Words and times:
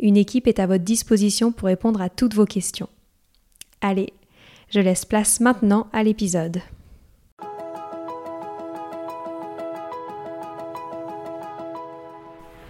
Une 0.00 0.16
équipe 0.16 0.46
est 0.46 0.60
à 0.60 0.66
votre 0.66 0.84
disposition 0.84 1.50
pour 1.50 1.66
répondre 1.66 2.00
à 2.00 2.08
toutes 2.08 2.34
vos 2.34 2.44
questions. 2.44 2.88
Allez, 3.80 4.12
je 4.70 4.78
laisse 4.78 5.04
place 5.04 5.40
maintenant 5.40 5.88
à 5.92 6.04
l'épisode. 6.04 6.60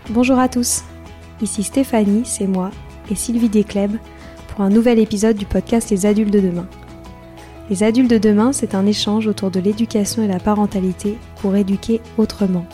Bonjour 0.09 0.39
à 0.39 0.49
tous, 0.49 0.85
ici 1.43 1.63
Stéphanie, 1.63 2.25
c'est 2.25 2.47
moi, 2.47 2.71
et 3.11 3.15
Sylvie 3.15 3.51
Descleb 3.51 3.97
pour 4.49 4.63
un 4.63 4.71
nouvel 4.71 4.99
épisode 4.99 5.37
du 5.37 5.45
podcast 5.45 5.91
Les 5.91 6.07
adultes 6.07 6.33
de 6.33 6.41
demain. 6.41 6.67
Les 7.69 7.83
adultes 7.83 8.11
de 8.11 8.17
demain, 8.17 8.55
c'est 8.55 8.75
un 8.75 8.87
échange 8.87 9.27
autour 9.27 9.51
de 9.51 9.61
l'éducation 9.61 10.23
et 10.23 10.29
la 10.29 10.41
parentalité 10.41 11.19
pour 11.43 11.55
éduquer 11.57 12.01
autrement. 12.17 12.65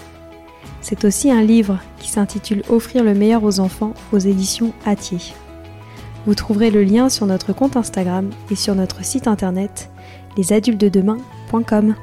C'est 0.84 1.06
aussi 1.06 1.30
un 1.30 1.42
livre 1.42 1.80
qui 1.96 2.10
s'intitule 2.10 2.62
Offrir 2.68 3.04
le 3.04 3.14
meilleur 3.14 3.42
aux 3.42 3.58
enfants 3.58 3.94
aux 4.12 4.18
éditions 4.18 4.74
Atier. 4.84 5.16
Vous 6.26 6.34
trouverez 6.34 6.70
le 6.70 6.84
lien 6.84 7.08
sur 7.08 7.24
notre 7.24 7.54
compte 7.54 7.78
Instagram 7.78 8.28
et 8.50 8.54
sur 8.54 8.74
notre 8.74 9.02
site 9.02 9.26
internet 9.26 9.90
lesadultesdedemain.com. 10.36 11.94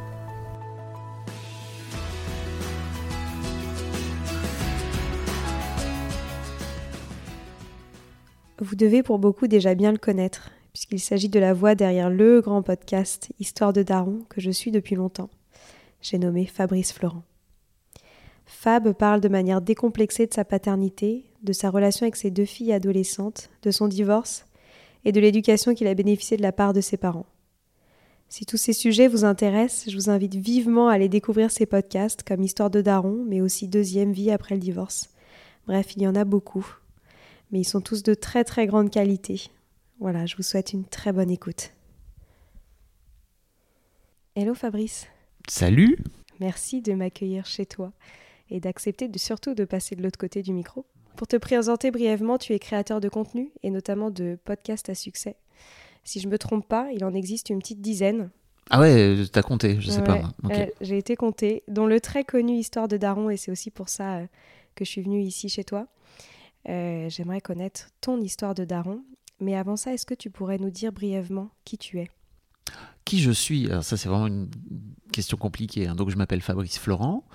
Vous 8.57 8.75
devez 8.75 9.03
pour 9.03 9.19
beaucoup 9.19 9.45
déjà 9.45 9.75
bien 9.75 9.91
le 9.91 9.99
connaître, 9.99 10.49
puisqu'il 10.73 10.99
s'agit 10.99 11.29
de 11.29 11.39
la 11.39 11.53
voix 11.53 11.75
derrière 11.75 12.09
le 12.09 12.41
grand 12.41 12.63
podcast 12.63 13.29
Histoire 13.39 13.73
de 13.73 13.83
Daron 13.83 14.21
que 14.27 14.41
je 14.41 14.49
suis 14.49 14.71
depuis 14.71 14.95
longtemps. 14.95 15.29
J'ai 16.02 16.17
nommé 16.17 16.47
Fabrice 16.47 16.91
Florent. 16.91 17.21
Fab 18.52 18.91
parle 18.91 19.21
de 19.21 19.30
manière 19.30 19.61
décomplexée 19.61 20.27
de 20.27 20.33
sa 20.33 20.45
paternité, 20.45 21.25
de 21.41 21.53
sa 21.53 21.71
relation 21.71 22.03
avec 22.03 22.16
ses 22.16 22.30
deux 22.30 22.45
filles 22.45 22.73
adolescentes, 22.73 23.49
de 23.63 23.71
son 23.71 23.88
divorce 23.88 24.45
et 25.03 25.11
de 25.11 25.19
l'éducation 25.19 25.73
qu'il 25.73 25.88
a 25.88 25.95
bénéficié 25.95 26.38
de 26.38 26.43
la 26.43 26.52
part 26.52 26.73
de 26.73 26.81
ses 26.81 26.97
parents. 26.97 27.25
Si 28.27 28.45
tous 28.45 28.58
ces 28.58 28.73
sujets 28.73 29.08
vous 29.08 29.25
intéressent, 29.25 29.89
je 29.89 29.95
vous 29.95 30.09
invite 30.11 30.35
vivement 30.35 30.89
à 30.89 30.93
aller 30.93 31.09
découvrir 31.09 31.49
ces 31.49 31.65
podcasts 31.65 32.21
comme 32.23 32.43
Histoire 32.43 32.70
de 32.70 32.81
Daron, 32.81 33.23
mais 33.26 33.42
aussi 33.42 33.67
Deuxième 33.67 34.11
vie 34.11 34.30
après 34.30 34.55
le 34.55 34.61
divorce. 34.61 35.09
Bref, 35.65 35.95
il 35.95 36.03
y 36.03 36.08
en 36.08 36.15
a 36.15 36.26
beaucoup. 36.26 36.67
Mais 37.52 37.61
ils 37.61 37.65
sont 37.65 37.81
tous 37.81 38.03
de 38.03 38.14
très 38.14 38.43
très 38.43 38.67
grande 38.67 38.92
qualité. 38.92 39.49
Voilà, 39.99 40.27
je 40.27 40.36
vous 40.36 40.43
souhaite 40.43 40.73
une 40.73 40.86
très 40.86 41.14
bonne 41.14 41.31
écoute. 41.31 41.71
Hello 44.36 44.53
Fabrice. 44.53 45.08
Salut. 45.47 45.97
Merci 46.39 46.81
de 46.81 46.93
m'accueillir 46.93 47.45
chez 47.45 47.65
toi 47.65 47.92
et 48.52 48.60
d'accepter 48.60 49.08
de, 49.08 49.17
surtout 49.17 49.56
de 49.56 49.66
passer 49.66 49.95
de 49.95 50.04
l'autre 50.04 50.20
côté 50.20 50.44
du 50.44 50.54
micro. 50.54 50.86
Pour 51.16 51.28
te 51.28 51.36
présenter 51.38 51.89
brièvement, 51.89 52.38
tu 52.38 52.54
es 52.54 52.60
créateur 52.60 53.02
de 53.02 53.10
contenu 53.10 53.52
et 53.64 53.72
notamment 53.72 54.12
de 54.12 54.38
podcasts 54.44 54.89
à 54.89 54.95
succès. 54.95 55.36
Si 56.04 56.20
je 56.20 56.28
me 56.28 56.38
trompe 56.38 56.67
pas, 56.67 56.89
il 56.94 57.04
en 57.04 57.14
existe 57.14 57.50
une 57.50 57.60
petite 57.60 57.82
dizaine. 57.82 58.30
Ah 58.70 58.80
ouais, 58.80 59.16
t'as 59.32 59.42
compté, 59.42 59.80
je 59.82 59.89
sais 59.89 60.04
pas. 60.04 60.22
Euh, 60.50 60.66
J'ai 60.80 60.98
été 60.98 61.16
compté, 61.16 61.64
dont 61.67 61.88
le 61.88 62.00
très 62.00 62.23
connu 62.23 62.54
Histoire 62.54 62.88
de 62.88 62.98
Daron, 62.98 63.30
et 63.30 63.38
c'est 63.38 63.52
aussi 63.52 63.70
pour 63.70 63.89
ça 63.89 64.17
euh, 64.17 64.28
que 64.76 64.86
je 64.86 64.89
suis 64.89 65.02
venue 65.02 65.22
ici 65.22 65.50
chez 65.50 65.64
toi. 65.64 65.88
Euh, 66.70 67.10
j'aimerais 67.10 67.42
connaître 67.42 67.89
ton 68.00 68.22
histoire 68.22 68.56
de 68.56 68.64
Daron, 68.64 69.04
mais 69.39 69.56
avant 69.56 69.76
ça, 69.76 69.94
est-ce 69.94 70.06
que 70.06 70.14
tu 70.14 70.30
pourrais 70.30 70.58
nous 70.58 70.70
dire 70.70 70.92
brièvement 70.92 71.50
qui 71.66 71.78
tu 71.78 72.00
es? 72.00 72.08
Qui 73.05 73.20
je 73.20 73.32
suis? 73.32 73.67
Alors 73.70 73.83
ça 73.83 73.98
c'est 73.98 74.09
vraiment 74.09 74.27
une 74.27 74.49
question 75.11 75.37
compliquée. 75.37 75.87
Hein. 75.87 75.95
Donc 75.95 76.09
je 76.09 76.17
m'appelle 76.17 76.42
Fabrice 76.42 76.80
Florent. 76.80 77.26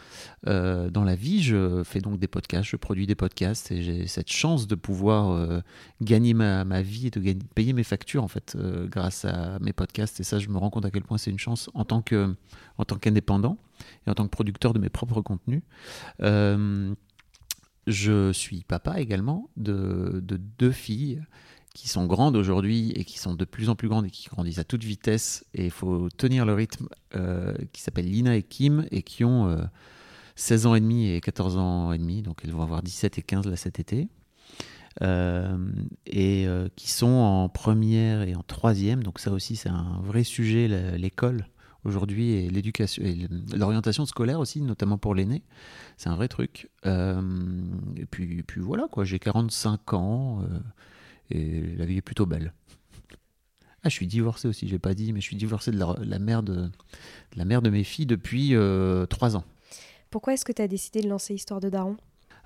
Euh, 0.46 0.90
dans 0.90 1.04
la 1.04 1.14
vie, 1.14 1.42
je 1.42 1.82
fais 1.84 2.00
donc 2.00 2.18
des 2.18 2.26
podcasts, 2.26 2.68
je 2.68 2.76
produis 2.76 3.06
des 3.06 3.14
podcasts 3.14 3.70
et 3.70 3.82
j'ai 3.82 4.06
cette 4.06 4.30
chance 4.30 4.66
de 4.66 4.74
pouvoir 4.74 5.30
euh, 5.30 5.60
gagner 6.00 6.34
ma, 6.34 6.64
vie 6.82 7.08
et 7.08 7.10
de 7.10 7.44
payer 7.54 7.72
mes 7.72 7.84
factures 7.84 8.24
en 8.24 8.28
fait 8.28 8.56
euh, 8.56 8.88
grâce 8.88 9.24
à 9.24 9.58
mes 9.60 9.72
podcasts. 9.72 10.18
Et 10.20 10.24
ça, 10.24 10.38
je 10.38 10.48
me 10.48 10.58
rends 10.58 10.70
compte 10.70 10.84
à 10.84 10.90
quel 10.90 11.02
point 11.02 11.18
c'est 11.18 11.30
une 11.30 11.38
chance 11.38 11.70
en 11.74 11.84
tant 11.84 12.02
que 12.02 12.34
en 12.78 12.84
tant 12.84 12.96
qu'indépendant 12.96 13.58
et 14.06 14.10
en 14.10 14.14
tant 14.14 14.24
que 14.24 14.30
producteur 14.30 14.72
de 14.72 14.78
mes 14.78 14.88
propres 14.88 15.20
contenus. 15.20 15.62
je 17.86 18.32
suis 18.32 18.64
papa 18.64 19.00
également 19.00 19.48
de, 19.56 20.20
de 20.24 20.36
deux 20.58 20.72
filles 20.72 21.22
qui 21.76 21.90
sont 21.90 22.06
grandes 22.06 22.36
aujourd'hui 22.36 22.90
et 22.96 23.04
qui 23.04 23.18
sont 23.18 23.34
de 23.34 23.44
plus 23.44 23.68
en 23.68 23.74
plus 23.74 23.88
grandes 23.88 24.06
et 24.06 24.10
qui 24.10 24.28
grandissent 24.28 24.58
à 24.58 24.64
toute 24.64 24.82
vitesse. 24.82 25.44
Et 25.52 25.66
il 25.66 25.70
faut 25.70 26.08
tenir 26.16 26.46
le 26.46 26.54
rythme, 26.54 26.88
euh, 27.14 27.54
qui 27.72 27.82
s'appelle 27.82 28.06
Lina 28.06 28.34
et 28.34 28.42
Kim, 28.42 28.86
et 28.90 29.02
qui 29.02 29.24
ont 29.24 29.54
16 30.36 30.64
euh, 30.64 30.70
ans 30.70 30.74
et 30.74 30.80
demi 30.80 31.10
et 31.10 31.20
14 31.20 31.58
ans 31.58 31.92
et 31.92 31.98
demi. 31.98 32.22
Donc 32.22 32.40
elles 32.42 32.50
vont 32.50 32.62
avoir 32.62 32.82
17 32.82 33.18
et 33.18 33.22
15 33.22 33.46
là 33.46 33.56
cet 33.56 33.78
été. 33.78 34.08
Euh, 35.02 35.58
et 36.06 36.46
qui 36.76 36.90
sont 36.90 37.06
en 37.06 37.50
première 37.50 38.22
et 38.22 38.34
en 38.34 38.42
troisième. 38.42 39.02
Donc 39.02 39.18
ça 39.18 39.30
aussi, 39.30 39.54
c'est 39.54 39.68
un 39.68 40.00
vrai 40.02 40.24
sujet, 40.24 40.68
l'école 40.96 41.46
aujourd'hui 41.84 42.30
et 42.30 42.48
l'éducation 42.48 43.04
l'orientation 43.54 44.06
scolaire 44.06 44.40
aussi, 44.40 44.62
notamment 44.62 44.96
pour 44.96 45.14
l'aîné. 45.14 45.42
C'est 45.98 46.08
un 46.08 46.16
vrai 46.16 46.28
truc. 46.28 46.70
et 46.86 48.06
puis, 48.10 48.42
puis 48.44 48.62
voilà, 48.62 48.88
quoi. 48.90 49.04
J'ai 49.04 49.18
45 49.18 49.92
ans 49.92 50.40
et 51.30 51.62
la 51.76 51.84
vie 51.84 51.98
est 51.98 52.02
plutôt 52.02 52.26
belle. 52.26 52.52
Ah, 53.86 53.88
je 53.88 53.94
suis 53.94 54.08
divorcé 54.08 54.48
aussi, 54.48 54.66
j'ai 54.66 54.80
pas 54.80 54.94
dit, 54.94 55.12
mais 55.12 55.20
je 55.20 55.26
suis 55.26 55.36
divorcé 55.36 55.70
de 55.70 55.78
la, 55.78 56.18
mère, 56.18 56.42
de, 56.42 56.68
la 57.36 57.44
mère 57.44 57.62
de 57.62 57.70
mes 57.70 57.84
filles 57.84 58.06
depuis 58.06 58.56
euh, 58.56 59.06
trois 59.06 59.36
ans. 59.36 59.44
Pourquoi 60.10 60.34
est-ce 60.34 60.44
que 60.44 60.50
tu 60.50 60.60
as 60.60 60.66
décidé 60.66 61.02
de 61.02 61.08
lancer 61.08 61.34
Histoire 61.34 61.60
de 61.60 61.68
Daron? 61.68 61.96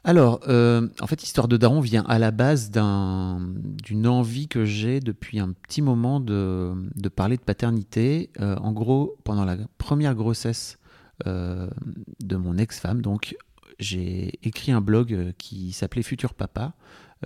Alors, 0.05 0.41
euh, 0.49 0.87
en 1.01 1.07
fait, 1.07 1.23
Histoire 1.23 1.49
de 1.49 1.57
Daron 1.57 1.81
vient 1.81 2.05
à 2.09 2.19
la 2.19 2.31
base 2.31 2.71
d'une 2.71 4.07
envie 4.07 4.49
que 4.49 4.67
j'ai 4.67 5.01
depuis 5.01 5.39
un 5.39 5.53
petit 5.53 5.81
moment 5.81 6.21
de, 6.21 6.75
de 6.95 7.09
parler 7.09 7.39
de 7.39 7.43
paternité. 7.43 8.29
Euh, 8.41 8.57
en 8.57 8.73
gros, 8.73 9.17
pendant 9.25 9.47
la 9.47 9.57
première 9.79 10.15
grossesse 10.15 10.77
de 11.25 12.37
mon 12.37 12.59
ex-femme, 12.59 13.01
donc, 13.01 13.35
j'ai 13.79 14.39
écrit 14.43 14.73
un 14.73 14.83
blog 14.83 15.33
qui 15.39 15.73
s'appelait 15.73 16.03
Futur 16.03 16.35
Papa, 16.35 16.75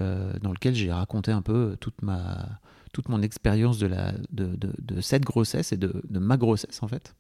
dans 0.00 0.52
lequel 0.52 0.74
j'ai 0.74 0.92
raconté 0.92 1.30
un 1.30 1.42
peu 1.42 1.76
toute 1.80 2.02
ma 2.02 2.60
toute 2.94 3.08
mon 3.08 3.20
expérience 3.20 3.78
de, 3.78 3.88
la, 3.88 4.12
de, 4.30 4.56
de, 4.56 5.00
cette 5.00 5.24
grossesse 5.24 5.72
et 5.72 5.76
de, 5.76 6.00
de, 6.08 6.18
ma 6.20 6.38
grossesse 6.38 6.82
en 6.82 6.88
fait. 6.88 7.14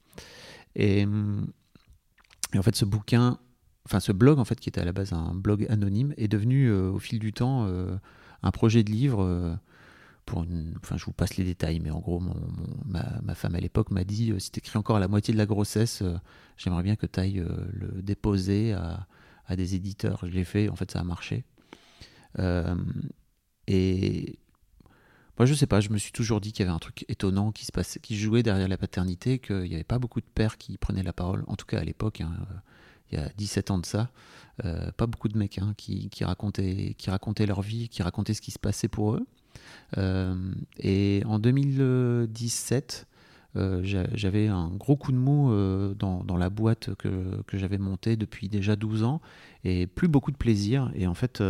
Et, 0.76 1.04
en 1.04 2.62
fait 2.62 2.76
ce 2.76 2.84
bouquin, 2.84 3.38
enfin 3.84 3.98
ce 3.98 4.12
blog 4.12 4.38
en 4.38 4.44
fait 4.44 4.58
qui 4.58 4.68
était 4.68 4.80
à 4.80 4.84
la 4.84 4.92
base 4.92 5.12
un 5.12 5.34
blog 5.34 5.66
anonyme 5.68 6.14
est 6.16 6.28
devenu 6.28 6.68
euh, 6.68 6.90
au 6.90 7.00
fil 7.00 7.18
du 7.18 7.32
temps 7.32 7.66
euh, 7.66 7.96
un 8.44 8.50
projet 8.52 8.84
de 8.84 8.92
livre. 8.92 9.58
pour 10.24 10.44
une, 10.44 10.74
enfin 10.80 10.96
je 10.96 11.04
vous 11.04 11.12
passe 11.12 11.36
les 11.36 11.44
détails, 11.44 11.80
mais 11.80 11.90
en 11.90 11.98
gros 11.98 12.20
mon, 12.20 12.36
ma, 12.86 13.20
ma, 13.22 13.34
femme 13.34 13.56
à 13.56 13.60
l'époque 13.60 13.90
m'a 13.90 14.04
dit 14.04 14.32
si 14.38 14.52
tu 14.52 14.60
écris 14.60 14.78
encore 14.78 15.00
la 15.00 15.08
moitié 15.08 15.34
de 15.34 15.38
la 15.38 15.46
grossesse, 15.46 16.04
j'aimerais 16.56 16.84
bien 16.84 16.94
que 16.94 17.06
tu 17.06 17.18
ailles 17.18 17.44
le 17.72 18.00
déposer 18.00 18.72
à, 18.74 19.08
à 19.46 19.56
des 19.56 19.74
éditeurs. 19.74 20.20
Je 20.22 20.30
l'ai 20.30 20.44
fait, 20.44 20.68
en 20.68 20.76
fait 20.76 20.92
ça 20.92 21.00
a 21.00 21.04
marché. 21.04 21.44
Euh, 22.38 22.74
et 23.66 24.38
moi, 25.38 25.46
je 25.46 25.54
sais 25.54 25.66
pas, 25.66 25.80
je 25.80 25.90
me 25.90 25.98
suis 25.98 26.12
toujours 26.12 26.40
dit 26.40 26.52
qu'il 26.52 26.64
y 26.64 26.68
avait 26.68 26.74
un 26.74 26.80
truc 26.80 27.04
étonnant 27.08 27.52
qui 27.52 27.64
se 27.64 27.72
passait, 27.72 28.00
qui 28.00 28.16
jouait 28.16 28.42
derrière 28.42 28.68
la 28.68 28.78
paternité, 28.78 29.38
qu'il 29.38 29.62
n'y 29.62 29.74
avait 29.74 29.84
pas 29.84 29.98
beaucoup 29.98 30.20
de 30.20 30.26
pères 30.34 30.58
qui 30.58 30.78
prenaient 30.78 31.02
la 31.02 31.12
parole, 31.12 31.44
en 31.46 31.56
tout 31.56 31.66
cas 31.66 31.80
à 31.80 31.84
l'époque. 31.84 32.20
Hein, 32.20 32.32
il 33.10 33.18
y 33.18 33.20
a 33.20 33.28
17 33.36 33.70
ans 33.70 33.78
de 33.78 33.86
ça. 33.86 34.10
pas 34.96 35.06
beaucoup 35.06 35.28
de 35.28 35.36
mecs 35.36 35.58
hein, 35.58 35.74
qui, 35.76 36.08
racontaient, 36.22 37.46
leur 37.46 37.62
vie, 37.62 37.88
qui 37.88 38.02
racontaient 38.02 38.34
ce 38.34 38.40
qui 38.40 38.50
se 38.50 38.58
passait 38.58 38.88
pour 38.88 39.14
eux. 39.14 39.26
et 40.78 41.22
en 41.26 41.38
2017, 41.38 43.06
j'avais 43.82 44.48
un 44.48 44.68
gros 44.68 44.96
coup 44.96 45.12
de 45.12 45.18
mou 45.18 45.50
dans, 45.94 46.36
la 46.36 46.50
boîte 46.50 46.94
que, 46.94 47.42
que 47.42 47.58
j'avais 47.58 47.78
montée 47.78 48.16
depuis 48.16 48.48
déjà 48.48 48.76
12 48.76 49.02
ans 49.02 49.20
et 49.64 49.86
plus 49.86 50.08
beaucoup 50.08 50.30
de 50.30 50.36
plaisir. 50.36 50.90
Et 50.94 51.06
en 51.06 51.14
fait, 51.14 51.42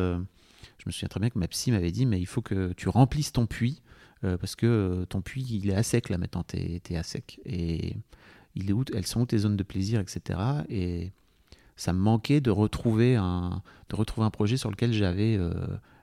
je 0.84 0.90
me 0.90 0.92
souviens 0.92 1.08
très 1.08 1.20
bien 1.20 1.30
que 1.30 1.38
ma 1.38 1.48
psy 1.48 1.72
m'avait 1.72 1.90
dit, 1.90 2.04
mais 2.04 2.20
il 2.20 2.26
faut 2.26 2.42
que 2.42 2.74
tu 2.74 2.90
remplisses 2.90 3.32
ton 3.32 3.46
puits, 3.46 3.80
euh, 4.22 4.36
parce 4.36 4.54
que 4.54 4.66
euh, 4.66 5.06
ton 5.06 5.22
puits, 5.22 5.44
il 5.50 5.70
est 5.70 5.74
à 5.74 5.82
sec 5.82 6.10
là 6.10 6.18
maintenant, 6.18 6.44
tu 6.44 6.58
es, 6.58 6.96
à 6.96 7.02
sec. 7.02 7.40
Et 7.46 7.96
il 8.54 8.68
est 8.68 8.72
où, 8.74 8.84
elles 8.94 9.06
sont 9.06 9.22
où 9.22 9.26
tes 9.26 9.38
zones 9.38 9.56
de 9.56 9.62
plaisir, 9.62 9.98
etc. 10.00 10.38
Et 10.68 11.12
ça 11.76 11.94
me 11.94 11.98
manquait 11.98 12.42
de 12.42 12.50
retrouver 12.50 13.16
un, 13.16 13.62
de 13.88 13.96
retrouver 13.96 14.26
un 14.26 14.30
projet 14.30 14.58
sur 14.58 14.70
lequel 14.70 14.92
j'avais 14.92 15.36
euh, 15.38 15.52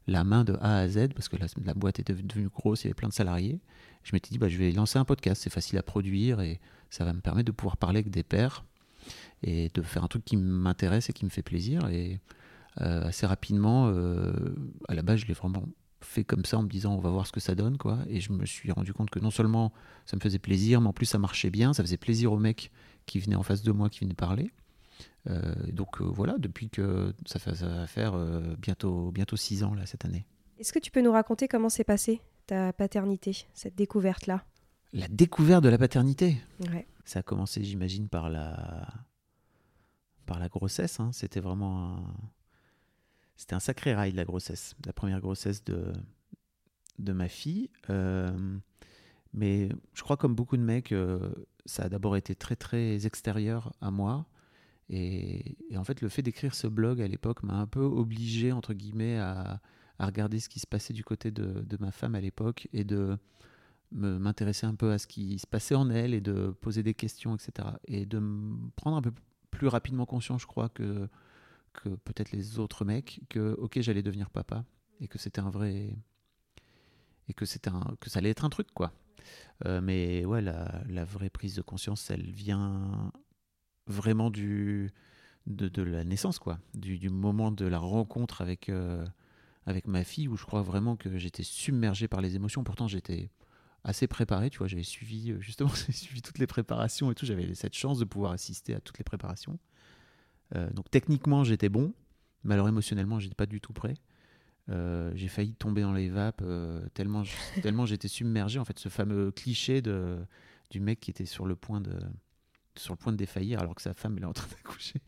la 0.08 0.24
main 0.24 0.44
de 0.44 0.54
A 0.62 0.78
à 0.78 0.88
Z, 0.88 1.10
parce 1.14 1.30
que 1.30 1.38
la, 1.38 1.74
boîte 1.76 2.00
était 2.00 2.14
devenue 2.14 2.50
grosse, 2.50 2.84
il 2.84 2.86
y 2.86 2.90
avait 2.90 2.96
plein 2.96 3.10
de 3.10 3.14
salariés. 3.14 3.60
Je 4.04 4.14
m'étais 4.14 4.30
dit, 4.32 4.40
bah, 4.40 4.50
je 4.50 4.58
vais 4.58 4.72
lancer 4.72 4.98
un 4.98 5.06
podcast, 5.06 5.44
c'est 5.44 5.52
facile 5.52 5.78
à 5.78 5.84
produire 5.84 6.42
et 6.42 6.60
ça 6.90 7.06
va 7.06 7.14
me 7.14 7.22
permettre 7.22 7.46
de 7.46 7.52
pouvoir 7.52 7.78
parler 7.78 8.00
avec 8.00 8.10
des 8.10 8.24
pairs 8.24 8.66
et 9.44 9.70
de 9.76 9.82
faire 9.84 10.04
un 10.04 10.08
truc 10.08 10.26
qui 10.26 10.38
m'intéresse 10.38 11.10
et 11.12 11.14
qui 11.14 11.24
me 11.24 11.30
fait 11.30 11.44
plaisir. 11.44 11.88
Et 11.90 12.20
euh, 12.80 13.08
assez 13.08 13.26
rapidement, 13.26 13.88
euh, 13.88 14.32
à 14.88 14.94
la 14.94 15.02
base, 15.02 15.20
je 15.20 15.26
l'ai 15.26 15.34
vraiment 15.34 15.66
fait 16.00 16.24
comme 16.24 16.46
ça 16.46 16.58
en 16.58 16.64
me 16.64 16.70
disant 16.70 16.96
on 16.96 17.00
va 17.00 17.12
voir 17.12 17.28
ce 17.28 17.32
que 17.32 17.40
ça 17.40 17.54
donne 17.54 17.78
quoi. 17.78 18.00
Et 18.08 18.22
je 18.22 18.32
me 18.32 18.46
suis 18.46 18.72
rendu 18.72 18.92
compte 18.92 19.10
que 19.12 19.20
non 19.20 19.30
seulement 19.30 19.72
ça 20.06 20.16
me 20.16 20.22
faisait 20.22 20.40
plaisir 20.40 20.82
mais 20.82 20.88
en 20.88 20.94
plus 20.94 21.06
ça 21.06 21.20
marchait 21.20 21.52
bien 21.52 21.74
ça 21.74 21.84
faisait 21.84 21.98
plaisir 21.98 22.32
aux 22.34 22.40
mecs 22.40 22.72
qui 23.06 23.20
venaient 23.20 23.36
en 23.36 23.44
face 23.44 23.62
de 23.62 23.72
moi 23.72 23.90
qui 23.90 24.00
venaient 24.00 24.16
parler. 24.16 24.50
Euh, 25.30 25.54
donc 25.72 26.02
voilà 26.02 26.38
depuis 26.40 26.72
que 26.72 27.14
ça, 27.28 27.38
fait, 27.38 27.54
ça 27.54 27.68
va 27.68 27.86
faire 27.86 28.18
bientôt 28.58 29.12
bientôt 29.12 29.36
six 29.36 29.64
ans 29.64 29.76
là 29.76 29.86
cette 29.86 30.06
année. 30.06 30.26
Est-ce 30.58 30.74
que 30.74 30.80
tu 30.80 30.90
peux 30.90 31.02
nous 31.02 31.12
raconter 31.12 31.48
comment 31.48 31.70
s'est 31.70 31.84
passée 31.84 32.22
ta 32.48 32.74
paternité 32.74 33.46
cette 33.54 33.76
découverte 33.76 34.26
là 34.26 34.44
la 34.94 35.08
découverte 35.08 35.64
de 35.64 35.70
la 35.70 35.78
paternité? 35.78 36.38
Ouais. 36.72 36.88
ça 37.06 37.20
a 37.20 37.24
commencé 37.24 37.64
j'imagine 37.64 38.10
par 38.10 38.30
la 38.32 38.88
par 40.26 40.40
la 40.40 40.50
grossesse 40.50 41.00
hein. 41.00 41.12
c'était 41.14 41.40
vraiment 41.40 41.98
un 41.98 42.04
c'était 43.42 43.56
un 43.56 43.60
sacré 43.60 43.96
rail, 43.96 44.12
la 44.12 44.24
grossesse, 44.24 44.76
la 44.86 44.94
première 44.94 45.20
grossesse 45.20 45.64
de, 45.64 45.92
de 47.00 47.12
ma 47.12 47.28
fille. 47.28 47.72
Euh, 47.90 48.32
mais 49.34 49.70
je 49.96 50.04
crois, 50.04 50.16
comme 50.16 50.36
beaucoup 50.36 50.58
de 50.58 50.62
mecs, 50.62 50.92
euh, 50.92 51.34
ça 51.66 51.86
a 51.86 51.90
d'abord 51.90 52.16
été 52.16 52.36
très, 52.36 52.56
très 52.56 53.08
extérieur 53.08 53.74
à 53.82 53.90
moi. 53.90 54.28
Et, 54.90 55.58
en 55.76 55.84
fait, 55.84 56.02
le 56.02 56.10
fait 56.10 56.22
d'écrire 56.22 56.54
ce 56.54 56.68
blog 56.68 57.02
à 57.02 57.08
l'époque 57.08 57.42
m'a 57.42 57.56
un 57.56 57.66
peu 57.66 57.82
obligé, 57.82 58.52
entre 58.52 58.76
guillemets, 58.76 59.18
à, 59.18 59.60
à, 59.98 60.06
regarder 60.06 60.40
ce 60.40 60.48
qui 60.48 60.60
se 60.60 60.68
passait 60.68 60.94
du 60.94 61.04
côté 61.04 61.32
de, 61.32 61.64
de 61.64 61.78
ma 61.80 61.92
femme 61.92 62.14
à 62.14 62.22
l'époque 62.22 62.68
et 62.74 62.84
de 62.84 63.18
m'intéresser 63.92 64.68
un 64.68 64.76
peu 64.76 64.92
à 64.92 65.00
ce 65.00 65.08
qui 65.08 65.40
se 65.40 65.48
passait 65.48 65.74
en 65.74 65.90
elle 65.90 66.14
et 66.14 66.22
de 66.22 66.52
poser 66.62 66.84
des 66.84 66.94
questions, 66.94 67.36
etc. 67.36 67.70
Et 67.88 68.06
de 68.06 68.22
prendre 68.76 68.98
un 68.98 69.02
peu 69.02 69.14
plus 69.50 69.68
rapidement 69.68 70.06
conscience, 70.06 70.44
je 70.44 70.48
crois, 70.48 70.70
que 70.70 71.10
que 71.74 71.90
peut-être 71.90 72.32
les 72.32 72.60
autres 72.60 72.86
mecs 72.86 73.22
que 73.30 73.56
ok 73.58 73.80
j'allais 73.82 74.04
devenir 74.04 74.30
papa 74.30 74.66
et 75.00 75.08
que 75.08 75.18
c'était 75.18 75.42
un 75.42 75.50
vrai 75.50 75.96
et 77.28 77.34
que 77.34 77.46
c'était 77.46 77.70
un 77.70 77.96
que 78.00 78.10
ça 78.10 78.20
allait 78.20 78.30
être 78.30 78.46
un 78.46 78.50
truc 78.50 78.68
quoi. 78.74 78.94
Euh, 79.66 79.82
mais 79.82 80.26
ouais 80.26 80.42
la, 80.42 80.82
la, 80.90 81.06
vraie 81.06 81.30
prise 81.30 81.56
de 81.56 81.62
conscience 81.62 82.10
elle 82.10 82.32
vient 82.32 83.12
vraiment 83.88 84.32
du 84.32 84.92
de, 85.48 85.82
la 85.84 86.04
naissance 86.04 86.40
quoi. 86.40 86.60
Du, 86.74 86.98
du, 86.98 87.10
moment 87.10 87.52
de 87.52 87.66
la 87.66 87.78
rencontre 87.78 88.42
avec 88.42 88.70
euh, 88.70 89.06
avec 89.66 89.88
ma 89.88 90.04
fille 90.04 90.28
où 90.28 90.36
je 90.36 90.46
crois 90.46 90.62
vraiment 90.62 90.96
que 90.96 91.18
j'étais 91.18 91.44
submergé 91.44 92.08
par 92.08 92.22
les 92.22 92.36
émotions. 92.36 92.64
Pourtant 92.64 92.88
j'étais 92.88 93.30
assez 93.84 94.08
préparé 94.08 94.50
tu 94.50 94.58
vois. 94.60 94.68
J'avais 94.68 94.84
suivi 94.84 95.36
justement 95.40 95.70
j'ai 95.88 95.94
suivi 95.94 96.22
toutes 96.22 96.40
les 96.40 96.48
préparations 96.48 97.12
et 97.12 97.16
tout. 97.16 97.26
J'avais 97.26 97.54
cette 97.56 97.76
chance 97.76 98.00
de 98.00 98.06
pouvoir 98.06 98.32
assister 98.32 98.74
à 98.74 98.80
toutes 98.82 98.98
les 98.98 99.04
préparations. 99.04 99.54
euh, 99.54 99.71
donc 100.74 100.90
techniquement, 100.92 101.44
j'étais 101.44 101.70
bon, 101.70 101.94
mais 102.44 102.56
alors 102.56 102.68
émotionnellement, 102.68 103.20
j'étais 103.20 103.36
pas 103.36 103.46
du 103.46 103.62
tout 103.62 103.74
prêt. 103.74 103.96
Euh, 104.70 105.12
j'ai 105.16 105.28
failli 105.28 105.54
tomber 105.54 105.82
dans 105.82 105.94
les 105.94 106.10
vapes 106.10 106.42
euh, 106.44 106.82
tellement, 106.94 107.24
tellement 107.62 107.86
j'étais 107.86 108.08
submergé. 108.08 108.60
En 108.60 108.66
fait, 108.66 108.80
ce 108.80 108.90
fameux 108.90 109.32
cliché 109.32 109.82
de, 109.82 110.18
du 110.70 110.80
mec 110.80 111.00
qui 111.00 111.12
était 111.12 111.26
sur 111.26 111.46
le 111.46 111.56
point 111.56 111.82
de, 111.82 112.00
sur 112.76 112.94
le 112.94 112.98
point 112.98 113.12
de 113.12 113.18
défaillir 113.18 113.60
alors 113.60 113.76
que 113.76 113.82
sa 113.82 113.94
femme 113.94 114.18
est 114.18 114.26
en 114.26 114.34
train 114.34 114.48
d'accoucher. 114.52 115.02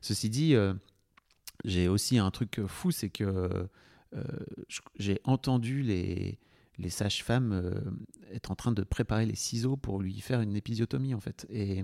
Ceci 0.00 0.30
dit, 0.30 0.54
j'ai 1.64 1.88
aussi 1.88 2.18
un 2.18 2.30
truc 2.30 2.60
fou, 2.66 2.90
c'est 2.90 3.10
que 3.10 3.68
j'ai 4.96 5.20
entendu 5.24 5.82
les, 5.82 6.38
les 6.78 6.88
sages-femmes 6.88 7.92
être 8.32 8.50
en 8.50 8.54
train 8.54 8.72
de 8.72 8.82
préparer 8.82 9.26
les 9.26 9.34
ciseaux 9.34 9.76
pour 9.76 10.00
lui 10.00 10.20
faire 10.22 10.40
une 10.40 10.56
épisiotomie 10.56 11.12
en 11.12 11.20
fait. 11.20 11.46
Et 11.50 11.82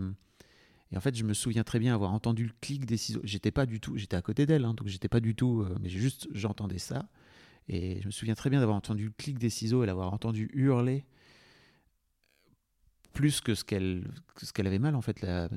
et 0.92 0.96
en 0.96 1.00
fait, 1.00 1.16
je 1.16 1.24
me 1.24 1.34
souviens 1.34 1.64
très 1.64 1.78
bien 1.78 1.94
avoir 1.94 2.12
entendu 2.12 2.44
le 2.44 2.52
clic 2.60 2.86
des 2.86 2.96
ciseaux. 2.96 3.20
J'étais 3.24 3.50
pas 3.50 3.66
du 3.66 3.80
tout, 3.80 3.96
j'étais 3.96 4.16
à 4.16 4.22
côté 4.22 4.46
d'elle, 4.46 4.64
hein, 4.64 4.74
donc 4.74 4.86
j'étais 4.86 5.08
pas 5.08 5.20
du 5.20 5.34
tout, 5.34 5.62
euh, 5.62 5.76
mais 5.80 5.88
juste 5.88 6.28
j'entendais 6.32 6.78
ça. 6.78 7.08
Et 7.68 8.00
je 8.00 8.06
me 8.06 8.12
souviens 8.12 8.34
très 8.34 8.50
bien 8.50 8.60
d'avoir 8.60 8.76
entendu 8.76 9.06
le 9.06 9.10
clic 9.10 9.38
des 9.38 9.50
ciseaux 9.50 9.82
et 9.82 9.86
l'avoir 9.86 10.12
entendu 10.12 10.48
hurler 10.54 11.04
plus 13.12 13.40
que 13.40 13.54
ce 13.54 13.64
qu'elle 13.64 14.04
qu'elle 14.54 14.66
avait 14.66 14.78
mal 14.78 14.94
en 14.94 15.00
fait 15.00 15.22
la, 15.22 15.48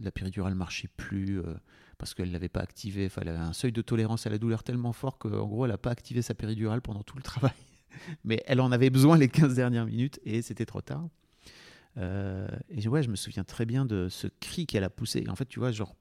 la, 0.00 0.10
péridurale 0.10 0.56
marchait 0.56 0.88
plus 0.96 1.38
euh, 1.38 1.54
parce 1.96 2.12
qu'elle 2.12 2.32
l'avait 2.32 2.48
pas 2.48 2.60
activée 2.60 3.08
elle 3.18 3.28
avait 3.28 3.38
un 3.38 3.52
seuil 3.52 3.70
de 3.70 3.82
tolérance 3.82 4.26
à 4.26 4.30
la 4.30 4.38
douleur 4.38 4.64
tellement 4.64 4.92
fort 4.92 5.16
qu'en 5.18 5.46
gros 5.46 5.64
elle 5.64 5.70
n'a 5.70 5.78
pas 5.78 5.92
activé 5.92 6.22
sa 6.22 6.34
péridurale 6.34 6.82
pendant 6.82 7.04
tout 7.04 7.16
le 7.16 7.22
travail 7.22 7.54
mais 8.24 8.42
elle 8.46 8.60
en 8.60 8.72
avait 8.72 8.90
besoin 8.90 9.16
les 9.16 9.28
15 9.28 9.54
dernières 9.54 9.86
minutes 9.86 10.18
et 10.24 10.42
c'était 10.42 10.66
trop 10.66 10.80
tard 10.80 11.08
euh, 11.96 12.48
et 12.68 12.86
ouais, 12.88 13.02
je 13.02 13.10
me 13.10 13.16
souviens 13.16 13.44
très 13.44 13.66
bien 13.66 13.84
de 13.84 14.08
ce 14.08 14.26
cri 14.40 14.66
qu'elle 14.66 14.84
a 14.84 14.90
poussé. 14.90 15.24
en 15.28 15.36
fait, 15.36 15.46
tu 15.46 15.58
vois, 15.58 15.70
genre 15.70 15.94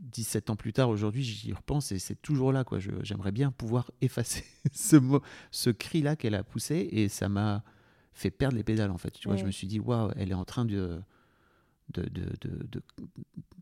17 0.00 0.50
ans 0.50 0.56
plus 0.56 0.72
tard, 0.72 0.88
aujourd'hui, 0.88 1.22
j'y 1.22 1.52
repense 1.52 1.90
et 1.92 1.98
c'est 1.98 2.20
toujours 2.20 2.52
là. 2.52 2.64
quoi. 2.64 2.78
J'aimerais 3.02 3.32
bien 3.32 3.50
pouvoir 3.50 3.90
effacer 4.00 4.44
ce, 4.72 4.96
mot, 4.96 5.22
ce 5.50 5.70
cri-là 5.70 6.16
qu'elle 6.16 6.34
a 6.34 6.44
poussé 6.44 6.88
et 6.92 7.08
ça 7.08 7.28
m'a 7.28 7.64
fait 8.12 8.30
perdre 8.30 8.56
les 8.56 8.64
pédales. 8.64 8.90
En 8.90 8.98
fait, 8.98 9.10
tu 9.10 9.28
vois, 9.28 9.36
je 9.36 9.44
me 9.44 9.50
suis 9.50 9.66
dit, 9.66 9.80
waouh, 9.80 10.10
elle 10.16 10.30
est 10.30 10.34
en 10.34 10.44
train 10.44 10.64
de 10.64 11.00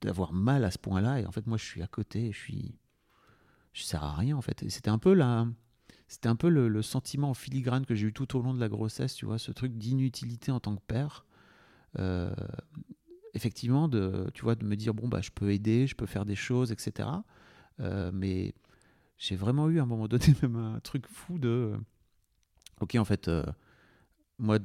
d'avoir 0.02 0.32
de, 0.32 0.36
de, 0.36 0.40
mal 0.40 0.64
à 0.64 0.70
ce 0.70 0.78
point-là. 0.78 1.20
Et 1.20 1.26
en 1.26 1.30
fait, 1.30 1.46
moi, 1.46 1.58
je 1.58 1.64
suis 1.64 1.82
à 1.82 1.86
côté, 1.86 2.32
je 2.32 2.38
suis. 2.38 2.74
Je 3.72 3.82
sers 3.82 4.02
à 4.04 4.14
rien, 4.14 4.36
en 4.36 4.40
fait. 4.40 4.64
C'était 4.68 4.90
un 4.90 4.98
peu 4.98 5.14
là. 5.14 5.46
C'était 6.06 6.28
un 6.28 6.36
peu 6.36 6.48
le, 6.48 6.68
le, 6.68 6.82
sentiment 6.82 7.30
en 7.30 7.34
filigrane 7.34 7.84
que 7.84 7.94
j'ai 7.94 8.06
eu 8.06 8.12
tout 8.12 8.36
au 8.36 8.42
long 8.42 8.54
de 8.54 8.60
la 8.60 8.68
grossesse, 8.68 9.14
tu 9.14 9.26
vois, 9.26 9.38
ce 9.38 9.50
truc 9.50 9.76
d'inutilité 9.76 10.52
en 10.52 10.60
tant 10.60 10.76
que 10.76 10.82
père. 10.86 11.24
Euh, 11.98 12.34
effectivement, 13.34 13.88
de, 13.88 14.30
tu 14.34 14.42
vois, 14.42 14.54
de 14.54 14.64
me 14.64 14.76
dire, 14.76 14.94
bon, 14.94 15.08
bah, 15.08 15.20
je 15.20 15.30
peux 15.30 15.52
aider, 15.52 15.86
je 15.86 15.94
peux 15.94 16.06
faire 16.06 16.24
des 16.24 16.36
choses, 16.36 16.72
etc. 16.72 17.08
Euh, 17.80 18.10
mais 18.12 18.54
j'ai 19.18 19.36
vraiment 19.36 19.68
eu 19.68 19.80
à 19.80 19.82
un 19.82 19.86
moment 19.86 20.08
donné 20.08 20.26
même 20.42 20.56
un 20.56 20.80
truc 20.80 21.06
fou 21.08 21.38
de, 21.38 21.74
ok, 22.80 22.96
en 22.96 23.04
fait, 23.04 23.28
euh, 23.28 23.44
moi, 24.38 24.58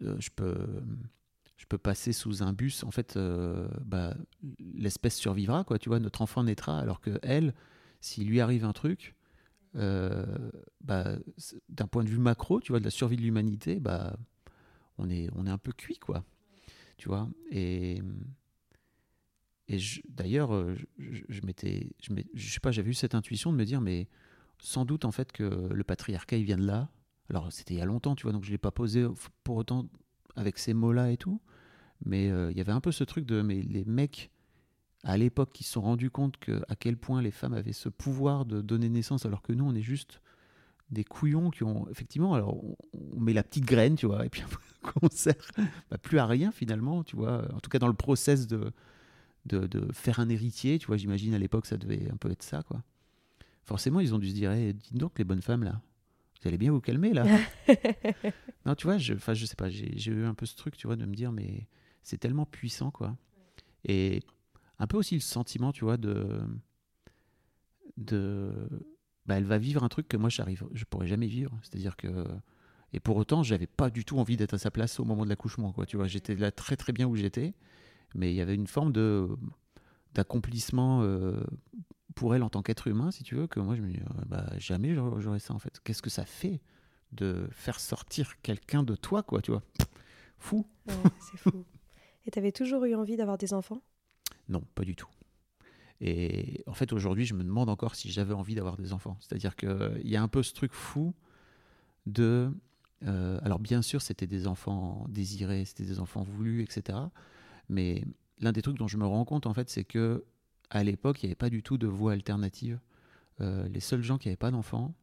je 0.00 0.30
peux 0.34 0.82
je 1.56 1.66
peux 1.66 1.78
passer 1.78 2.12
sous 2.12 2.42
un 2.42 2.52
bus, 2.52 2.82
en 2.82 2.90
fait, 2.90 3.16
bah, 3.84 4.14
l'espèce 4.58 5.16
survivra, 5.16 5.62
quoi. 5.62 5.78
Tu 5.78 5.88
vois, 5.88 6.00
notre 6.00 6.20
enfant 6.20 6.42
naîtra, 6.42 6.78
alors 6.78 7.00
que 7.00 7.20
elle, 7.22 7.54
s'il 8.00 8.26
lui 8.26 8.40
arrive 8.40 8.64
un 8.64 8.72
truc, 8.72 9.14
bah, 9.74 11.16
d'un 11.68 11.86
point 11.86 12.02
de 12.02 12.08
vue 12.08 12.18
macro, 12.18 12.60
tu 12.60 12.72
vois, 12.72 12.80
de 12.80 12.84
la 12.84 12.90
survie 12.90 13.16
de 13.16 13.22
l'humanité, 13.22 13.78
bah, 13.78 14.16
on 14.98 15.08
est, 15.08 15.28
on 15.36 15.46
est 15.46 15.50
un 15.50 15.58
peu 15.58 15.72
cuit, 15.72 15.98
quoi 15.98 16.24
Et, 17.50 18.02
et 19.68 19.78
d'ailleurs, 20.08 20.54
euh, 20.54 20.74
je, 20.98 21.40
m'étais, 21.44 21.92
je, 22.00 22.52
sais 22.52 22.60
pas, 22.60 22.70
j'avais 22.70 22.90
eu 22.90 22.94
cette 22.94 23.14
intuition 23.14 23.52
de 23.52 23.56
me 23.56 23.64
dire, 23.64 23.80
mais 23.80 24.08
sans 24.58 24.84
doute 24.84 25.04
en 25.04 25.10
fait 25.10 25.32
que 25.32 25.44
le 25.72 25.84
patriarcat 25.84 26.36
il 26.36 26.44
vient 26.44 26.56
de 26.56 26.66
là. 26.66 26.90
Alors 27.30 27.52
c'était 27.52 27.74
il 27.74 27.78
y 27.78 27.80
a 27.80 27.86
longtemps, 27.86 28.14
tu 28.14 28.24
vois, 28.24 28.32
donc 28.32 28.44
je 28.44 28.50
l'ai 28.50 28.58
pas 28.58 28.70
posé 28.70 29.06
pour 29.44 29.56
autant 29.56 29.88
avec 30.36 30.58
ces 30.58 30.74
mots-là 30.74 31.10
et 31.10 31.16
tout. 31.16 31.40
Mais 32.04 32.30
euh, 32.30 32.50
il 32.50 32.56
y 32.56 32.60
avait 32.60 32.72
un 32.72 32.80
peu 32.80 32.92
ce 32.92 33.04
truc 33.04 33.24
de, 33.24 33.42
mais 33.42 33.62
les 33.62 33.84
mecs 33.84 34.30
à 35.04 35.16
l'époque 35.16 35.52
qui 35.52 35.64
se 35.64 35.72
sont 35.72 35.80
rendus 35.80 36.10
compte 36.10 36.36
à 36.68 36.76
quel 36.76 36.96
point 36.96 37.22
les 37.22 37.30
femmes 37.30 37.54
avaient 37.54 37.72
ce 37.72 37.88
pouvoir 37.88 38.44
de 38.44 38.60
donner 38.60 38.88
naissance, 38.88 39.26
alors 39.26 39.42
que 39.42 39.52
nous 39.52 39.64
on 39.64 39.74
est 39.74 39.82
juste 39.82 40.21
des 40.92 41.04
couillons 41.04 41.50
qui 41.50 41.64
ont 41.64 41.88
effectivement 41.90 42.34
alors 42.34 42.62
on, 42.92 43.20
met 43.20 43.32
la 43.32 43.42
petite 43.42 43.64
graine 43.64 43.96
tu 43.96 44.06
vois 44.06 44.24
et 44.24 44.28
puis 44.28 44.44
on 45.02 45.08
sert 45.10 45.34
bah, 45.90 45.98
plus 45.98 46.18
à 46.18 46.26
rien 46.26 46.52
finalement 46.52 47.02
tu 47.02 47.16
vois. 47.16 47.52
En 47.54 47.60
tout 47.60 47.70
cas 47.70 47.78
dans 47.78 47.88
le 47.88 47.94
process 47.94 48.46
de, 48.46 48.72
de, 49.46 49.66
de 49.66 49.92
faire 49.92 50.20
un 50.20 50.28
héritier 50.28 50.78
tu 50.78 50.86
vois 50.86 50.96
j'imagine 50.96 51.34
à 51.34 51.38
l'époque 51.38 51.66
ça 51.66 51.76
devait 51.76 52.08
un 52.10 52.16
peu 52.16 52.30
être 52.30 52.42
ça 52.42 52.62
quoi. 52.62 52.82
Forcément 53.64 54.00
ils 54.00 54.14
ont 54.14 54.18
dû 54.18 54.28
se 54.28 54.34
dire 54.34 54.52
hey, 54.52 54.74
dites 54.74 54.96
donc 54.96 55.18
les 55.18 55.24
bonnes 55.24 55.42
femmes 55.42 55.64
là 55.64 55.80
vous 56.40 56.48
allez 56.48 56.58
bien 56.58 56.72
vous 56.72 56.80
calmer 56.80 57.12
là. 57.12 57.24
Non 58.64 58.76
tu 58.76 58.86
vois 58.86 58.98
je 58.98 59.14
enfin 59.14 59.34
je 59.34 59.44
sais 59.44 59.56
pas 59.56 59.70
j'ai 59.70 60.10
eu 60.10 60.24
un 60.24 60.34
peu 60.34 60.46
ce 60.46 60.54
truc 60.54 60.76
tu 60.76 60.86
vois 60.86 60.96
de 60.96 61.04
me 61.04 61.14
dire 61.14 61.32
mais 61.32 61.66
c'est 62.02 62.18
tellement 62.18 62.46
puissant 62.46 62.90
quoi. 62.90 63.16
Et 63.84 64.22
un 64.82 64.86
peu 64.86 64.96
aussi 64.96 65.14
le 65.14 65.20
sentiment, 65.20 65.72
tu 65.72 65.84
vois, 65.84 65.96
de. 65.96 66.40
de 67.96 68.68
bah, 69.26 69.36
elle 69.36 69.44
va 69.44 69.58
vivre 69.58 69.84
un 69.84 69.88
truc 69.88 70.08
que 70.08 70.16
moi, 70.16 70.28
j'arrive, 70.28 70.64
je 70.72 70.84
pourrais 70.84 71.06
jamais 71.06 71.26
vivre. 71.26 71.58
C'est-à-dire 71.62 71.96
que. 71.96 72.26
Et 72.94 73.00
pour 73.00 73.16
autant, 73.16 73.42
j'avais 73.42 73.66
pas 73.66 73.88
du 73.88 74.04
tout 74.04 74.18
envie 74.18 74.36
d'être 74.36 74.54
à 74.54 74.58
sa 74.58 74.70
place 74.70 75.00
au 75.00 75.04
moment 75.04 75.24
de 75.24 75.30
l'accouchement, 75.30 75.72
quoi. 75.72 75.86
Tu 75.86 75.96
vois, 75.96 76.06
j'étais 76.06 76.34
là 76.34 76.52
très 76.52 76.76
très 76.76 76.92
bien 76.92 77.06
où 77.06 77.16
j'étais, 77.16 77.54
mais 78.14 78.30
il 78.32 78.36
y 78.36 78.40
avait 78.40 78.54
une 78.54 78.66
forme 78.66 78.92
de 78.92 79.28
d'accomplissement 80.14 81.00
euh, 81.02 81.42
pour 82.14 82.34
elle 82.34 82.42
en 82.42 82.50
tant 82.50 82.62
qu'être 82.62 82.86
humain, 82.86 83.10
si 83.10 83.22
tu 83.22 83.34
veux, 83.34 83.46
que 83.46 83.60
moi 83.60 83.74
je 83.76 83.80
me 83.80 83.88
dis, 83.88 83.98
euh, 83.98 84.24
bah, 84.26 84.46
jamais 84.58 84.94
j'aurais 84.94 85.38
ça 85.38 85.54
en 85.54 85.58
fait. 85.58 85.80
Qu'est-ce 85.84 86.02
que 86.02 86.10
ça 86.10 86.26
fait 86.26 86.60
de 87.12 87.48
faire 87.50 87.80
sortir 87.80 88.40
quelqu'un 88.42 88.82
de 88.82 88.94
toi, 88.94 89.22
quoi, 89.22 89.40
tu 89.40 89.50
vois? 89.50 89.62
Fou. 90.38 90.66
c'est 91.20 91.38
fou. 91.38 91.64
Et 92.26 92.30
t'avais 92.30 92.52
toujours 92.52 92.84
eu 92.84 92.94
envie 92.94 93.16
d'avoir 93.16 93.38
des 93.38 93.54
enfants? 93.54 93.82
Non, 94.48 94.62
pas 94.74 94.84
du 94.84 94.94
tout. 94.94 95.08
Et 96.04 96.64
en 96.66 96.74
fait, 96.74 96.92
aujourd'hui, 96.92 97.24
je 97.24 97.32
me 97.32 97.44
demande 97.44 97.68
encore 97.68 97.94
si 97.94 98.10
j'avais 98.10 98.34
envie 98.34 98.56
d'avoir 98.56 98.76
des 98.76 98.92
enfants. 98.92 99.16
C'est-à-dire 99.20 99.54
qu'il 99.54 100.02
y 100.02 100.16
a 100.16 100.22
un 100.22 100.26
peu 100.26 100.42
ce 100.42 100.52
truc 100.52 100.72
fou 100.72 101.14
de. 102.06 102.52
Euh, 103.06 103.38
alors, 103.42 103.60
bien 103.60 103.82
sûr, 103.82 104.02
c'était 104.02 104.26
des 104.26 104.48
enfants 104.48 105.06
désirés, 105.08 105.64
c'était 105.64 105.84
des 105.84 106.00
enfants 106.00 106.22
voulus, 106.22 106.62
etc. 106.64 106.98
Mais 107.68 108.04
l'un 108.40 108.50
des 108.50 108.62
trucs 108.62 108.76
dont 108.76 108.88
je 108.88 108.96
me 108.96 109.06
rends 109.06 109.24
compte, 109.24 109.46
en 109.46 109.54
fait, 109.54 109.70
c'est 109.70 109.84
que 109.84 110.24
à 110.70 110.82
l'époque, 110.82 111.22
il 111.22 111.26
n'y 111.26 111.30
avait 111.30 111.36
pas 111.36 111.50
du 111.50 111.62
tout 111.62 111.78
de 111.78 111.86
voie 111.86 112.12
alternative. 112.12 112.80
Euh, 113.40 113.68
les 113.68 113.80
seuls 113.80 114.02
gens 114.02 114.18
qui 114.18 114.26
n'avaient 114.26 114.36
pas 114.36 114.50
d'enfants 114.50 114.96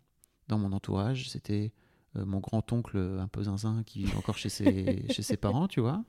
dans 0.50 0.58
mon 0.58 0.74
entourage, 0.74 1.30
c'était 1.30 1.72
euh, 2.18 2.26
mon 2.26 2.40
grand-oncle 2.40 2.98
un 2.98 3.28
peu 3.30 3.44
zinzin 3.44 3.84
qui 3.86 4.04
vit 4.04 4.18
encore 4.18 4.38
chez 4.38 4.50
ses, 4.50 5.06
chez 5.12 5.22
ses 5.22 5.38
parents, 5.38 5.70
tu 5.70 5.80
vois 5.80 6.04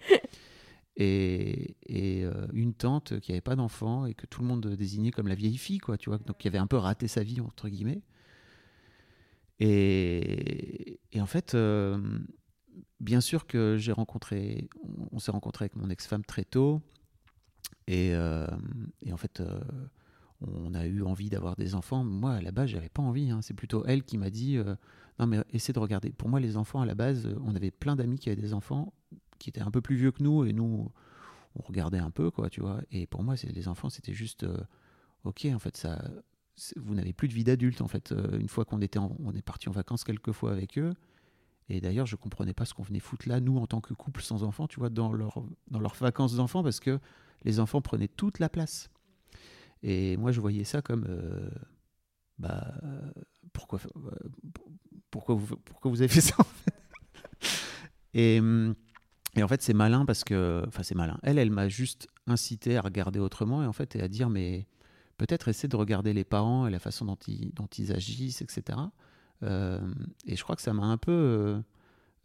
et, 0.97 1.77
euh, 2.25 2.47
une 2.53 2.75
tante 2.75 3.21
qui 3.21 3.33
n'avait 3.33 3.41
pas 3.41 3.57
d'enfant 3.57 4.07
et 4.07 4.15
que 4.15 4.27
tout 4.27 4.43
le 4.43 4.49
monde 4.49 4.67
désignait 4.67 5.11
comme 5.11 5.29
la 5.29 5.35
vieille 5.35 5.57
fille, 5.57 5.79
quoi, 5.79 5.97
tu 5.97 6.11
vois, 6.11 6.19
donc 6.19 6.39
qui 6.39 6.49
avait 6.49 6.59
un 6.59 6.67
peu 6.67 6.77
raté 6.77 7.09
sa 7.09 7.23
vie, 7.23 7.41
entre 7.41 7.69
guillemets. 7.69 8.03
Et, 9.61 10.99
en 11.19 11.27
fait, 11.27 11.55
euh, 11.55 11.99
bien 12.99 13.21
sûr 13.21 13.47
que 13.47 13.77
j'ai 13.79 13.93
rencontré, 13.93 14.69
on, 15.13 15.19
s'est 15.19 15.31
rencontré 15.31 15.65
avec 15.65 15.77
mon 15.77 15.91
ex-femme 15.91 16.25
très 16.25 16.45
tôt, 16.45 16.81
et, 17.87 18.15
euh, 18.15 18.47
en 19.11 19.17
fait, 19.17 19.43
on 20.41 20.75
a 20.75 20.87
eu 20.87 21.03
envie 21.03 21.29
d'avoir 21.29 21.57
des 21.57 21.75
enfants. 21.75 22.05
Moi, 22.05 22.33
à 22.33 22.41
la 22.41 22.53
base, 22.53 22.71
j'avais 22.71 22.89
pas 22.89 23.03
envie. 23.03 23.31
Hein. 23.31 23.43
C'est 23.43 23.55
plutôt 23.55 23.85
elle 23.85 24.05
qui 24.05 24.17
m'a 24.17 24.31
dit 24.31 24.59
Non, 25.19 25.27
mais 25.27 25.39
essaie 25.51 25.73
de 25.73 25.79
regarder. 25.79 26.11
Pour 26.11 26.29
moi, 26.29 26.41
les 26.41 26.57
enfants, 26.57 26.81
à 26.81 26.87
la 26.87 26.95
base, 26.95 27.29
on 27.45 27.55
avait 27.57 27.71
plein 27.71 27.97
d'amis 27.97 28.19
qui 28.19 28.31
avaient 28.31 28.41
des 28.41 28.55
enfants 28.55 28.95
qui 29.41 29.49
était 29.49 29.63
un 29.63 29.73
peu 29.73 29.81
plus 29.81 29.97
vieux 29.97 30.13
que 30.13 30.23
nous 30.23 30.45
et 30.45 30.53
nous 30.53 30.93
on 31.57 31.63
regardait 31.63 31.99
un 31.99 32.13
peu 32.13 32.31
quoi 32.31 32.49
tu 32.49 32.61
vois. 32.61 32.81
Et 32.93 33.09
pour 33.09 33.25
moi 33.25 33.35
les 33.43 33.67
enfants 33.67 33.89
c'était 33.89 34.15
juste 34.15 34.45
euh, 34.45 34.63
ok 35.25 35.49
en 35.53 35.59
fait 35.59 35.77
ça 35.77 36.01
vous 36.77 36.95
n'avez 36.95 37.15
plus 37.15 37.27
de 37.27 37.33
vie 37.33 37.43
d'adulte 37.43 37.81
en 37.81 37.89
fait. 37.89 38.13
Euh, 38.13 38.39
une 38.39 38.49
fois 38.49 38.65
qu'on 38.65 38.81
était 38.81 39.01
on 39.01 39.35
est 39.35 39.43
parti 39.43 39.69
en 39.69 39.73
vacances 39.73 40.05
quelques 40.05 40.33
fois 40.33 40.53
avec 40.53 40.79
eux. 40.79 40.93
Et 41.69 41.81
d'ailleurs 41.81 42.07
je 42.07 42.17
comprenais 42.17 42.55
pas 42.55 42.67
ce 42.67 42.75
qu'on 42.75 42.83
venait 42.83 43.01
foutre 43.01 43.29
là 43.29 43.41
nous 43.41 43.59
en 43.59 43.67
tant 43.67 43.81
que 43.81 43.95
couple 43.95 44.23
sans 44.23 44.45
enfants 44.45 44.69
tu 44.69 44.79
vois 44.79 44.91
dans 44.91 45.13
leur 45.13 45.43
dans 45.71 45.81
leurs 45.81 45.95
vacances 45.95 46.37
d'enfants 46.37 46.63
parce 46.63 46.79
que 46.79 47.01
les 47.43 47.59
enfants 47.59 47.81
prenaient 47.81 48.09
toute 48.09 48.39
la 48.39 48.49
place. 48.49 48.91
Et 49.83 50.17
moi 50.19 50.31
je 50.31 50.41
voyais 50.41 50.65
ça 50.65 50.83
comme 50.83 51.07
euh, 51.09 51.51
bah 52.39 52.75
pourquoi 53.53 53.81
pourquoi 55.11 55.35
vous 55.35 55.57
pourquoi 55.57 55.91
vous 55.91 56.03
avez 56.03 56.13
fait 56.13 56.21
ça 56.21 56.37
en 56.39 56.45
fait? 56.45 56.75
Et 58.13 58.41
hum, 58.41 58.75
et 59.37 59.43
en 59.43 59.49
fait, 59.49 59.63
c'est 59.63 59.75
malin 59.75 60.05
parce 60.05 60.25
que, 60.25 60.65
enfin, 60.67 60.83
c'est 60.83 60.95
malin. 60.95 61.19
Elle, 61.23 61.39
elle 61.39 61.51
m'a 61.51 61.69
juste 61.69 62.09
incité 62.27 62.77
à 62.77 62.81
regarder 62.81 63.21
autrement 63.21 63.63
et 63.63 63.67
en 63.67 63.73
fait, 63.73 63.95
et 63.97 64.03
à 64.03 64.09
dire, 64.09 64.29
mais 64.29 64.67
peut-être 65.19 65.49
essayer 65.49 65.69
de 65.69 65.77
regarder 65.77 66.13
les 66.13 66.25
parents 66.25 66.67
et 66.67 66.71
la 66.71 66.79
façon 66.79 67.05
dont 67.05 67.19
ils, 67.27 67.53
dont 67.55 67.67
ils 67.67 67.93
agissent, 67.93 68.43
etc. 68.43 68.79
Euh, 69.43 69.81
et 70.27 70.37
je 70.37 70.43
crois 70.43 70.57
que 70.57 70.63
ça 70.63 70.73
m'a 70.73 70.85
un 70.85 70.97
peu. 70.97 71.13
Euh, 71.13 71.61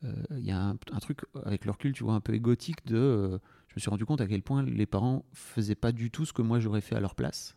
euh, 0.03 0.13
il 0.31 0.45
y 0.45 0.51
a 0.51 0.59
un, 0.59 1.00
truc 1.00 1.19
avec 1.43 1.65
le 1.65 1.71
recul, 1.71 1.93
tu 1.93 2.03
vois, 2.03 2.13
un 2.13 2.21
peu 2.21 2.33
égotique 2.33 2.85
de. 2.85 3.39
je 3.67 3.75
me 3.75 3.79
suis 3.79 3.89
rendu 3.89 4.05
compte 4.05 4.21
à 4.21 4.27
quel 4.27 4.41
point 4.41 4.63
les 4.63 4.85
parents 4.85 5.25
faisaient 5.33 5.75
pas 5.75 5.91
du 5.91 6.09
tout 6.12 6.25
ce 6.25 6.33
que 6.33 6.41
moi 6.41 6.59
j'aurais 6.59 6.81
fait 6.81 6.95
à 6.95 7.00
leur 7.00 7.15
place. 7.15 7.55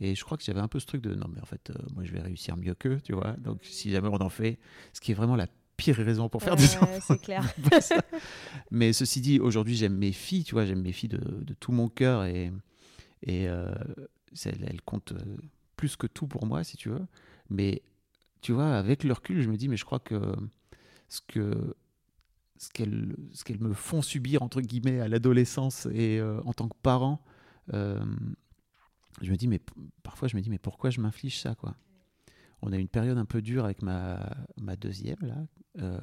Et 0.00 0.14
je 0.14 0.24
crois 0.24 0.36
que 0.36 0.42
j'avais 0.42 0.60
un 0.60 0.68
peu 0.68 0.80
ce 0.80 0.86
truc 0.86 1.02
de 1.02 1.14
non, 1.14 1.28
mais 1.32 1.40
en 1.40 1.46
fait, 1.46 1.72
moi 1.94 2.02
je 2.04 2.12
vais 2.12 2.20
réussir 2.20 2.56
mieux 2.56 2.74
qu'eux, 2.74 3.00
tu 3.02 3.12
vois. 3.12 3.32
Donc 3.38 3.60
si 3.62 3.90
jamais 3.90 4.08
on 4.08 4.20
en 4.20 4.28
fait, 4.28 4.58
ce 4.92 5.00
qui 5.00 5.12
est 5.12 5.14
vraiment 5.14 5.36
la 5.36 5.46
pire 5.82 5.96
raison 5.96 6.28
pour 6.28 6.42
faire 6.42 6.54
des 6.54 6.76
enfants. 6.76 6.98
C'est 7.00 7.20
clair. 7.20 7.52
Mais 8.70 8.92
ceci 8.92 9.20
dit, 9.20 9.40
aujourd'hui, 9.40 9.74
j'aime 9.74 9.96
mes 9.96 10.12
filles, 10.12 10.44
tu 10.44 10.54
vois, 10.54 10.64
j'aime 10.64 10.82
mes 10.82 10.92
filles 10.92 11.08
de, 11.08 11.54
tout 11.58 11.72
mon 11.72 11.88
cœur 11.88 12.24
et, 12.24 12.52
et 13.22 13.48
euh, 13.48 13.74
elles, 14.44 14.80
comptent 14.84 15.12
euh, 15.12 15.36
plus 15.76 15.96
que 15.96 16.06
tout 16.06 16.28
pour 16.28 16.46
moi, 16.46 16.62
si 16.62 16.76
tu 16.76 16.88
veux. 16.88 17.04
Mais 17.50 17.82
tu 18.42 18.52
vois, 18.52 18.76
avec 18.76 19.02
le 19.02 19.12
recul, 19.12 19.42
je 19.42 19.50
me 19.50 19.56
dis, 19.56 19.68
mais 19.68 19.76
je 19.76 19.84
crois 19.84 20.00
que 20.00 20.20
ce 21.08 21.20
que 21.26 21.74
ce 22.58 22.70
qu'elles 22.70 23.16
qu'elles 23.44 23.60
me 23.60 23.74
font 23.74 24.02
subir 24.02 24.42
entre 24.42 24.60
guillemets 24.60 25.00
à 25.00 25.08
l'adolescence 25.08 25.88
et 25.92 26.20
euh, 26.20 26.40
en 26.44 26.52
tant 26.52 26.68
que 26.68 26.76
parent, 26.80 27.20
je 27.72 29.30
me 29.30 29.36
dis, 29.36 29.48
mais 29.48 29.60
parfois, 30.02 30.28
je 30.28 30.36
me 30.36 30.40
dis, 30.40 30.48
mais 30.48 30.58
pourquoi 30.58 30.90
je 30.90 31.00
m'inflige 31.00 31.40
ça, 31.40 31.54
quoi? 31.54 31.76
On 32.62 32.72
a 32.72 32.76
eu 32.76 32.80
une 32.80 32.88
période 32.88 33.18
un 33.18 33.24
peu 33.24 33.42
dure 33.42 33.64
avec 33.64 33.82
ma, 33.82 34.18
deuxième, 34.78 35.18
là, 35.20 35.36
euh, 35.80 35.98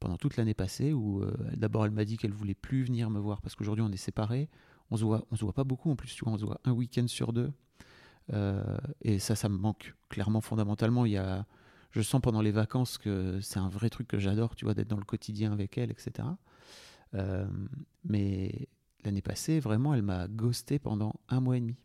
pendant 0.00 0.16
toute 0.16 0.36
l'année 0.36 0.54
passée, 0.54 0.92
où 0.92 1.22
euh, 1.22 1.32
d'abord 1.54 1.84
elle 1.84 1.92
m'a 1.92 2.04
dit 2.04 2.16
qu'elle 2.16 2.32
voulait 2.32 2.54
plus 2.54 2.82
venir 2.82 3.10
me 3.10 3.20
voir 3.20 3.42
parce 3.42 3.54
qu'aujourd'hui 3.54 3.84
on 3.86 3.92
est 3.92 3.96
séparés. 3.96 4.48
On 4.90 4.96
se 4.96 5.04
voit, 5.04 5.26
on 5.30 5.36
se 5.36 5.44
voit 5.44 5.54
pas 5.54 5.64
beaucoup 5.64 5.90
en 5.90 5.96
plus, 5.96 6.14
tu 6.14 6.24
vois, 6.24 6.34
on 6.34 6.38
se 6.38 6.44
voit 6.44 6.60
un 6.64 6.72
week-end 6.72 7.06
sur 7.06 7.32
deux. 7.32 7.52
Euh, 8.32 8.76
et 9.02 9.18
ça, 9.18 9.34
ça 9.34 9.48
me 9.48 9.56
manque 9.56 9.94
clairement 10.08 10.40
fondamentalement. 10.40 11.04
Il 11.04 11.12
y 11.12 11.18
a, 11.18 11.46
je 11.90 12.00
sens 12.00 12.20
pendant 12.20 12.42
les 12.42 12.52
vacances 12.52 12.98
que 12.98 13.40
c'est 13.40 13.58
un 13.58 13.68
vrai 13.68 13.90
truc 13.90 14.08
que 14.08 14.18
j'adore, 14.18 14.56
tu 14.56 14.64
vois, 14.64 14.74
d'être 14.74 14.88
dans 14.88 14.98
le 14.98 15.04
quotidien 15.04 15.52
avec 15.52 15.78
elle, 15.78 15.90
etc. 15.90 16.28
mais 18.04 18.68
l'année 19.04 19.22
passée, 19.22 19.60
vraiment, 19.60 19.94
elle 19.94 20.02
m'a 20.02 20.28
ghosté 20.28 20.78
pendant 20.78 21.14
un 21.28 21.40
mois 21.40 21.56
et 21.56 21.60
demi. 21.60 21.76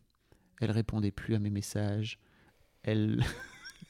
Elle 0.60 0.72
répondait 0.72 1.12
plus 1.12 1.36
à 1.36 1.40
mes 1.40 1.50
messages. 1.50 2.20
Elle 2.84 3.24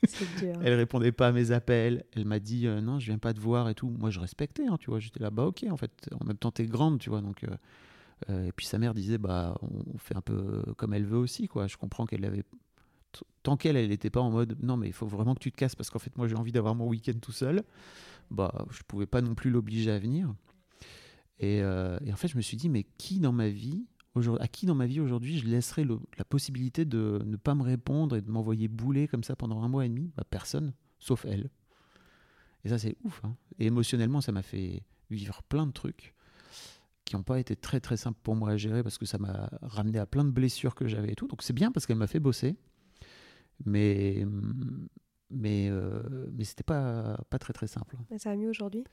Elle 0.62 0.74
répondait 0.74 1.12
pas 1.12 1.27
à 1.27 1.32
mes 1.32 1.51
appels. 1.51 2.06
Elle 2.15 2.25
m'a 2.25 2.39
dit 2.39 2.68
euh, 2.68 2.82
non, 2.82 3.00
je 3.00 3.08
viens 3.08 3.18
pas 3.18 3.34
te 3.34 3.39
voir 3.39 3.70
et 3.70 3.75
tout. 3.75 3.89
Moi, 3.89 4.10
je 4.10 4.20
respectais, 4.20 4.65
hein, 4.68 4.77
tu 4.79 4.89
vois. 4.89 5.00
J'étais 5.00 5.20
là, 5.20 5.29
bah 5.29 5.46
ok, 5.46 5.65
en 5.70 5.77
fait. 5.77 6.10
En 6.20 6.25
même 6.25 6.38
temps, 6.38 6.51
t'es 6.51 6.65
grande, 6.65 7.00
tu 7.00 7.10
vois. 7.10 7.22
Donc, 7.22 7.44
euh, 7.44 7.48
euh, 8.29 8.48
et 8.48 8.51
puis 8.51 8.65
sa 8.65 8.77
mère 8.77 8.94
disait, 8.94 9.18
bah 9.18 9.58
on 9.62 9.98
fait 9.98 10.15
un 10.15 10.22
peu 10.22 10.63
comme 10.77 10.94
elle 10.94 11.06
veut 11.06 11.18
aussi, 11.18 11.48
quoi. 11.48 11.68
Je 11.68 11.77
comprends 11.77 12.06
qu'elle 12.06 12.25
avait 12.25 12.44
tant 13.41 13.58
qu'elle, 13.58 13.75
elle 13.75 13.89
n'était 13.89 14.12
pas 14.12 14.22
en 14.22 14.29
mode 14.29 14.58
non, 14.62 14.77
mais 14.77 14.88
il 14.88 14.94
faut 14.94 15.08
vraiment 15.08 15.34
que 15.34 15.39
tu 15.39 15.51
te 15.51 15.58
casses 15.58 15.75
parce 15.75 15.89
qu'en 15.89 16.00
fait, 16.00 16.15
moi, 16.18 16.27
j'ai 16.27 16.36
envie 16.36 16.51
d'avoir 16.51 16.75
mon 16.75 16.88
week-end 16.88 17.18
tout 17.22 17.32
seul. 17.32 17.63
Bah, 18.29 18.65
je 18.70 18.84
pouvais 18.84 19.08
pas 19.08 19.22
non 19.22 19.34
plus 19.34 19.50
l'obliger 19.50 19.91
à 19.91 20.00
venir. 20.00 20.34
Et, 21.39 21.58
et, 21.58 22.13
en 22.13 22.15
fait, 22.15 22.27
je 22.27 22.38
me 22.38 22.41
suis 22.41 22.58
dit, 22.58 22.70
mais 22.70 22.86
qui 22.98 23.20
dans 23.20 23.32
ma 23.32 23.50
vie 23.50 23.86
à 24.16 24.48
qui 24.48 24.66
dans 24.66 24.75
ma 24.75 24.86
vie 24.86 25.00
aujourd'hui 25.00 25.39
je 25.39 25.48
laisserais 25.48 25.86
la 26.18 26.25
possibilité 26.25 26.86
de 26.86 27.22
ne 27.25 27.38
pas 27.38 27.56
me 27.56 27.63
répondre 27.63 28.16
et 28.16 28.22
de 28.22 28.30
m'envoyer 28.30 28.68
bouler 28.68 29.08
comme 29.08 29.24
ça 29.24 29.36
pendant 29.36 29.62
un 29.62 29.68
mois 29.68 29.86
et 29.86 29.89
demi? 29.89 30.12
Bah, 30.18 30.24
Personne, 30.30 30.74
sauf 31.00 31.25
elle. 31.25 31.50
Et 32.66 32.70
ça, 32.70 32.78
c'est 32.78 32.98
ouf. 33.04 33.22
Hein. 33.24 33.36
Et 33.58 33.68
émotionnellement, 33.68 34.22
ça 34.22 34.32
m'a 34.32 34.42
fait 34.42 34.84
vivre 35.10 35.42
plein 35.44 35.66
de 35.66 35.72
trucs 35.72 36.13
qui 37.06 37.16
n'ont 37.16 37.24
pas 37.24 37.39
été 37.39 37.56
très 37.56 37.80
très 37.80 37.98
simples 37.98 38.20
pour 38.22 38.36
moi 38.36 38.51
à 38.51 38.58
gérer 38.58 38.84
parce 38.84 38.98
que 38.98 39.06
ça 39.06 39.18
m'a 39.18 39.50
ramené 39.62 39.98
à 39.98 40.06
plein 40.06 40.24
de 40.24 40.30
blessures 40.30 40.75
que 40.75 40.88
j'avais 40.88 41.13
et 41.13 41.16
tout. 41.16 41.28
Donc 41.28 41.42
c'est 41.42 41.54
bien 41.54 41.72
parce 41.72 41.86
qu'elle 41.88 41.98
m'a 41.98 42.08
fait 42.08 42.20
bosser. 42.20 42.56
Mais, 43.66 44.25
mais, 45.30 45.70
euh, 45.70 46.30
mais 46.32 46.44
c'était 46.44 46.63
pas, 46.63 47.20
pas 47.30 47.39
très 47.39 47.54
très 47.54 47.68
simple. 47.68 47.98
Ça 48.18 48.30
va 48.30 48.36
mieux 48.36 48.50
aujourd'hui? 48.50 48.84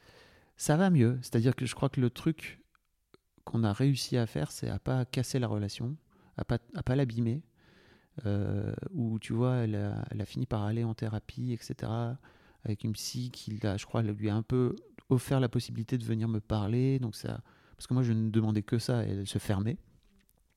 Ça 0.57 0.77
va 0.77 0.89
mieux. 0.91 1.19
C'est-à-dire 1.21 1.55
que 1.55 1.67
je 1.67 1.75
crois 1.75 1.89
que 1.89 2.01
le 2.01 2.09
truc 2.09 2.61
qu'on 3.47 3.65
a 3.65 3.73
réussi 3.73 4.19
à 4.19 4.27
faire, 4.27 4.51
c'est 4.51 4.69
à 4.69 4.79
pas 4.79 5.07
casser 5.07 5.39
la 5.39 5.49
relation, 5.49 5.97
à 6.37 6.45
pas, 6.45 6.59
à 6.75 6.83
pas 6.83 6.97
l'abîmer. 6.97 7.43
Euh, 8.25 8.73
où 8.93 9.19
tu 9.19 9.35
vois, 9.35 9.57
elle 9.57 9.75
a, 9.75 10.25
fini 10.25 10.47
par 10.47 10.63
aller 10.63 10.85
en 10.85 10.95
thérapie, 10.95 11.53
etc. 11.53 11.93
Avec 12.65 12.85
une 12.85 12.93
psy 12.93 13.31
qui, 13.31 13.59
a, 13.67 13.77
je 13.77 13.85
crois, 13.85 14.03
lui 14.03 14.31
a 14.31 14.35
un 14.35 14.43
peu 14.43 14.75
offert 15.11 15.39
la 15.39 15.49
possibilité 15.49 15.99
de 15.99 16.05
venir 16.05 16.27
me 16.29 16.41
parler. 16.41 16.99
Donc 16.99 17.15
ça, 17.15 17.41
parce 17.77 17.87
que 17.87 17.95
moi, 17.95 18.03
je 18.03 18.13
ne 18.13 18.31
demandais 18.31 18.63
que 18.63 18.79
ça, 18.79 19.07
et 19.07 19.11
elle 19.11 19.27
se 19.27 19.39
fermait. 19.39 19.77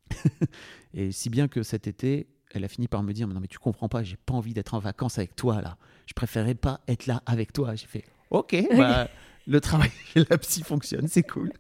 et 0.94 1.12
si 1.12 1.30
bien 1.30 1.48
que 1.48 1.64
cet 1.64 1.86
été, 1.88 2.28
elle 2.52 2.64
a 2.64 2.68
fini 2.68 2.88
par 2.88 3.04
me 3.04 3.14
dire 3.14 3.28
non 3.28 3.40
mais 3.40 3.48
tu 3.48 3.60
comprends 3.60 3.90
pas, 3.90 4.02
j'ai 4.02 4.18
pas 4.18 4.34
envie 4.34 4.56
d'être 4.56 4.74
en 4.74 4.80
vacances 4.80 5.20
avec 5.20 5.36
toi 5.36 5.62
là. 5.62 5.78
Je 6.08 6.14
préférais 6.14 6.56
pas 6.56 6.82
être 6.88 7.06
là 7.06 7.22
avec 7.28 7.54
toi. 7.54 7.76
J'ai 7.76 7.86
fait 7.86 8.06
ok, 8.32 8.56
bah, 8.76 9.08
le 9.50 9.62
travail 9.62 9.92
chez 10.14 10.24
la 10.30 10.38
psy 10.38 10.64
fonctionne, 10.64 11.08
c'est 11.08 11.24
cool. 11.24 11.52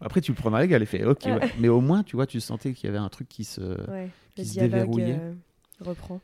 Après, 0.00 0.20
tu 0.20 0.32
le 0.32 0.36
prends 0.36 0.52
à 0.52 0.60
la 0.60 0.66
gueule 0.66 0.82
et 0.82 0.86
fait 0.86 1.04
OK, 1.04 1.26
mais 1.58 1.68
au 1.68 1.80
moins, 1.80 2.02
tu 2.02 2.16
vois, 2.16 2.26
tu 2.26 2.40
sentais 2.40 2.74
qu'il 2.74 2.86
y 2.86 2.90
avait 2.90 2.98
un 2.98 3.08
truc 3.08 3.28
qui 3.28 3.44
se, 3.44 3.76
qui 4.34 4.44
se 4.44 4.60
déverrouillait. 4.60 5.18
Euh, 5.20 5.34
reprend. 5.80 6.20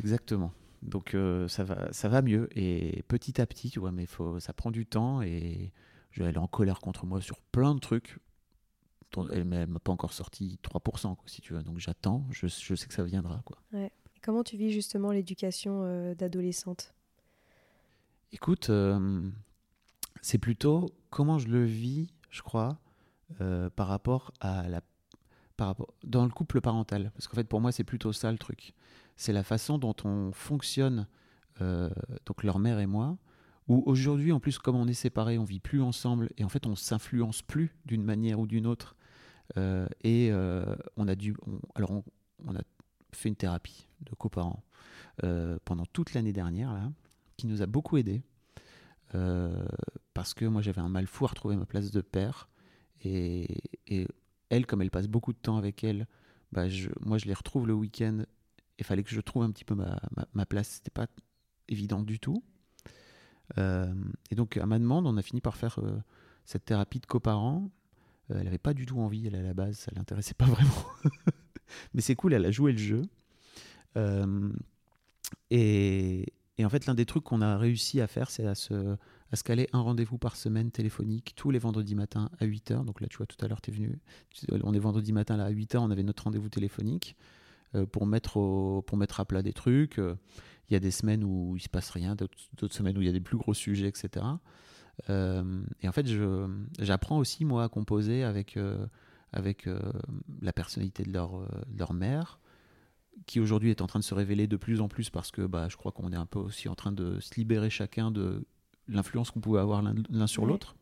Exactement. 0.00 0.52
Donc 0.82 1.14
euh, 1.14 1.46
ça 1.46 1.62
va, 1.62 1.92
ça 1.92 2.08
va 2.08 2.22
mieux 2.22 2.48
et 2.56 3.04
petit 3.06 3.40
à 3.40 3.46
petit, 3.46 3.70
tu 3.70 3.78
vois, 3.78 3.92
mais 3.92 4.06
faut, 4.06 4.40
ça 4.40 4.52
prend 4.52 4.72
du 4.72 4.84
temps 4.84 5.22
et 5.22 5.70
je, 6.10 6.24
elle 6.24 6.34
est 6.34 6.38
en 6.38 6.48
colère 6.48 6.80
contre 6.80 7.06
moi 7.06 7.20
sur 7.20 7.40
plein 7.40 7.74
de 7.74 7.80
trucs 7.80 8.18
elle 9.32 9.48
ne 9.48 9.66
m'a 9.66 9.78
pas 9.78 9.92
encore 9.92 10.12
sorti 10.12 10.58
3%, 10.62 11.16
quoi, 11.16 11.24
si 11.26 11.40
tu 11.40 11.52
veux. 11.52 11.62
Donc 11.62 11.78
j'attends, 11.78 12.26
je, 12.30 12.46
je, 12.46 12.74
sais 12.74 12.86
que 12.86 12.94
ça 12.94 13.04
viendra. 13.04 13.42
Quoi. 13.44 13.58
Ouais. 13.72 13.90
comment 14.22 14.42
tu 14.42 14.56
vis 14.56 14.72
justement 14.72 15.12
l'éducation 15.12 15.82
euh, 15.84 16.14
d'adolescente? 16.14 16.94
Écoute, 18.32 18.70
euh, 18.70 19.20
c'est 20.22 20.38
plutôt 20.38 20.90
comment 21.10 21.38
je 21.38 21.48
le 21.48 21.64
vis, 21.64 22.08
je 22.30 22.40
crois, 22.40 22.78
euh, 23.40 23.68
par 23.70 23.88
rapport 23.88 24.32
à 24.40 24.68
la 24.68 24.80
par 25.58 25.66
rapport, 25.66 25.92
dans 26.02 26.24
le 26.24 26.30
couple 26.30 26.62
parental. 26.62 27.12
Parce 27.14 27.28
qu'en 27.28 27.34
fait, 27.34 27.46
pour 27.46 27.60
moi, 27.60 27.70
c'est 27.70 27.84
plutôt 27.84 28.14
ça 28.14 28.32
le 28.32 28.38
truc. 28.38 28.72
C'est 29.16 29.34
la 29.34 29.42
façon 29.42 29.76
dont 29.76 29.94
on 30.04 30.32
fonctionne, 30.32 31.06
donc 31.60 32.42
leur 32.42 32.58
mère 32.58 32.80
et 32.80 32.86
moi, 32.86 33.18
où 33.68 33.82
aujourd'hui, 33.86 34.32
en 34.32 34.40
plus, 34.40 34.58
comme 34.58 34.76
on 34.76 34.88
est 34.88 34.94
séparés, 34.94 35.38
on 35.38 35.44
vit 35.44 35.60
plus 35.60 35.82
ensemble, 35.82 36.30
et 36.36 36.44
en 36.44 36.48
fait, 36.48 36.66
on 36.66 36.74
s'influence 36.74 37.42
plus 37.42 37.76
d'une 37.84 38.02
manière 38.02 38.40
ou 38.40 38.46
d'une 38.46 38.66
autre. 38.66 38.96
Euh, 39.56 39.86
et 40.02 40.30
euh, 40.30 40.74
on 40.96 41.08
a 41.08 41.14
dû. 41.14 41.34
alors, 41.74 41.90
on, 42.46 42.56
a 42.56 42.60
fait 43.12 43.28
une 43.28 43.36
thérapie 43.36 43.86
de 44.00 44.14
coparents 44.14 44.62
euh, 45.24 45.58
pendant 45.64 45.84
toute 45.86 46.14
l'année 46.14 46.32
dernière, 46.32 46.72
là, 46.72 46.90
qui 47.36 47.46
nous 47.46 47.62
a 47.62 47.66
beaucoup 47.66 47.96
aidé. 47.96 48.22
Parce 50.14 50.34
que 50.34 50.44
moi, 50.44 50.62
j'avais 50.62 50.80
un 50.80 50.88
mal 50.88 51.06
fou 51.06 51.24
à 51.24 51.28
retrouver 51.28 51.56
ma 51.56 51.66
place 51.66 51.90
de 51.90 52.00
père. 52.00 52.48
Et, 53.04 53.48
elle, 54.50 54.66
comme 54.66 54.82
elle 54.82 54.90
passe 54.90 55.08
beaucoup 55.08 55.32
de 55.32 55.38
temps 55.38 55.56
avec 55.56 55.82
elle, 55.82 56.06
bah, 56.52 56.68
je, 56.68 56.90
moi, 57.00 57.18
je 57.18 57.26
les 57.26 57.34
retrouve 57.34 57.66
le 57.66 57.74
week-end. 57.74 58.24
Il 58.78 58.84
fallait 58.84 59.02
que 59.02 59.10
je 59.10 59.20
trouve 59.20 59.42
un 59.42 59.50
petit 59.50 59.64
peu 59.64 59.74
ma, 59.74 59.98
ma, 60.16 60.26
ma 60.34 60.46
place. 60.46 60.68
C'était 60.68 60.90
pas 60.90 61.06
évident 61.68 62.02
du 62.02 62.18
tout. 62.18 62.42
et 63.56 64.34
donc, 64.34 64.56
à 64.56 64.66
ma 64.66 64.78
demande, 64.78 65.06
on 65.06 65.16
a 65.16 65.22
fini 65.22 65.40
par 65.40 65.56
faire 65.56 65.78
cette 66.44 66.64
thérapie 66.64 67.00
de 67.00 67.06
coparents 67.06 67.70
euh, 68.30 68.36
elle 68.38 68.44
n'avait 68.44 68.58
pas 68.58 68.74
du 68.74 68.86
tout 68.86 69.00
envie, 69.00 69.26
elle 69.26 69.34
à 69.34 69.42
la 69.42 69.54
base, 69.54 69.76
ça 69.76 69.92
l'intéressait 69.94 70.34
pas 70.34 70.44
vraiment. 70.46 70.86
Mais 71.94 72.00
c'est 72.00 72.14
cool, 72.14 72.34
elle 72.34 72.44
a 72.44 72.50
joué 72.50 72.72
le 72.72 72.78
jeu. 72.78 73.02
Euh, 73.96 74.52
et, 76.62 76.64
en 76.64 76.68
fait, 76.68 76.86
l'un 76.86 76.94
des 76.94 77.06
trucs 77.06 77.24
qu'on 77.24 77.40
a 77.40 77.56
réussi 77.56 78.00
à 78.00 78.06
faire, 78.06 78.30
c'est 78.30 78.46
à 78.46 78.54
se, 78.54 78.96
à 79.30 79.36
se 79.36 79.44
caler 79.44 79.68
un 79.72 79.80
rendez-vous 79.80 80.18
par 80.18 80.36
semaine 80.36 80.70
téléphonique 80.70 81.34
tous 81.36 81.50
les 81.50 81.58
vendredis 81.58 81.94
matins 81.94 82.30
à 82.38 82.46
8h. 82.46 82.84
Donc 82.84 83.00
là, 83.00 83.08
tu 83.08 83.16
vois, 83.16 83.26
tout 83.26 83.42
à 83.44 83.48
l'heure, 83.48 83.60
tu 83.60 83.70
es 83.70 83.74
venu. 83.74 83.98
On 84.62 84.72
est 84.72 84.78
vendredi 84.78 85.12
matin 85.12 85.36
là, 85.36 85.44
à 85.44 85.52
8h, 85.52 85.78
on 85.78 85.90
avait 85.90 86.02
notre 86.02 86.24
rendez-vous 86.24 86.48
téléphonique 86.48 87.16
euh, 87.74 87.86
pour, 87.86 88.06
mettre 88.06 88.82
pour 88.86 88.96
mettre 88.96 89.20
à 89.20 89.24
plat 89.24 89.42
des 89.42 89.52
trucs. 89.52 89.98
Il 89.98 90.72
y 90.72 90.76
a 90.76 90.80
des 90.80 90.90
semaines 90.90 91.24
où 91.24 91.54
il 91.56 91.60
se 91.60 91.68
passe 91.68 91.90
rien, 91.90 92.14
d'autres 92.14 92.74
semaines 92.74 92.96
où 92.96 93.02
il 93.02 93.06
y 93.06 93.10
a 93.10 93.12
des 93.12 93.20
plus 93.20 93.36
gros 93.36 93.54
sujets, 93.54 93.88
etc. 93.88 94.24
Euh, 95.10 95.62
et 95.80 95.88
en 95.88 95.92
fait, 95.92 96.06
j'apprends 96.78 97.18
aussi, 97.18 97.44
moi, 97.44 97.64
à 97.64 97.68
composer 97.68 98.24
avec, 98.24 98.56
euh, 98.56 98.86
avec 99.32 99.66
euh, 99.66 99.80
la 100.40 100.52
personnalité 100.52 101.02
de 101.02 101.12
leur, 101.12 101.46
leur 101.76 101.94
mère, 101.94 102.38
qui 103.26 103.40
aujourd'hui 103.40 103.70
est 103.70 103.80
en 103.80 103.86
train 103.86 103.98
de 103.98 104.04
se 104.04 104.14
révéler 104.14 104.46
de 104.46 104.56
plus 104.56 104.80
en 104.80 104.88
plus 104.88 105.10
parce 105.10 105.30
que 105.30 105.42
bah, 105.42 105.68
je 105.68 105.76
crois 105.76 105.92
qu'on 105.92 106.12
est 106.12 106.16
un 106.16 106.26
peu 106.26 106.38
aussi 106.38 106.68
en 106.68 106.74
train 106.74 106.92
de 106.92 107.20
se 107.20 107.34
libérer 107.36 107.70
chacun 107.70 108.10
de 108.10 108.44
l'influence 108.88 109.30
qu'on 109.30 109.40
pouvait 109.40 109.60
avoir 109.60 109.82
l'un 109.82 110.26
sur 110.26 110.46
l'autre. 110.46 110.74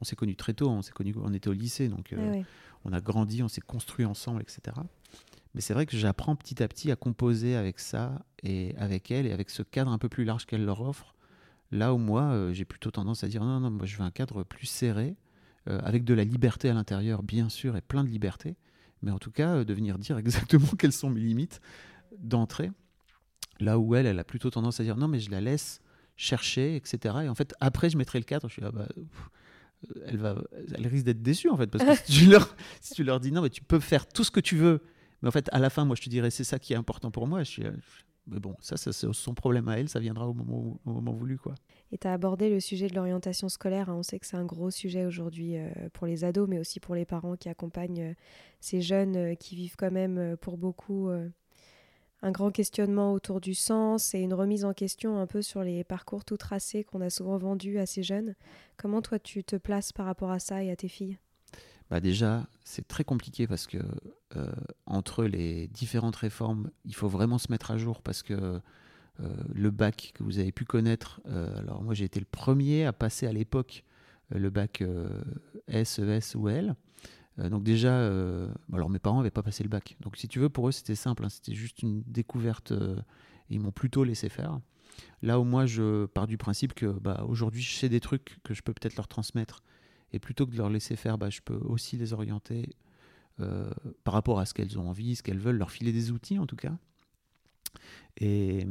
On 0.00 0.04
s'est 0.04 0.16
connus 0.16 0.36
très 0.36 0.54
tôt, 0.54 0.68
on 0.68 0.82
s'est 0.82 0.92
connus, 0.92 1.14
on 1.22 1.32
était 1.32 1.48
au 1.48 1.52
lycée, 1.52 1.88
donc 1.88 2.14
on 2.84 2.92
a 2.92 3.00
grandi, 3.00 3.42
on 3.42 3.48
s'est 3.48 3.60
construit 3.60 4.04
ensemble, 4.04 4.40
etc. 4.40 4.76
Mais 5.54 5.60
c'est 5.60 5.74
vrai 5.74 5.86
que 5.86 5.96
j'apprends 5.96 6.34
petit 6.34 6.62
à 6.62 6.68
petit 6.68 6.90
à 6.90 6.96
composer 6.96 7.56
avec 7.56 7.78
ça 7.78 8.24
et 8.42 8.74
avec 8.78 9.10
elle 9.10 9.26
et 9.26 9.32
avec 9.32 9.50
ce 9.50 9.62
cadre 9.62 9.92
un 9.92 9.98
peu 9.98 10.08
plus 10.08 10.24
large 10.24 10.46
qu'elle 10.46 10.64
leur 10.64 10.80
offre 10.80 11.14
Là 11.72 11.94
où 11.94 11.98
moi, 11.98 12.24
euh, 12.24 12.52
j'ai 12.52 12.66
plutôt 12.66 12.90
tendance 12.90 13.24
à 13.24 13.28
dire 13.28 13.42
non, 13.42 13.58
non, 13.58 13.70
moi 13.70 13.86
je 13.86 13.96
veux 13.96 14.04
un 14.04 14.10
cadre 14.10 14.44
plus 14.44 14.66
serré, 14.66 15.16
euh, 15.68 15.80
avec 15.82 16.04
de 16.04 16.12
la 16.12 16.22
liberté 16.22 16.68
à 16.68 16.74
l'intérieur, 16.74 17.22
bien 17.22 17.48
sûr, 17.48 17.76
et 17.76 17.80
plein 17.80 18.04
de 18.04 18.10
liberté, 18.10 18.56
mais 19.02 19.10
en 19.10 19.18
tout 19.18 19.30
cas 19.30 19.56
euh, 19.56 19.64
de 19.64 19.74
venir 19.74 19.98
dire 19.98 20.18
exactement 20.18 20.68
quelles 20.78 20.92
sont 20.92 21.10
mes 21.10 21.20
limites 21.20 21.60
d'entrée. 22.18 22.70
Là 23.60 23.78
où 23.78 23.94
elle, 23.94 24.06
elle 24.06 24.18
a 24.18 24.24
plutôt 24.24 24.50
tendance 24.50 24.80
à 24.80 24.84
dire 24.84 24.96
non, 24.96 25.08
mais 25.08 25.20
je 25.20 25.30
la 25.30 25.40
laisse 25.40 25.80
chercher, 26.16 26.76
etc. 26.76 27.16
Et 27.24 27.28
en 27.28 27.34
fait, 27.34 27.54
après, 27.60 27.90
je 27.90 27.96
mettrai 27.96 28.18
le 28.18 28.24
cadre. 28.24 28.48
Je 28.48 28.54
suis 28.54 28.62
ah 28.64 28.70
bah, 28.70 28.88
elle, 30.06 30.16
va, 30.16 30.36
elle 30.74 30.86
risque 30.86 31.04
d'être 31.04 31.22
déçue, 31.22 31.48
en 31.48 31.56
fait, 31.56 31.66
parce 31.66 31.84
que 31.84 32.06
si 32.06 32.20
tu, 32.20 32.30
leur, 32.30 32.54
si 32.80 32.94
tu 32.94 33.04
leur 33.04 33.20
dis 33.20 33.32
non, 33.32 33.42
mais 33.42 33.50
tu 33.50 33.62
peux 33.62 33.80
faire 33.80 34.06
tout 34.06 34.24
ce 34.24 34.30
que 34.30 34.40
tu 34.40 34.56
veux, 34.56 34.82
mais 35.20 35.28
en 35.28 35.32
fait, 35.32 35.48
à 35.52 35.58
la 35.58 35.70
fin, 35.70 35.84
moi, 35.84 35.96
je 35.96 36.02
te 36.02 36.10
dirais 36.10 36.30
c'est 36.30 36.44
ça 36.44 36.58
qui 36.58 36.72
est 36.72 36.76
important 36.76 37.10
pour 37.10 37.26
moi. 37.26 37.42
Je 37.42 37.50
suis, 37.50 37.64
mais 38.26 38.38
bon, 38.38 38.54
ça, 38.60 38.76
c'est 38.76 38.92
son 38.92 39.34
problème 39.34 39.68
à 39.68 39.78
elle, 39.78 39.88
ça 39.88 39.98
viendra 39.98 40.28
au 40.28 40.34
moment, 40.34 41.12
voulu. 41.12 41.38
Quoi. 41.38 41.54
Et 41.90 41.98
tu 41.98 42.06
as 42.06 42.12
abordé 42.12 42.50
le 42.50 42.60
sujet 42.60 42.86
de 42.88 42.94
l'orientation 42.94 43.48
scolaire. 43.48 43.90
Hein. 43.90 43.96
On 43.96 44.02
sait 44.02 44.18
que 44.18 44.26
c'est 44.26 44.36
un 44.36 44.44
gros 44.44 44.70
sujet 44.70 45.04
aujourd'hui 45.06 45.56
euh, 45.56 45.70
pour 45.92 46.06
les 46.06 46.24
ados, 46.24 46.48
mais 46.48 46.58
aussi 46.58 46.78
pour 46.78 46.94
les 46.94 47.04
parents 47.04 47.36
qui 47.36 47.48
accompagnent 47.48 48.10
euh, 48.10 48.14
ces 48.60 48.80
jeunes 48.80 49.16
euh, 49.16 49.34
qui 49.34 49.56
vivent 49.56 49.76
quand 49.76 49.90
même 49.90 50.36
pour 50.40 50.56
beaucoup 50.56 51.10
un 52.22 52.30
grand 52.30 52.50
questionnement 52.50 53.12
autour 53.12 53.40
du 53.40 53.54
sens 53.54 54.14
et 54.14 54.20
une 54.20 54.34
remise 54.34 54.64
en 54.64 54.72
question 54.72 55.18
un 55.18 55.26
peu 55.26 55.42
sur 55.42 55.62
les 55.62 55.82
parcours 55.82 56.24
tout 56.24 56.36
tracés 56.36 56.84
qu'on 56.84 57.00
a 57.00 57.10
souvent 57.10 57.36
vendus 57.36 57.78
à 57.78 57.86
ces 57.86 58.02
jeunes. 58.02 58.34
Comment 58.76 59.02
toi 59.02 59.18
tu 59.18 59.42
te 59.42 59.56
places 59.56 59.92
par 59.92 60.06
rapport 60.06 60.30
à 60.30 60.38
ça 60.38 60.62
et 60.62 60.70
à 60.70 60.76
tes 60.76 60.88
filles? 60.88 61.18
Bah 61.92 62.00
déjà, 62.00 62.46
c'est 62.64 62.88
très 62.88 63.04
compliqué 63.04 63.46
parce 63.46 63.66
que 63.66 63.76
euh, 64.36 64.50
entre 64.86 65.24
les 65.24 65.68
différentes 65.68 66.16
réformes, 66.16 66.70
il 66.86 66.94
faut 66.94 67.06
vraiment 67.06 67.36
se 67.36 67.52
mettre 67.52 67.70
à 67.70 67.76
jour 67.76 68.00
parce 68.00 68.22
que 68.22 68.32
euh, 68.32 69.28
le 69.52 69.70
bac 69.70 70.12
que 70.14 70.22
vous 70.22 70.38
avez 70.38 70.52
pu 70.52 70.64
connaître, 70.64 71.20
euh, 71.26 71.54
alors 71.58 71.82
moi 71.82 71.92
j'ai 71.92 72.06
été 72.06 72.18
le 72.18 72.24
premier 72.24 72.86
à 72.86 72.94
passer 72.94 73.26
à 73.26 73.32
l'époque 73.34 73.84
le 74.30 74.48
bac 74.48 74.82
S, 75.68 75.98
ES 75.98 76.34
ou 76.34 76.48
L. 76.48 76.76
donc 77.36 77.62
déjà, 77.62 78.06
alors 78.72 78.88
mes 78.88 78.98
parents 78.98 79.18
n'avaient 79.18 79.30
pas 79.30 79.42
passé 79.42 79.62
le 79.62 79.68
bac. 79.68 79.98
Donc 80.00 80.16
si 80.16 80.28
tu 80.28 80.38
veux, 80.38 80.48
pour 80.48 80.68
eux 80.68 80.72
c'était 80.72 80.94
simple, 80.94 81.26
hein. 81.26 81.28
c'était 81.28 81.52
juste 81.52 81.82
une 81.82 82.02
découverte 82.06 82.72
ils 83.50 83.60
m'ont 83.60 83.70
plutôt 83.70 84.02
laissé 84.02 84.30
faire. 84.30 84.60
Là 85.20 85.38
où 85.38 85.44
moi 85.44 85.66
je 85.66 86.06
pars 86.06 86.26
du 86.26 86.38
principe 86.38 86.72
que 86.72 86.86
bah, 86.86 87.26
aujourd'hui 87.28 87.60
je 87.60 87.74
sais 87.76 87.90
des 87.90 88.00
trucs 88.00 88.38
que 88.44 88.54
je 88.54 88.62
peux 88.62 88.72
peut-être 88.72 88.96
leur 88.96 89.08
transmettre 89.08 89.62
et 90.12 90.18
plutôt 90.18 90.46
que 90.46 90.52
de 90.52 90.58
leur 90.58 90.68
laisser 90.68 90.96
faire, 90.96 91.18
bah, 91.18 91.30
je 91.30 91.40
peux 91.40 91.56
aussi 91.56 91.96
les 91.96 92.12
orienter 92.12 92.76
euh, 93.40 93.70
par 94.04 94.14
rapport 94.14 94.38
à 94.38 94.46
ce 94.46 94.52
qu'elles 94.52 94.78
ont 94.78 94.88
envie, 94.88 95.16
ce 95.16 95.22
qu'elles 95.22 95.38
veulent, 95.38 95.56
leur 95.56 95.70
filer 95.70 95.92
des 95.92 96.10
outils 96.10 96.38
en 96.38 96.46
tout 96.46 96.56
cas. 96.56 96.76
Et, 98.18 98.66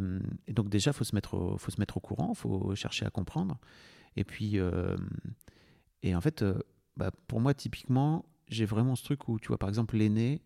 donc 0.49 0.69
déjà, 0.69 0.93
faut, 0.93 1.03
se 1.03 1.15
mettre 1.15 1.33
au, 1.33 1.57
faut 1.57 1.71
se 1.71 1.79
mettre 1.79 1.97
au 1.97 1.99
courant, 1.99 2.33
faut 2.33 2.75
chercher 2.75 3.05
à 3.05 3.09
comprendre. 3.09 3.57
Et 4.15 4.23
puis, 4.23 4.59
euh, 4.59 4.95
et 6.03 6.15
en 6.15 6.21
fait, 6.21 6.43
euh, 6.43 6.59
bah, 6.95 7.11
pour 7.27 7.39
moi, 7.39 7.53
typiquement, 7.53 8.25
j'ai 8.47 8.65
vraiment 8.65 8.95
ce 8.95 9.03
truc 9.03 9.27
où, 9.27 9.39
tu 9.39 9.47
vois, 9.47 9.57
par 9.57 9.69
exemple, 9.69 9.97
l'aînée, 9.97 10.41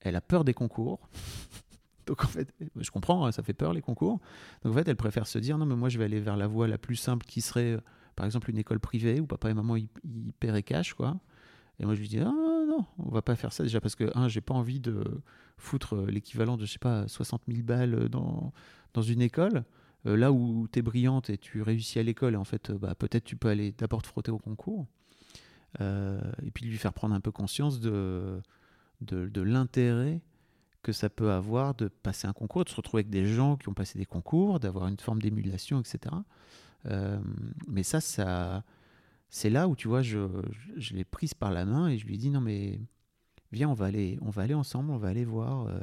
elle 0.00 0.16
a 0.16 0.22
peur 0.22 0.44
des 0.44 0.54
concours. 0.54 1.08
donc 2.06 2.24
en 2.24 2.28
fait, 2.28 2.54
je 2.76 2.90
comprends, 2.90 3.26
hein, 3.26 3.32
ça 3.32 3.42
fait 3.42 3.52
peur 3.52 3.74
les 3.74 3.82
concours. 3.82 4.20
Donc 4.62 4.72
en 4.72 4.76
fait, 4.76 4.88
elle 4.88 4.96
préfère 4.96 5.26
se 5.26 5.38
dire, 5.38 5.58
non, 5.58 5.66
mais 5.66 5.76
moi, 5.76 5.90
je 5.90 5.98
vais 5.98 6.04
aller 6.04 6.20
vers 6.20 6.38
la 6.38 6.46
voie 6.46 6.66
la 6.66 6.78
plus 6.78 6.96
simple 6.96 7.26
qui 7.26 7.42
serait 7.42 7.78
par 8.16 8.26
exemple 8.26 8.50
une 8.50 8.58
école 8.58 8.80
privée 8.80 9.20
où 9.20 9.26
papa 9.26 9.50
et 9.50 9.54
maman 9.54 9.76
ils, 9.76 9.88
ils 10.04 10.62
cash 10.62 10.94
quoi. 10.94 11.18
Et 11.80 11.84
moi 11.84 11.94
je 11.94 12.00
lui 12.00 12.08
dis 12.08 12.20
ah, 12.20 12.32
non, 12.68 12.84
on 12.98 13.10
va 13.10 13.22
pas 13.22 13.36
faire 13.36 13.52
ça 13.52 13.62
déjà 13.62 13.80
parce 13.80 13.96
que 13.96 14.10
un 14.16 14.28
j'ai 14.28 14.40
pas 14.40 14.54
envie 14.54 14.80
de 14.80 15.22
foutre 15.56 15.96
l'équivalent 15.96 16.56
de 16.56 16.66
je 16.66 16.72
sais 16.72 16.78
pas 16.78 17.08
60 17.08 17.42
000 17.48 17.62
balles 17.62 18.08
dans 18.08 19.02
une 19.02 19.22
école. 19.22 19.64
Euh, 20.06 20.16
là 20.16 20.32
où 20.32 20.68
tu 20.70 20.78
es 20.78 20.82
brillante 20.82 21.30
et 21.30 21.38
tu 21.38 21.62
réussis 21.62 21.98
à 21.98 22.02
l'école 22.02 22.34
et 22.34 22.36
en 22.36 22.44
fait 22.44 22.70
bah, 22.72 22.94
peut-être 22.94 23.24
tu 23.24 23.36
peux 23.36 23.48
aller 23.48 23.72
d'abord 23.72 24.02
te 24.02 24.06
frotter 24.06 24.30
au 24.30 24.38
concours. 24.38 24.86
Euh, 25.80 26.20
et 26.44 26.50
puis 26.50 26.66
lui 26.66 26.78
faire 26.78 26.92
prendre 26.92 27.14
un 27.14 27.20
peu 27.20 27.32
conscience 27.32 27.80
de, 27.80 28.40
de, 29.00 29.26
de 29.26 29.40
l'intérêt 29.42 30.20
que 30.82 30.92
ça 30.92 31.08
peut 31.08 31.32
avoir 31.32 31.74
de 31.74 31.88
passer 31.88 32.28
un 32.28 32.32
concours, 32.32 32.64
de 32.64 32.68
se 32.68 32.76
retrouver 32.76 33.00
avec 33.00 33.10
des 33.10 33.26
gens 33.26 33.56
qui 33.56 33.68
ont 33.68 33.74
passé 33.74 33.98
des 33.98 34.04
concours, 34.06 34.60
d'avoir 34.60 34.86
une 34.86 34.98
forme 34.98 35.20
d'émulation, 35.20 35.80
etc. 35.80 36.14
Euh, 36.86 37.18
mais 37.68 37.82
ça, 37.82 38.00
ça 38.00 38.64
c'est 39.28 39.50
là 39.50 39.68
où 39.68 39.76
tu 39.76 39.88
vois, 39.88 40.02
je, 40.02 40.28
je, 40.76 40.94
l'ai 40.94 41.04
prise 41.04 41.34
par 41.34 41.50
la 41.50 41.64
main 41.64 41.88
et 41.88 41.98
je 41.98 42.06
lui 42.06 42.14
ai 42.14 42.18
dit 42.18 42.30
non 42.30 42.40
mais 42.40 42.80
viens, 43.52 43.68
on 43.68 43.74
va 43.74 43.86
aller, 43.86 44.18
on 44.20 44.30
va 44.30 44.42
aller 44.42 44.54
ensemble, 44.54 44.90
on 44.90 44.96
va 44.96 45.08
aller 45.08 45.24
voir 45.24 45.66
euh, 45.66 45.78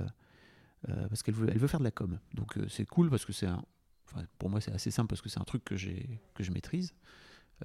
euh, 0.89 1.07
parce 1.09 1.23
qu'elle 1.23 1.35
veut, 1.35 1.49
elle 1.49 1.57
veut 1.57 1.67
faire 1.67 1.79
de 1.79 1.85
la 1.85 1.91
com. 1.91 2.19
Donc 2.33 2.57
c'est 2.69 2.85
cool 2.85 3.09
parce 3.09 3.25
que 3.25 3.33
c'est 3.33 3.47
un, 3.47 3.63
pour 4.37 4.49
moi 4.49 4.61
c'est 4.61 4.71
assez 4.71 4.91
simple 4.91 5.09
parce 5.09 5.21
que 5.21 5.29
c'est 5.29 5.39
un 5.39 5.45
truc 5.45 5.63
que 5.63 5.75
j'ai 5.75 6.21
que 6.33 6.43
je 6.43 6.51
maîtrise. 6.51 6.93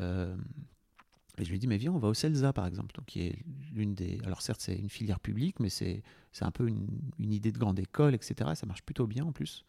et 0.00 1.44
je 1.44 1.48
lui 1.48 1.56
ai 1.56 1.58
dit 1.58 1.66
mais 1.66 1.76
viens, 1.76 1.92
on 1.92 1.98
va 1.98 2.08
au 2.08 2.14
CELSA 2.14 2.52
par 2.52 2.66
exemple, 2.66 2.94
donc 2.96 3.06
qui 3.06 3.20
est 3.20 3.38
l'une 3.72 3.94
des, 3.94 4.18
alors 4.24 4.42
certes 4.42 4.60
c'est 4.60 4.76
une 4.76 4.90
filière 4.90 5.20
publique, 5.20 5.60
mais 5.60 5.68
c'est 5.68 6.02
c'est 6.32 6.44
un 6.44 6.50
peu 6.50 6.68
une, 6.68 6.88
une, 7.18 7.32
idée 7.32 7.52
de 7.52 7.58
grande 7.58 7.78
école, 7.78 8.14
etc. 8.14 8.50
Ça 8.54 8.66
marche 8.66 8.82
plutôt 8.82 9.06
bien 9.06 9.24
en 9.24 9.32
plus. 9.32 9.64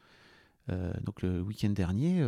donc 0.68 1.22
le 1.22 1.42
week-end 1.42 1.70
dernier. 1.70 2.24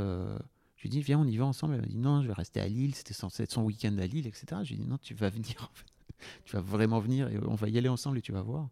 Je 0.80 0.84
lui 0.84 0.90
dit, 0.90 1.02
viens, 1.02 1.20
on 1.20 1.28
y 1.28 1.36
va 1.36 1.46
ensemble. 1.46 1.76
Elle 1.76 1.82
m'a 1.82 1.88
dit, 1.88 1.98
non, 1.98 2.22
je 2.22 2.28
vais 2.28 2.34
rester 2.34 2.62
à 2.62 2.68
Lille. 2.68 2.96
C'était 2.96 3.14
censé 3.14 3.44
être 3.44 3.52
son 3.52 3.64
week-end 3.64 3.98
à 3.98 4.08
Lille, 4.08 4.26
etc. 4.26 4.62
Je 4.64 4.74
lui 4.74 4.82
ai 4.82 4.86
non, 4.86 4.98
tu 4.98 5.14
vas 5.14 5.30
venir. 5.30 5.72
tu 6.46 6.56
vas 6.56 6.62
vraiment 6.62 7.00
venir 7.00 7.28
et 7.28 7.38
on 7.46 7.56
va 7.56 7.68
y 7.68 7.78
aller 7.78 7.90
ensemble 7.90 8.18
et 8.18 8.22
tu 8.22 8.32
vas 8.32 8.42
voir. 8.42 8.70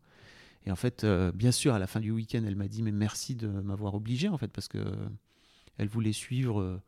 Et 0.66 0.72
en 0.72 0.78
fait, 0.78 1.04
euh, 1.04 1.34
bien 1.34 1.52
sûr, 1.52 1.74
à 1.74 1.80
la 1.80 1.88
fin 1.88 2.00
du 2.00 2.12
week-end, 2.12 2.44
elle 2.48 2.56
m'a 2.56 2.70
dit, 2.70 2.82
mais 2.82 2.94
merci 2.94 3.36
de 3.36 3.48
m'avoir 3.48 3.94
obligé, 3.94 4.30
en 4.30 4.38
fait, 4.38 4.48
parce 4.48 4.70
que 4.70 4.80
elle 5.78 5.90
voulait 5.90 6.14
suivre, 6.14 6.62
euh, 6.62 6.82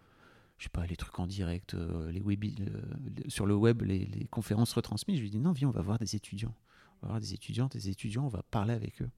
je 0.58 0.64
sais 0.64 0.70
pas, 0.70 0.86
les 0.86 0.96
trucs 0.96 1.20
en 1.20 1.28
direct, 1.28 1.74
euh, 1.74 2.10
les 2.12 2.22
web, 2.22 2.46
sur 3.28 3.46
le 3.46 3.56
web, 3.56 3.82
les, 3.82 4.28
conférences 4.32 4.74
retransmises. 4.74 5.18
Je 5.18 5.24
lui 5.24 5.36
ai 5.36 5.40
non, 5.40 5.52
viens, 5.52 5.68
on 5.68 5.72
va 5.72 5.82
voir 5.82 6.00
des 6.00 6.16
étudiants. 6.16 6.56
on 7.02 7.08
va 7.08 7.10
avoir 7.10 7.20
des 7.20 7.34
étudiantes 7.34 7.74
des 7.74 7.90
étudiants, 7.90 8.26
on 8.26 8.30
va 8.30 8.44
parler 8.44 8.74
avec 8.74 9.02
eux. 9.02 9.10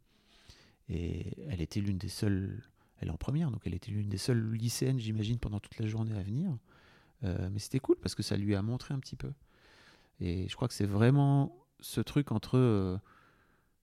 Et 0.89 1.37
elle 1.47 1.61
était 1.61 1.79
l'une 1.79 1.97
des 1.97 2.09
seules, 2.09 2.63
elle 3.01 3.09
est 3.09 3.11
en 3.11 3.17
première, 3.17 3.51
donc 3.51 3.61
elle 3.65 3.73
était 3.73 3.91
l'une 3.91 4.09
des 4.09 4.17
seules 4.17 4.51
lycéennes, 4.53 4.99
j'imagine, 4.99 5.39
pendant 5.39 5.59
toute 5.59 5.77
la 5.79 5.87
journée 5.87 6.15
à 6.17 6.21
venir. 6.21 6.57
Euh, 7.23 7.49
mais 7.51 7.59
c'était 7.59 7.79
cool 7.79 7.97
parce 7.97 8.15
que 8.15 8.23
ça 8.23 8.37
lui 8.37 8.55
a 8.55 8.61
montré 8.61 8.93
un 8.93 8.99
petit 8.99 9.15
peu. 9.15 9.31
Et 10.19 10.47
je 10.47 10.55
crois 10.55 10.67
que 10.67 10.73
c'est 10.73 10.85
vraiment 10.85 11.55
ce 11.79 12.01
truc 12.01 12.31
entre. 12.31 12.57
Euh, 12.57 12.97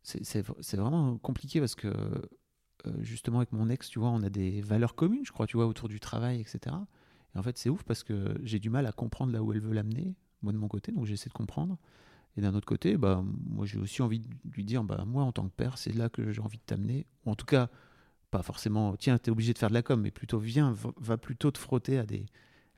c'est 0.03 0.77
vraiment 0.77 1.19
compliqué 1.19 1.61
parce 1.61 1.75
que 1.75 1.89
euh, 1.89 2.93
justement 3.01 3.39
avec 3.39 3.53
mon 3.53 3.69
ex, 3.69 3.89
tu 3.89 3.99
vois, 3.99 4.09
on 4.09 4.23
a 4.23 4.31
des 4.31 4.63
valeurs 4.63 4.95
communes, 4.95 5.27
je 5.27 5.33
crois, 5.33 5.47
tu 5.47 5.57
vois, 5.57 5.67
autour 5.67 5.89
du 5.89 6.01
travail, 6.01 6.41
etc. 6.41 6.77
Et 7.35 7.39
en 7.39 7.43
fait, 7.43 7.59
c'est 7.59 7.69
ouf 7.69 7.83
parce 7.83 8.05
que 8.05 8.35
j'ai 8.43 8.59
du 8.59 8.71
mal 8.71 8.87
à 8.87 8.93
comprendre 8.93 9.33
là 9.33 9.43
où 9.43 9.53
elle 9.53 9.61
veut 9.61 9.75
l'amener, 9.75 10.15
moi 10.41 10.53
de 10.53 10.59
mon 10.59 10.69
côté, 10.69 10.93
donc 10.93 11.05
j'essaie 11.05 11.29
de 11.29 11.35
comprendre. 11.35 11.77
Et 12.37 12.41
d'un 12.41 12.55
autre 12.55 12.67
côté, 12.67 12.97
bah, 12.97 13.23
moi 13.47 13.67
j'ai 13.67 13.79
aussi 13.79 14.01
envie 14.01 14.21
de 14.21 14.29
lui 14.53 14.65
dire, 14.65 14.85
bah, 14.85 15.05
moi 15.07 15.25
en 15.25 15.33
tant 15.33 15.45
que 15.49 15.55
père, 15.55 15.77
c'est 15.77 15.93
là 15.93 16.09
que 16.09 16.31
j'ai 16.33 16.41
envie 16.41 16.59
de 16.59 16.63
t'amener. 16.63 17.07
Ou 17.27 17.33
en 17.33 17.35
tout 17.35 17.47
cas, 17.47 17.69
pas 18.31 18.43
forcément, 18.43 18.97
tiens, 18.97 19.19
t'es 19.19 19.31
obligé 19.31 19.53
de 19.53 19.59
faire 19.59 19.71
de 19.71 19.75
la 19.75 19.83
com, 19.83 20.01
mais 20.01 20.11
plutôt 20.11 20.39
viens, 20.39 20.75
va 20.99 21.17
plutôt 21.17 21.51
te 21.51 21.59
frotter 21.59 21.99
à 21.99 22.07
des, 22.07 22.27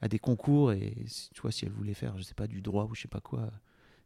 à 0.00 0.08
des 0.08 0.18
concours. 0.18 0.72
Et 0.72 1.04
tu 1.34 1.40
vois, 1.40 1.52
si 1.52 1.64
elle 1.64 1.72
voulait 1.72 1.94
faire, 1.94 2.16
je 2.16 2.22
sais 2.22 2.34
pas, 2.34 2.46
du 2.46 2.62
droit 2.62 2.84
ou 2.84 2.94
je 2.94 3.02
sais 3.02 3.08
pas 3.08 3.20
quoi, 3.20 3.50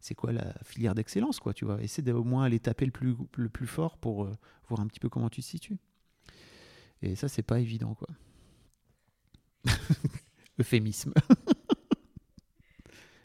c'est 0.01 0.15
quoi 0.15 0.33
la 0.33 0.55
filière 0.63 0.95
d'excellence, 0.95 1.41
quoi, 1.41 1.55
tu 1.55 1.65
vois? 1.65 1.83
Essaie 1.83 2.03
d'au 2.03 2.25
moins 2.25 2.45
aller 2.45 2.61
taper 2.61 2.87
le 2.87 2.93
plus, 2.93 3.17
le 3.37 3.49
plus 3.49 3.67
fort 3.67 3.99
pour 3.99 4.25
euh, 4.25 4.33
voir 4.69 4.81
un 4.81 4.87
petit 4.87 5.01
peu 5.01 5.09
comment 5.09 5.31
tu 5.31 5.41
te 5.41 5.47
situes. 5.47 5.79
Et 7.03 7.17
ça, 7.17 7.29
c'est 7.29 7.43
pas 7.43 7.61
évident, 7.61 7.95
quoi. 7.95 8.09
Euphémisme. 10.59 11.13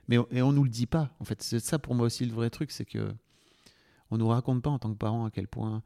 Mais 0.08 0.18
et 0.32 0.42
on 0.42 0.52
nous 0.52 0.64
le 0.64 0.70
dit 0.70 0.88
pas. 0.88 1.16
En 1.20 1.24
fait, 1.24 1.44
c'est 1.44 1.60
ça 1.60 1.78
pour 1.78 1.94
moi 1.94 2.08
aussi 2.08 2.26
le 2.26 2.34
vrai 2.34 2.50
truc, 2.50 2.72
c'est 2.72 2.86
que 2.86 3.14
on 4.10 4.18
nous 4.18 4.28
raconte 4.28 4.64
pas 4.64 4.72
en 4.72 4.80
tant 4.80 4.92
que 4.92 4.98
parents 4.98 5.26
à 5.26 5.32
quel 5.32 5.48
point 5.48 5.84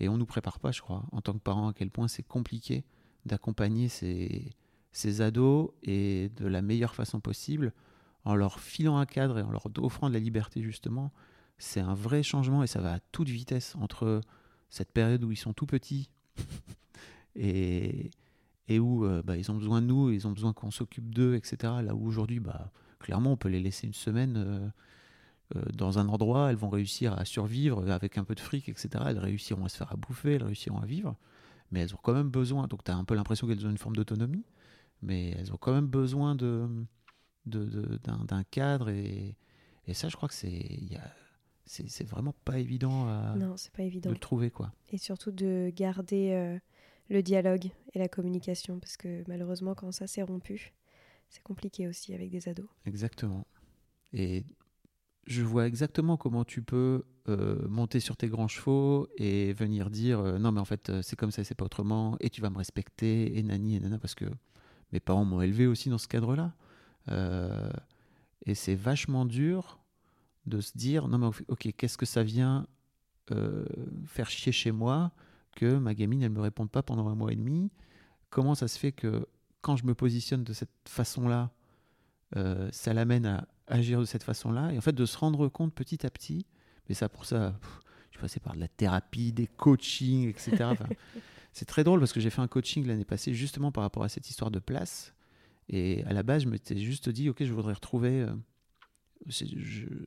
et 0.00 0.08
on 0.08 0.16
nous 0.16 0.26
prépare 0.26 0.58
pas, 0.58 0.72
je 0.72 0.80
crois, 0.80 1.04
en 1.12 1.20
tant 1.20 1.32
que 1.32 1.38
parents 1.38 1.68
à 1.68 1.72
quel 1.72 1.90
point 1.90 2.08
c'est 2.08 2.22
compliqué 2.22 2.84
d'accompagner 3.26 3.88
ces, 3.88 4.50
ces 4.92 5.20
ados 5.20 5.70
et 5.82 6.30
de 6.36 6.46
la 6.46 6.62
meilleure 6.62 6.94
façon 6.94 7.20
possible 7.20 7.72
en 8.24 8.34
leur 8.34 8.60
filant 8.60 8.96
un 8.96 9.06
cadre 9.06 9.38
et 9.38 9.42
en 9.42 9.50
leur 9.50 9.66
offrant 9.78 10.08
de 10.08 10.14
la 10.14 10.20
liberté 10.20 10.62
justement. 10.62 11.12
C'est 11.58 11.80
un 11.80 11.94
vrai 11.94 12.22
changement 12.22 12.62
et 12.62 12.66
ça 12.66 12.80
va 12.80 12.94
à 12.94 13.00
toute 13.12 13.28
vitesse 13.28 13.76
entre 13.76 14.20
cette 14.68 14.92
période 14.92 15.22
où 15.24 15.30
ils 15.30 15.36
sont 15.36 15.52
tout 15.52 15.66
petits 15.66 16.10
et, 17.36 18.10
et 18.68 18.78
où 18.78 19.04
euh, 19.04 19.22
bah, 19.22 19.36
ils 19.36 19.50
ont 19.50 19.54
besoin 19.54 19.80
de 19.80 19.86
nous, 19.86 20.10
ils 20.10 20.26
ont 20.26 20.32
besoin 20.32 20.52
qu'on 20.52 20.70
s'occupe 20.70 21.14
d'eux, 21.14 21.34
etc. 21.34 21.74
Là 21.82 21.94
où 21.94 22.06
aujourd'hui, 22.06 22.40
bah, 22.40 22.72
clairement, 22.98 23.32
on 23.32 23.36
peut 23.36 23.48
les 23.48 23.60
laisser 23.60 23.86
une 23.86 23.94
semaine 23.94 24.34
euh, 24.36 24.68
dans 25.72 25.98
un 25.98 26.08
endroit, 26.08 26.50
elles 26.50 26.56
vont 26.56 26.70
réussir 26.70 27.16
à 27.18 27.24
survivre 27.24 27.90
avec 27.90 28.18
un 28.18 28.24
peu 28.24 28.34
de 28.34 28.40
fric, 28.40 28.68
etc. 28.68 28.88
Elles 29.08 29.18
réussiront 29.18 29.64
à 29.64 29.68
se 29.68 29.76
faire 29.76 29.92
à 29.92 29.96
bouffer, 29.96 30.34
elles 30.34 30.44
réussiront 30.44 30.78
à 30.78 30.86
vivre, 30.86 31.16
mais 31.70 31.80
elles 31.80 31.94
ont 31.94 32.00
quand 32.02 32.14
même 32.14 32.30
besoin, 32.30 32.66
donc 32.66 32.84
tu 32.84 32.90
as 32.90 32.96
un 32.96 33.04
peu 33.04 33.14
l'impression 33.14 33.46
qu'elles 33.46 33.66
ont 33.66 33.70
une 33.70 33.78
forme 33.78 33.96
d'autonomie, 33.96 34.44
mais 35.02 35.30
elles 35.32 35.52
ont 35.52 35.56
quand 35.56 35.72
même 35.72 35.86
besoin 35.86 36.34
de, 36.34 36.68
d'un, 37.46 38.44
cadre, 38.50 38.88
et, 38.88 39.36
et, 39.86 39.94
ça, 39.94 40.08
je 40.08 40.16
crois 40.16 40.28
que 40.28 40.34
c'est... 40.34 40.80
c'est, 41.66 42.08
vraiment 42.08 42.34
pas 42.44 42.58
évident 42.58 43.08
à 43.08 43.34
non, 43.36 43.56
c'est 43.56 43.72
pas 43.72 43.82
évident. 43.82 44.10
de 44.10 44.14
le 44.14 44.20
trouver. 44.20 44.50
quoi. 44.50 44.72
Et 44.90 44.98
surtout 44.98 45.30
de 45.30 45.70
garder 45.74 46.58
le 47.10 47.22
dialogue 47.22 47.66
et 47.92 47.98
la 47.98 48.08
communication, 48.08 48.78
parce 48.78 48.96
que 48.96 49.24
malheureusement, 49.28 49.74
quand 49.74 49.92
ça 49.92 50.06
s'est 50.06 50.22
rompu, 50.22 50.72
c'est 51.28 51.42
compliqué 51.42 51.86
aussi 51.88 52.14
avec 52.14 52.30
des 52.30 52.48
ados. 52.48 52.68
Exactement. 52.86 53.46
Et 54.12 54.44
je 55.26 55.42
vois 55.42 55.66
exactement 55.66 56.16
comment 56.16 56.44
tu 56.44 56.62
peux 56.62 57.04
euh, 57.28 57.66
monter 57.68 58.00
sur 58.00 58.16
tes 58.16 58.28
grands 58.28 58.48
chevaux 58.48 59.08
et 59.16 59.52
venir 59.54 59.90
dire 59.90 60.20
euh, 60.20 60.38
non 60.38 60.52
mais 60.52 60.60
en 60.60 60.66
fait 60.66 60.90
euh, 60.90 61.00
c'est 61.02 61.16
comme 61.16 61.30
ça 61.30 61.42
c'est 61.42 61.54
pas 61.54 61.64
autrement 61.64 62.16
et 62.20 62.28
tu 62.28 62.42
vas 62.42 62.50
me 62.50 62.58
respecter 62.58 63.38
et 63.38 63.42
nani 63.42 63.76
et 63.76 63.80
nana 63.80 63.98
parce 63.98 64.14
que 64.14 64.26
mes 64.92 65.00
parents 65.00 65.24
m'ont 65.24 65.40
élevé 65.40 65.66
aussi 65.66 65.88
dans 65.88 65.98
ce 65.98 66.06
cadre-là. 66.06 66.52
Et 68.46 68.54
c'est 68.54 68.74
vachement 68.74 69.24
dur 69.24 69.80
de 70.46 70.60
se 70.60 70.76
dire 70.76 71.08
non 71.08 71.18
mais 71.18 71.26
ok 71.48 71.72
qu'est-ce 71.76 71.98
que 71.98 72.06
ça 72.06 72.22
vient 72.22 72.66
faire 74.06 74.30
chier 74.30 74.52
chez 74.52 74.70
moi 74.70 75.12
que 75.56 75.78
ma 75.78 75.94
gamine 75.94 76.22
elle 76.22 76.30
me 76.30 76.40
réponde 76.40 76.70
pas 76.70 76.82
pendant 76.82 77.08
un 77.08 77.14
mois 77.14 77.32
et 77.32 77.36
demi? 77.36 77.70
Comment 78.30 78.54
ça 78.54 78.68
se 78.68 78.78
fait 78.78 78.92
que 78.92 79.26
quand 79.62 79.76
je 79.76 79.84
me 79.86 79.94
positionne 79.94 80.44
de 80.44 80.52
cette 80.52 80.70
façon-là, 80.86 81.50
ça 82.70 82.94
l'amène 82.94 83.26
à 83.26 83.48
agir 83.66 84.00
de 84.00 84.04
cette 84.04 84.22
façon-là. 84.22 84.72
Et 84.72 84.78
en 84.78 84.80
fait, 84.80 84.92
de 84.92 85.06
se 85.06 85.16
rendre 85.16 85.48
compte 85.48 85.74
petit 85.74 86.06
à 86.06 86.10
petit, 86.10 86.46
mais 86.88 86.94
ça, 86.94 87.08
pour 87.08 87.24
ça, 87.24 87.58
je 88.10 88.16
suis 88.16 88.20
passé 88.20 88.40
par 88.40 88.54
de 88.54 88.60
la 88.60 88.68
thérapie, 88.68 89.32
des 89.32 89.46
coachings, 89.46 90.28
etc. 90.28 90.70
c'est 91.52 91.64
très 91.64 91.84
drôle 91.84 92.00
parce 92.00 92.12
que 92.12 92.20
j'ai 92.20 92.30
fait 92.30 92.42
un 92.42 92.48
coaching 92.48 92.86
l'année 92.86 93.04
passée 93.04 93.34
justement 93.34 93.72
par 93.72 93.82
rapport 93.82 94.04
à 94.04 94.08
cette 94.08 94.28
histoire 94.28 94.50
de 94.50 94.58
place. 94.58 95.14
Et 95.68 96.04
à 96.04 96.12
la 96.12 96.22
base, 96.22 96.42
je 96.42 96.48
m'étais 96.48 96.76
juste 96.76 97.08
dit, 97.08 97.30
OK, 97.30 97.42
je 97.42 97.52
voudrais 97.52 97.72
retrouver. 97.72 98.20
Euh, 98.20 98.34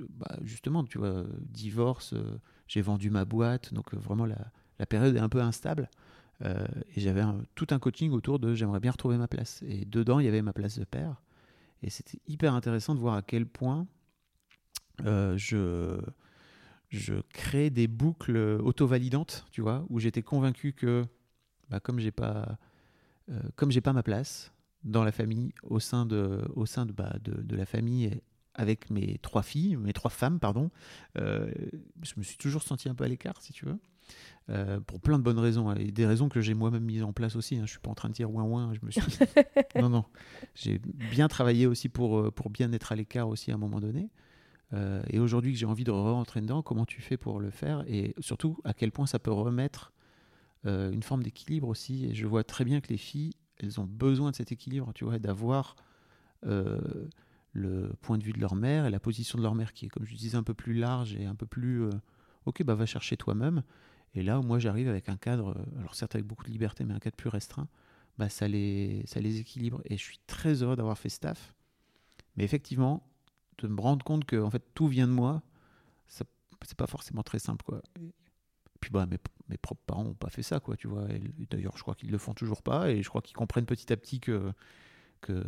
bah, 0.09 0.37
justement, 0.43 0.83
tu 0.83 0.99
vois, 0.99 1.25
divorce, 1.41 2.13
euh, 2.13 2.39
j'ai 2.67 2.81
vendu 2.81 3.09
ma 3.09 3.25
boîte, 3.25 3.73
donc 3.73 3.93
vraiment 3.95 4.25
la, 4.25 4.51
la, 4.77 4.85
période 4.85 5.15
est 5.15 5.19
un 5.19 5.29
peu 5.29 5.41
instable. 5.41 5.89
Euh, 6.43 6.67
et 6.95 7.01
j'avais 7.01 7.23
tout 7.55 7.65
un 7.71 7.79
coaching 7.79 8.11
autour 8.11 8.37
de 8.37 8.53
j'aimerais 8.53 8.79
bien 8.79 8.91
retrouver 8.91 9.17
ma 9.17 9.27
place. 9.27 9.63
Et 9.67 9.85
dedans, 9.85 10.19
il 10.19 10.25
y 10.25 10.27
avait 10.27 10.43
ma 10.43 10.53
place 10.53 10.77
de 10.77 10.85
père. 10.85 11.21
Et 11.83 11.89
c'était 11.89 12.19
hyper 12.27 12.53
intéressant 12.53 12.95
de 12.95 12.99
voir 12.99 13.15
à 13.15 13.21
quel 13.21 13.45
point 13.45 13.87
euh, 15.05 15.37
je, 15.37 15.99
je 16.89 17.15
crée 17.33 17.69
des 17.69 17.87
boucles 17.87 18.37
auto-validantes, 18.63 19.45
tu 19.51 19.61
vois, 19.61 19.85
où 19.89 19.99
j'étais 19.99 20.23
convaincu 20.23 20.73
que 20.73 21.05
bah, 21.69 21.79
comme 21.79 21.99
j'ai 21.99 22.11
pas, 22.11 22.57
euh, 23.29 23.41
comme 23.55 23.71
j'ai 23.71 23.81
pas 23.81 23.93
ma 23.93 24.03
place 24.03 24.51
dans 24.83 25.03
la 25.03 25.11
famille, 25.11 25.53
au 25.63 25.79
sein 25.79 26.05
de, 26.05 26.43
au 26.55 26.65
sein 26.65 26.85
de, 26.85 26.91
bah, 26.91 27.15
de, 27.21 27.41
de 27.41 27.55
la 27.55 27.65
famille 27.65 28.21
avec 28.53 28.89
mes 28.89 29.19
trois 29.19 29.43
filles, 29.43 29.75
mes 29.75 29.93
trois 29.93 30.09
femmes, 30.09 30.39
pardon, 30.39 30.71
je 31.15 32.13
me 32.17 32.23
suis 32.23 32.37
toujours 32.37 32.63
senti 32.63 32.89
un 32.89 32.95
peu 32.95 33.03
à 33.03 33.07
l'écart, 33.07 33.39
si 33.39 33.53
tu 33.53 33.65
veux. 33.65 33.77
Euh, 34.49 34.79
pour 34.79 35.01
plein 35.01 35.19
de 35.19 35.23
bonnes 35.23 35.39
raisons, 35.39 35.69
hein, 35.69 35.75
et 35.75 35.91
des 35.91 36.05
raisons 36.05 36.29
que 36.29 36.39
j'ai 36.39 36.53
moi-même 36.53 36.83
mises 36.83 37.03
en 37.03 37.11
place 37.11 37.35
aussi. 37.35 37.57
Hein. 37.57 37.63
Je 37.65 37.71
suis 37.71 37.79
pas 37.79 37.89
en 37.89 37.95
train 37.95 38.07
de 38.07 38.13
dire 38.13 38.31
ouin 38.31 38.43
ouin, 38.43 38.73
je 38.73 38.85
me 38.85 38.91
suis. 38.91 39.01
non, 39.75 39.89
non. 39.89 40.05
J'ai 40.55 40.79
bien 41.11 41.27
travaillé 41.27 41.67
aussi 41.67 41.89
pour, 41.89 42.17
euh, 42.17 42.31
pour 42.31 42.49
bien 42.49 42.71
être 42.71 42.93
à 42.93 42.95
l'écart 42.95 43.27
aussi 43.27 43.51
à 43.51 43.55
un 43.55 43.57
moment 43.57 43.81
donné. 43.81 44.09
Euh, 44.73 45.01
et 45.09 45.19
aujourd'hui 45.19 45.51
que 45.51 45.59
j'ai 45.59 45.65
envie 45.65 45.83
de 45.83 45.91
rentrer 45.91 46.39
dedans, 46.39 46.61
comment 46.61 46.85
tu 46.85 47.01
fais 47.01 47.17
pour 47.17 47.41
le 47.41 47.49
faire 47.49 47.83
Et 47.87 48.15
surtout, 48.19 48.57
à 48.63 48.73
quel 48.73 48.91
point 48.91 49.05
ça 49.05 49.19
peut 49.19 49.31
remettre 49.31 49.91
une 50.65 51.03
forme 51.03 51.23
d'équilibre 51.23 51.69
aussi. 51.69 52.07
Et 52.07 52.13
je 52.13 52.27
vois 52.27 52.43
très 52.43 52.65
bien 52.65 52.81
que 52.81 52.89
les 52.89 52.97
filles, 52.97 53.31
elles 53.57 53.79
ont 53.79 53.85
besoin 53.85 54.31
de 54.31 54.35
cet 54.35 54.51
équilibre, 54.51 54.91
tu 54.93 55.05
vois, 55.05 55.17
d'avoir 55.17 55.77
le 56.43 57.93
point 58.01 58.17
de 58.17 58.23
vue 58.23 58.33
de 58.33 58.41
leur 58.41 58.53
mère 58.53 58.85
et 58.85 58.89
la 58.89 58.99
position 58.99 59.37
de 59.37 59.43
leur 59.43 59.55
mère 59.55 59.71
qui 59.71 59.85
est, 59.85 59.89
comme 59.89 60.05
je 60.05 60.13
disais, 60.13 60.35
un 60.35 60.43
peu 60.43 60.53
plus 60.53 60.73
large 60.73 61.15
et 61.15 61.25
un 61.25 61.35
peu 61.35 61.45
plus. 61.45 61.87
ok, 62.45 62.63
bah 62.63 62.75
va 62.75 62.85
chercher 62.85 63.15
toi-même. 63.15 63.63
Et 64.15 64.23
là 64.23 64.39
moi 64.41 64.59
j'arrive 64.59 64.87
avec 64.87 65.09
un 65.09 65.17
cadre, 65.17 65.49
euh, 65.49 65.79
alors 65.79 65.95
certes 65.95 66.15
avec 66.15 66.25
beaucoup 66.25 66.43
de 66.43 66.49
liberté, 66.49 66.83
mais 66.83 66.93
un 66.93 66.99
cadre 66.99 67.15
plus 67.15 67.29
restreint, 67.29 67.67
bah 68.17 68.29
ça, 68.29 68.47
les, 68.47 69.03
ça 69.05 69.19
les 69.19 69.39
équilibre. 69.39 69.81
Et 69.85 69.97
je 69.97 70.03
suis 70.03 70.19
très 70.27 70.63
heureux 70.63 70.75
d'avoir 70.75 70.97
fait 70.97 71.09
staff. 71.09 71.53
Mais 72.35 72.43
effectivement, 72.43 73.07
de 73.59 73.67
me 73.67 73.79
rendre 73.79 74.03
compte 74.03 74.25
que 74.25 74.41
en 74.41 74.49
fait, 74.49 74.63
tout 74.73 74.87
vient 74.87 75.07
de 75.07 75.13
moi, 75.13 75.41
c'est 76.07 76.77
pas 76.77 76.87
forcément 76.87 77.23
très 77.23 77.39
simple. 77.39 77.63
Quoi. 77.63 77.81
Puis 78.79 78.91
bah, 78.91 79.05
mes, 79.05 79.57
propres 79.57 79.83
parents 79.85 80.03
n'ont 80.03 80.13
pas 80.13 80.29
fait 80.29 80.43
ça, 80.43 80.59
quoi, 80.59 80.75
tu 80.75 80.87
vois. 80.87 81.07
D'ailleurs, 81.49 81.77
je 81.77 81.81
crois 81.81 81.95
qu'ils 81.95 82.11
le 82.11 82.17
font 82.17 82.33
toujours 82.33 82.61
pas, 82.61 82.89
et 82.89 83.03
je 83.03 83.09
crois 83.09 83.21
qu'ils 83.21 83.35
comprennent 83.35 83.65
petit 83.65 83.91
à 83.93 83.97
petit 83.97 84.19
que, 84.19 84.51
que 85.21 85.43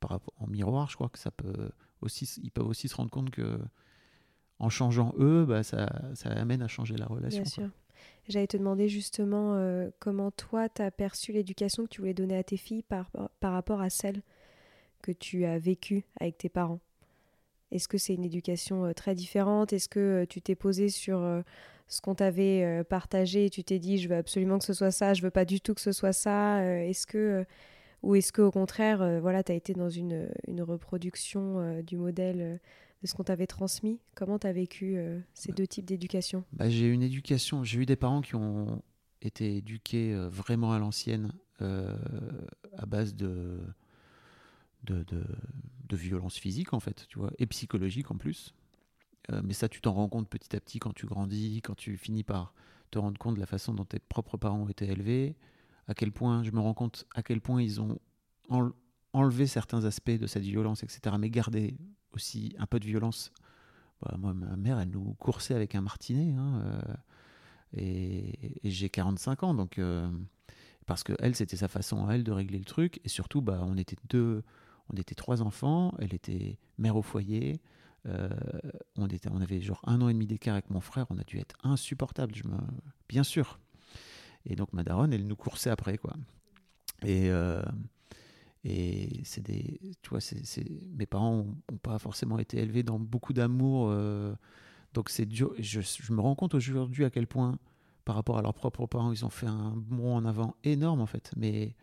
par 0.00 0.20
en 0.38 0.46
miroir, 0.46 0.88
je 0.90 0.94
crois 0.94 1.08
que 1.08 1.18
ça 1.18 1.30
peut 1.30 1.70
aussi, 2.00 2.30
ils 2.42 2.50
peuvent 2.50 2.66
aussi 2.66 2.88
se 2.88 2.96
rendre 2.96 3.10
compte 3.10 3.30
que 3.30 3.58
en 4.58 4.68
changeant 4.68 5.14
eux, 5.18 5.44
bah, 5.44 5.62
ça, 5.62 5.88
ça, 6.14 6.30
amène 6.30 6.62
à 6.62 6.68
changer 6.68 6.96
la 6.96 7.06
relation. 7.06 7.42
Bien 7.42 7.50
sûr. 7.50 7.70
J'allais 8.28 8.46
te 8.46 8.56
demander 8.56 8.88
justement 8.88 9.54
euh, 9.54 9.88
comment 9.98 10.30
toi, 10.30 10.68
tu 10.68 10.82
as 10.82 10.90
perçu 10.90 11.32
l'éducation 11.32 11.84
que 11.84 11.88
tu 11.88 12.00
voulais 12.00 12.14
donner 12.14 12.36
à 12.36 12.42
tes 12.42 12.56
filles 12.56 12.82
par, 12.82 13.10
par 13.40 13.52
rapport 13.52 13.80
à 13.80 13.90
celle 13.90 14.22
que 15.02 15.12
tu 15.12 15.44
as 15.44 15.58
vécue 15.58 16.04
avec 16.18 16.38
tes 16.38 16.48
parents? 16.48 16.80
Est-ce 17.70 17.88
que 17.88 17.98
c'est 17.98 18.14
une 18.14 18.24
éducation 18.24 18.84
euh, 18.84 18.92
très 18.92 19.14
différente? 19.14 19.72
Est-ce 19.72 19.88
que 19.88 20.00
euh, 20.00 20.26
tu 20.26 20.40
t'es 20.40 20.54
posé 20.54 20.88
sur 20.88 21.22
ce 21.86 22.00
qu'on 22.00 22.16
t'avait 22.16 22.82
partagé 22.84 23.44
et 23.44 23.50
tu 23.50 23.62
t'es 23.62 23.78
dit 23.78 23.98
je 23.98 24.08
veux 24.08 24.16
absolument 24.16 24.58
que 24.58 24.64
ce 24.64 24.72
soit 24.72 24.90
ça, 24.90 25.14
je 25.14 25.22
veux 25.22 25.30
pas 25.30 25.44
du 25.44 25.60
tout 25.60 25.74
que 25.74 25.80
ce 25.80 25.92
soit 25.92 26.12
ça 26.12 26.64
Est-ce 26.64 27.06
que 27.06 27.44
ou 28.02 28.16
est-ce 28.16 28.32
que 28.32 28.42
au 28.42 28.50
contraire 28.50 29.20
voilà, 29.20 29.44
tu 29.44 29.52
as 29.52 29.54
été 29.54 29.72
dans 29.72 29.88
une, 29.88 30.28
une 30.48 30.62
reproduction 30.62 31.80
du 31.82 31.96
modèle 31.96 32.58
de 33.02 33.06
ce 33.06 33.14
qu'on 33.14 33.24
t'avait 33.24 33.46
transmis 33.46 34.00
Comment 34.14 34.38
tu 34.38 34.46
as 34.46 34.52
vécu 34.52 34.96
euh, 34.96 35.20
ces 35.34 35.52
deux 35.52 35.66
types 35.66 35.84
d'éducation? 35.84 36.44
bah, 36.52 36.68
J'ai 36.68 36.88
une 36.88 37.02
éducation, 37.02 37.64
j'ai 37.64 37.80
eu 37.80 37.86
des 37.86 37.96
parents 37.96 38.22
qui 38.22 38.34
ont 38.34 38.82
été 39.22 39.56
éduqués 39.56 40.14
euh, 40.14 40.28
vraiment 40.28 40.72
à 40.72 40.78
l'ancienne, 40.78 41.32
euh, 41.62 41.96
à 42.76 42.86
base 42.86 43.14
de 43.14 43.60
de, 44.84 45.04
de, 45.08 45.96
violence 45.96 46.36
physique 46.36 46.72
en 46.72 46.78
fait, 46.78 47.06
tu 47.08 47.18
vois, 47.18 47.32
et 47.38 47.46
psychologique 47.46 48.12
en 48.12 48.16
plus. 48.16 48.54
Mais 49.42 49.52
ça, 49.52 49.68
tu 49.68 49.80
t'en 49.80 49.92
rends 49.92 50.08
compte 50.08 50.28
petit 50.28 50.54
à 50.54 50.60
petit 50.60 50.78
quand 50.78 50.94
tu 50.94 51.06
grandis, 51.06 51.60
quand 51.60 51.74
tu 51.74 51.96
finis 51.96 52.22
par 52.22 52.54
te 52.92 53.00
rendre 53.00 53.18
compte 53.18 53.34
de 53.34 53.40
la 53.40 53.46
façon 53.46 53.74
dont 53.74 53.84
tes 53.84 53.98
propres 53.98 54.36
parents 54.36 54.60
ont 54.60 54.68
été 54.68 54.86
élevés, 54.86 55.34
à 55.88 55.94
quel 55.94 56.12
point, 56.12 56.44
je 56.44 56.50
me 56.52 56.60
rends 56.60 56.74
compte 56.74 57.04
à 57.16 57.24
quel 57.24 57.40
point 57.40 57.60
ils 57.60 57.80
ont 57.80 57.98
enlevé 59.12 59.46
certains 59.46 59.84
aspects 59.84 60.10
de 60.10 60.26
cette 60.26 60.44
violence, 60.44 60.82
etc., 60.82 61.16
mais 61.18 61.30
gardé 61.30 61.76
aussi 62.16 62.54
un 62.58 62.66
peu 62.66 62.80
de 62.80 62.86
violence. 62.86 63.32
Bah, 64.02 64.16
moi, 64.18 64.34
ma 64.34 64.56
mère, 64.56 64.80
elle 64.80 64.90
nous 64.90 65.14
coursait 65.14 65.54
avec 65.54 65.74
un 65.74 65.80
martinet, 65.80 66.32
hein, 66.32 66.62
euh, 66.64 66.94
et, 67.76 68.60
j'ai 68.64 68.90
45 68.90 69.42
ans, 69.42 69.54
donc 69.54 69.78
euh, 69.78 70.10
parce 70.86 71.02
que 71.02 71.12
elle, 71.18 71.34
c'était 71.34 71.56
sa 71.56 71.68
façon 71.68 72.06
à 72.06 72.14
elle 72.14 72.24
de 72.24 72.32
régler 72.32 72.58
le 72.58 72.64
truc, 72.64 73.00
et 73.04 73.08
surtout, 73.08 73.40
bah, 73.40 73.60
on 73.62 73.76
était 73.76 73.96
deux, 74.10 74.42
on 74.92 74.96
était 74.96 75.14
trois 75.14 75.40
enfants, 75.40 75.94
elle 75.98 76.14
était 76.14 76.58
mère 76.78 76.96
au 76.96 77.02
foyer, 77.02 77.60
euh, 78.06 78.28
on, 78.96 79.06
était, 79.06 79.30
on 79.30 79.40
avait 79.40 79.60
genre 79.60 79.80
un 79.84 80.00
an 80.02 80.08
et 80.08 80.12
demi 80.12 80.26
d'écart 80.26 80.54
avec 80.54 80.70
mon 80.70 80.80
frère, 80.80 81.06
on 81.10 81.18
a 81.18 81.24
dû 81.24 81.38
être 81.38 81.56
insupportable, 81.62 82.34
je 82.34 82.44
me... 82.44 82.56
bien 83.08 83.24
sûr. 83.24 83.58
Et 84.44 84.56
donc 84.56 84.72
ma 84.72 84.84
daronne, 84.84 85.12
elle 85.12 85.26
nous 85.26 85.36
coursait 85.36 85.70
après, 85.70 85.98
quoi. 85.98 86.14
Et, 87.02 87.30
et 88.68 89.20
c'est 89.22 89.42
des, 89.42 89.78
tu 90.02 90.10
vois, 90.10 90.20
c'est, 90.20 90.66
mes 90.96 91.06
parents 91.06 91.44
n'ont 91.70 91.78
pas 91.78 92.00
forcément 92.00 92.36
été 92.40 92.58
élevés 92.58 92.82
dans 92.82 92.98
beaucoup 92.98 93.32
d'amour, 93.32 93.90
euh, 93.90 94.34
donc 94.92 95.08
c'est 95.08 95.24
dur. 95.24 95.54
Je, 95.60 95.78
me 96.12 96.20
rends 96.20 96.34
compte 96.34 96.52
aujourd'hui 96.54 97.04
à 97.04 97.10
quel 97.10 97.28
point, 97.28 97.60
par 98.04 98.16
rapport 98.16 98.38
à 98.38 98.42
leurs 98.42 98.54
propres 98.54 98.86
parents, 98.86 99.12
ils 99.12 99.24
ont 99.24 99.30
fait 99.30 99.46
un 99.46 99.72
bond 99.76 100.16
en 100.16 100.24
avant 100.24 100.56
énorme 100.64 101.00
en 101.00 101.06
fait. 101.06 101.30
Mais 101.36 101.76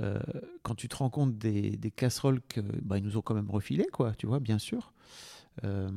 euh, 0.00 0.18
quand 0.64 0.74
tu 0.74 0.88
te 0.88 0.96
rends 0.96 1.10
compte 1.10 1.38
des, 1.38 1.78
casseroles 1.94 2.42
qu'ils 2.48 2.64
bah, 2.82 2.98
nous 2.98 3.16
ont 3.16 3.22
quand 3.22 3.34
même 3.34 3.50
refilées, 3.50 3.88
quoi, 3.92 4.12
tu 4.16 4.26
vois, 4.26 4.40
bien 4.40 4.58
sûr. 4.58 4.92
Euh, 5.62 5.88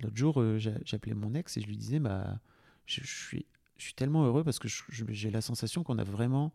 l'autre 0.00 0.16
jour, 0.16 0.42
j'appelais 0.56 1.12
mon 1.12 1.34
ex 1.34 1.58
et 1.58 1.60
je 1.60 1.66
lui 1.66 1.76
disais, 1.76 1.98
bah, 1.98 2.40
je 2.86 3.02
suis 3.04 3.44
tellement 3.96 4.24
heureux 4.24 4.44
parce 4.44 4.58
que 4.58 4.68
j'ai 4.88 5.30
la 5.30 5.42
sensation 5.42 5.84
qu'on 5.84 5.98
a 5.98 6.04
vraiment 6.04 6.54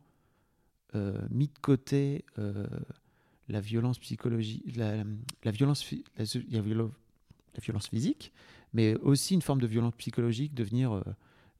mis 1.30 1.48
de 1.48 1.60
côté 1.62 2.26
la 3.48 3.62
violence 3.62 4.00
psychologique, 4.00 4.76
la, 4.76 5.04
la 5.44 5.52
violence, 5.52 5.90
la, 6.18 6.26
la, 6.52 6.62
violence 7.62 7.88
physique, 7.88 8.34
mais 8.74 8.96
aussi 8.96 9.34
une 9.36 9.42
forme 9.42 9.62
de 9.62 9.68
violence 9.68 9.94
psychologique, 9.98 10.54
de 10.54 10.64
venir 10.64 11.04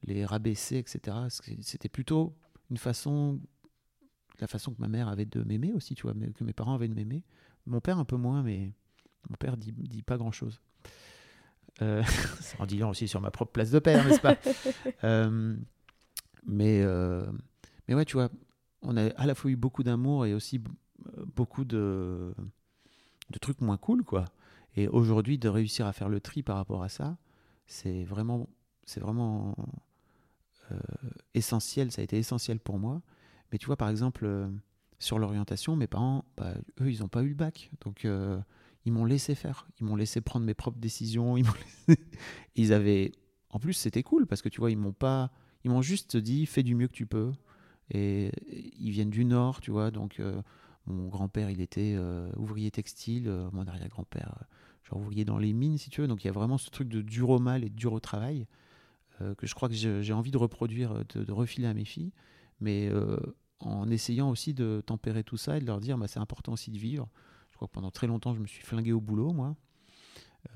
les 0.04 0.24
rabaisser, 0.24 0.76
etc. 0.76 1.16
C'était 1.60 1.88
plutôt 1.88 2.34
une 2.70 2.76
façon 2.76 3.40
la 4.40 4.46
façon 4.46 4.72
que 4.72 4.80
ma 4.80 4.88
mère 4.88 5.08
avait 5.08 5.24
de 5.24 5.42
m'aimer 5.42 5.72
aussi, 5.72 5.94
tu 5.94 6.02
vois, 6.02 6.12
que 6.12 6.44
mes 6.44 6.52
parents 6.52 6.74
avaient 6.74 6.88
de 6.88 6.94
m'aimer. 6.94 7.22
Mon 7.66 7.80
père 7.80 7.98
un 7.98 8.04
peu 8.04 8.16
moins, 8.16 8.42
mais 8.42 8.72
mon 9.28 9.36
père 9.36 9.56
dit, 9.56 9.72
dit 9.72 10.02
pas 10.02 10.16
grand-chose. 10.16 10.60
Euh, 11.82 12.02
en 12.58 12.66
disant 12.66 12.90
aussi 12.90 13.08
sur 13.08 13.20
ma 13.20 13.30
propre 13.30 13.52
place 13.52 13.70
de 13.70 13.78
père, 13.78 14.04
n'est-ce 14.06 14.20
pas? 14.20 14.36
Euh, 15.04 15.56
mais, 16.46 16.82
euh, 16.82 17.24
mais 17.86 17.94
ouais, 17.94 18.04
tu 18.04 18.14
vois, 18.14 18.30
on 18.82 18.96
a 18.96 19.06
à 19.10 19.26
la 19.26 19.34
fois 19.34 19.50
eu 19.50 19.56
beaucoup 19.56 19.82
d'amour 19.82 20.26
et 20.26 20.34
aussi 20.34 20.60
beaucoup 21.34 21.64
de, 21.64 22.34
trucs 23.40 23.60
moins 23.60 23.76
cool, 23.76 24.04
quoi. 24.04 24.24
Et 24.76 24.88
aujourd'hui, 24.88 25.38
de 25.38 25.48
réussir 25.48 25.86
à 25.86 25.92
faire 25.92 26.08
le 26.08 26.20
tri 26.20 26.42
par 26.42 26.56
rapport 26.56 26.82
à 26.82 26.88
ça, 26.88 27.18
c'est 27.66 28.04
vraiment, 28.04 28.48
c'est 28.84 29.00
vraiment 29.00 29.56
essentiel. 31.34 31.92
Ça 31.92 32.00
a 32.00 32.04
été 32.04 32.16
essentiel 32.16 32.60
pour 32.60 32.78
moi. 32.78 33.02
Mais 33.52 33.58
tu 33.58 33.66
vois, 33.66 33.76
par 33.76 33.88
exemple, 33.88 34.24
euh, 34.24 34.48
sur 34.98 35.18
l'orientation, 35.18 35.76
mes 35.76 35.86
parents, 35.86 36.24
bah, 36.36 36.54
eux, 36.80 36.90
ils 36.90 37.00
n'ont 37.00 37.08
pas 37.08 37.22
eu 37.22 37.28
le 37.28 37.34
bac. 37.34 37.70
Donc, 37.84 38.04
euh, 38.04 38.38
ils 38.84 38.92
m'ont 38.92 39.04
laissé 39.04 39.34
faire. 39.34 39.68
Ils 39.80 39.86
m'ont 39.86 39.96
laissé 39.96 40.20
prendre 40.20 40.44
mes 40.44 40.54
propres 40.54 40.78
décisions. 40.78 41.36
Ils, 41.36 41.46
ils 42.56 42.72
avaient. 42.72 43.12
En 43.50 43.58
plus, 43.58 43.72
c'était 43.72 44.02
cool 44.02 44.26
parce 44.26 44.42
que 44.42 44.48
tu 44.48 44.60
vois, 44.60 44.70
ils 44.70 44.78
m'ont 44.78 44.92
pas. 44.92 45.30
Ils 45.64 45.70
m'ont 45.70 45.82
juste 45.82 46.16
dit, 46.16 46.46
fais 46.46 46.62
du 46.62 46.74
mieux 46.74 46.88
que 46.88 46.92
tu 46.92 47.06
peux. 47.06 47.32
Et 47.90 48.30
ils 48.78 48.90
viennent 48.90 49.10
du 49.10 49.24
Nord, 49.24 49.60
tu 49.60 49.70
vois. 49.70 49.90
Donc, 49.90 50.20
euh, 50.20 50.40
mon 50.86 51.08
grand-père, 51.08 51.50
il 51.50 51.60
était 51.60 51.98
ouvrier 52.36 52.70
textile. 52.70 53.28
mon 53.52 53.66
arrière-grand-père, 53.66 54.44
genre 54.84 55.00
ouvrier 55.00 55.24
dans 55.24 55.38
les 55.38 55.52
mines, 55.52 55.78
si 55.78 55.90
tu 55.90 56.00
veux. 56.00 56.08
Donc, 56.08 56.24
il 56.24 56.26
y 56.26 56.30
a 56.30 56.32
vraiment 56.32 56.58
ce 56.58 56.70
truc 56.70 56.88
de 56.88 57.02
dur 57.02 57.30
au 57.30 57.38
mal 57.38 57.64
et 57.64 57.68
de 57.68 57.74
dur 57.74 57.92
au 57.92 58.00
travail 58.00 58.46
que 59.36 59.48
je 59.48 59.54
crois 59.54 59.68
que 59.68 59.74
j'ai 59.74 60.12
envie 60.12 60.30
de 60.30 60.38
reproduire, 60.38 61.04
de, 61.14 61.32
refiler 61.32 61.66
à 61.66 61.74
mes 61.74 61.84
filles 61.84 62.12
mais 62.60 62.88
euh, 62.88 63.18
en 63.60 63.90
essayant 63.90 64.30
aussi 64.30 64.54
de 64.54 64.82
tempérer 64.84 65.24
tout 65.24 65.36
ça 65.36 65.56
et 65.56 65.60
de 65.60 65.66
leur 65.66 65.80
dire 65.80 65.98
bah, 65.98 66.08
c'est 66.08 66.20
important 66.20 66.52
aussi 66.52 66.70
de 66.70 66.78
vivre. 66.78 67.08
Je 67.50 67.56
crois 67.56 67.68
que 67.68 67.72
pendant 67.72 67.90
très 67.90 68.06
longtemps, 68.06 68.34
je 68.34 68.40
me 68.40 68.46
suis 68.46 68.62
flingué 68.62 68.92
au 68.92 69.00
boulot, 69.00 69.32
moi, 69.32 69.56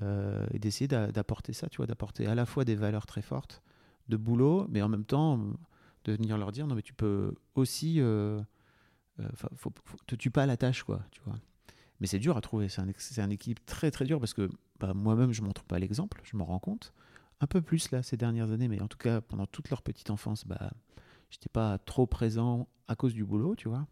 euh, 0.01 0.45
et 0.51 0.59
d'essayer 0.59 0.87
d'apporter 0.87 1.53
ça, 1.53 1.67
tu 1.67 1.77
vois, 1.77 1.85
d'apporter 1.87 2.27
à 2.27 2.35
la 2.35 2.45
fois 2.45 2.63
des 2.63 2.75
valeurs 2.75 3.05
très 3.05 3.21
fortes 3.21 3.61
de 4.09 4.17
boulot, 4.17 4.67
mais 4.69 4.81
en 4.81 4.89
même 4.89 5.05
temps 5.05 5.39
de 6.05 6.13
venir 6.13 6.37
leur 6.37 6.51
dire 6.51 6.67
non 6.67 6.75
mais 6.75 6.81
tu 6.81 6.93
peux 6.93 7.33
aussi, 7.55 7.99
euh, 7.99 8.41
faut, 9.55 9.71
te 10.07 10.15
tue 10.15 10.31
pas 10.31 10.43
à 10.43 10.45
la 10.45 10.57
tâche, 10.57 10.83
quoi, 10.83 11.01
tu 11.11 11.21
vois. 11.25 11.35
Mais 11.99 12.07
c'est 12.07 12.19
dur 12.19 12.35
à 12.35 12.41
trouver, 12.41 12.69
c'est 12.69 12.81
un, 12.81 12.87
un, 13.23 13.29
équilibre 13.29 13.61
très 13.65 13.91
très 13.91 14.05
dur 14.05 14.19
parce 14.19 14.33
que 14.33 14.49
bah, 14.79 14.93
moi-même 14.93 15.31
je 15.31 15.41
montre 15.41 15.63
pas 15.63 15.79
l'exemple, 15.79 16.21
je 16.23 16.35
me 16.35 16.43
rends 16.43 16.59
compte 16.59 16.93
un 17.39 17.47
peu 17.47 17.61
plus 17.61 17.91
là 17.91 18.01
ces 18.03 18.17
dernières 18.17 18.51
années, 18.51 18.67
mais 18.67 18.81
en 18.81 18.87
tout 18.87 18.97
cas 18.97 19.21
pendant 19.21 19.45
toute 19.45 19.69
leur 19.69 19.81
petite 19.81 20.09
enfance, 20.09 20.45
bah 20.45 20.71
j'étais 21.29 21.49
pas 21.49 21.77
trop 21.77 22.07
présent 22.07 22.67
à 22.87 22.95
cause 22.95 23.13
du 23.13 23.25
boulot, 23.25 23.55
tu 23.55 23.67
vois. 23.67 23.87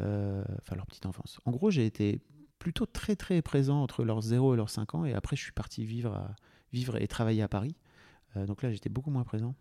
Euh, 0.00 0.44
enfin, 0.60 0.76
leur 0.76 0.86
petite 0.86 1.06
enfance. 1.06 1.40
En 1.44 1.50
gros, 1.50 1.70
j'ai 1.70 1.86
été 1.86 2.20
plutôt 2.58 2.86
très 2.86 3.16
très 3.16 3.40
présent 3.42 3.82
entre 3.82 4.04
leurs 4.04 4.20
0 4.20 4.54
et 4.54 4.56
leurs 4.56 4.70
5 4.70 4.94
ans, 4.94 5.04
et 5.04 5.14
après, 5.14 5.36
je 5.36 5.42
suis 5.42 5.52
parti 5.52 5.84
vivre, 5.84 6.28
vivre 6.72 7.00
et 7.00 7.08
travailler 7.08 7.42
à 7.42 7.48
Paris. 7.48 7.76
Euh, 8.36 8.46
donc 8.46 8.62
là, 8.62 8.70
j'étais 8.70 8.88
beaucoup 8.88 9.10
moins 9.10 9.24
présent. 9.24 9.54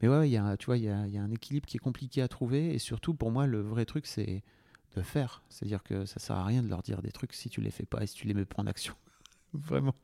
Mais 0.00 0.08
ouais, 0.08 0.30
y 0.30 0.36
a, 0.36 0.56
tu 0.56 0.66
vois, 0.66 0.78
il 0.78 0.84
y 0.84 0.88
a, 0.88 1.22
un 1.22 1.30
équilibre 1.30 1.66
qui 1.66 1.76
est 1.76 1.80
compliqué 1.80 2.22
à 2.22 2.28
trouver, 2.28 2.74
et 2.74 2.78
surtout, 2.78 3.14
pour 3.14 3.30
moi, 3.30 3.46
le 3.46 3.60
vrai 3.60 3.84
truc, 3.84 4.06
c'est 4.06 4.42
de 4.96 5.02
faire. 5.02 5.42
C'est-à-dire 5.48 5.82
que 5.82 6.04
ça 6.04 6.18
sert 6.18 6.36
à 6.36 6.44
rien 6.44 6.62
de 6.62 6.68
leur 6.68 6.82
dire 6.82 7.02
des 7.02 7.12
trucs 7.12 7.32
si 7.32 7.48
tu 7.48 7.60
les 7.60 7.70
fais 7.70 7.86
pas 7.86 8.02
et 8.02 8.06
si 8.06 8.14
tu 8.14 8.26
les 8.26 8.34
mets 8.34 8.46
en 8.56 8.66
action. 8.66 8.94
Vraiment 9.52 9.94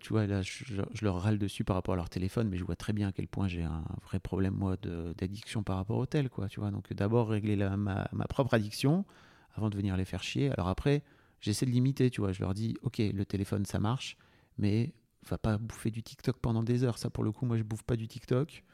tu 0.00 0.08
vois, 0.10 0.26
là, 0.26 0.42
je, 0.42 0.82
leur 1.02 1.20
râle 1.20 1.38
dessus 1.38 1.64
par 1.64 1.76
rapport 1.76 1.94
à 1.94 1.96
leur 1.96 2.10
téléphone, 2.10 2.48
mais 2.48 2.58
je 2.58 2.64
vois 2.64 2.76
très 2.76 2.92
bien 2.92 3.08
à 3.08 3.12
quel 3.12 3.26
point 3.26 3.48
j'ai 3.48 3.62
un 3.62 3.84
vrai 4.04 4.20
problème, 4.20 4.54
moi, 4.54 4.76
d'addiction 5.16 5.62
par 5.62 5.76
rapport 5.76 5.96
au 5.96 6.06
tel, 6.06 6.28
quoi, 6.28 6.48
tu 6.48 6.60
vois. 6.60 6.70
Donc, 6.70 6.92
d'abord, 6.92 7.28
régler 7.28 7.56
ma, 7.56 8.08
propre 8.28 8.54
addiction 8.54 9.04
avant 9.54 9.70
de 9.70 9.76
venir 9.76 9.96
les 9.96 10.04
faire 10.04 10.22
chier. 10.22 10.50
Alors 10.52 10.68
après, 10.68 11.02
j'essaie 11.40 11.66
de 11.66 11.70
limiter, 11.70 12.10
tu 12.10 12.20
vois. 12.20 12.32
Je 12.32 12.40
leur 12.40 12.54
dis, 12.54 12.76
OK, 12.82 12.98
le 12.98 13.24
téléphone, 13.24 13.64
ça 13.64 13.80
marche, 13.80 14.16
mais 14.58 14.92
va 15.28 15.38
pas 15.38 15.58
bouffer 15.58 15.90
du 15.90 16.02
TikTok 16.02 16.38
pendant 16.38 16.62
des 16.62 16.84
heures. 16.84 16.98
Ça, 16.98 17.10
pour 17.10 17.24
le 17.24 17.32
coup, 17.32 17.46
moi, 17.46 17.56
je 17.56 17.62
bouffe 17.62 17.82
pas 17.82 17.96
du 17.96 18.08
TikTok. 18.08 18.64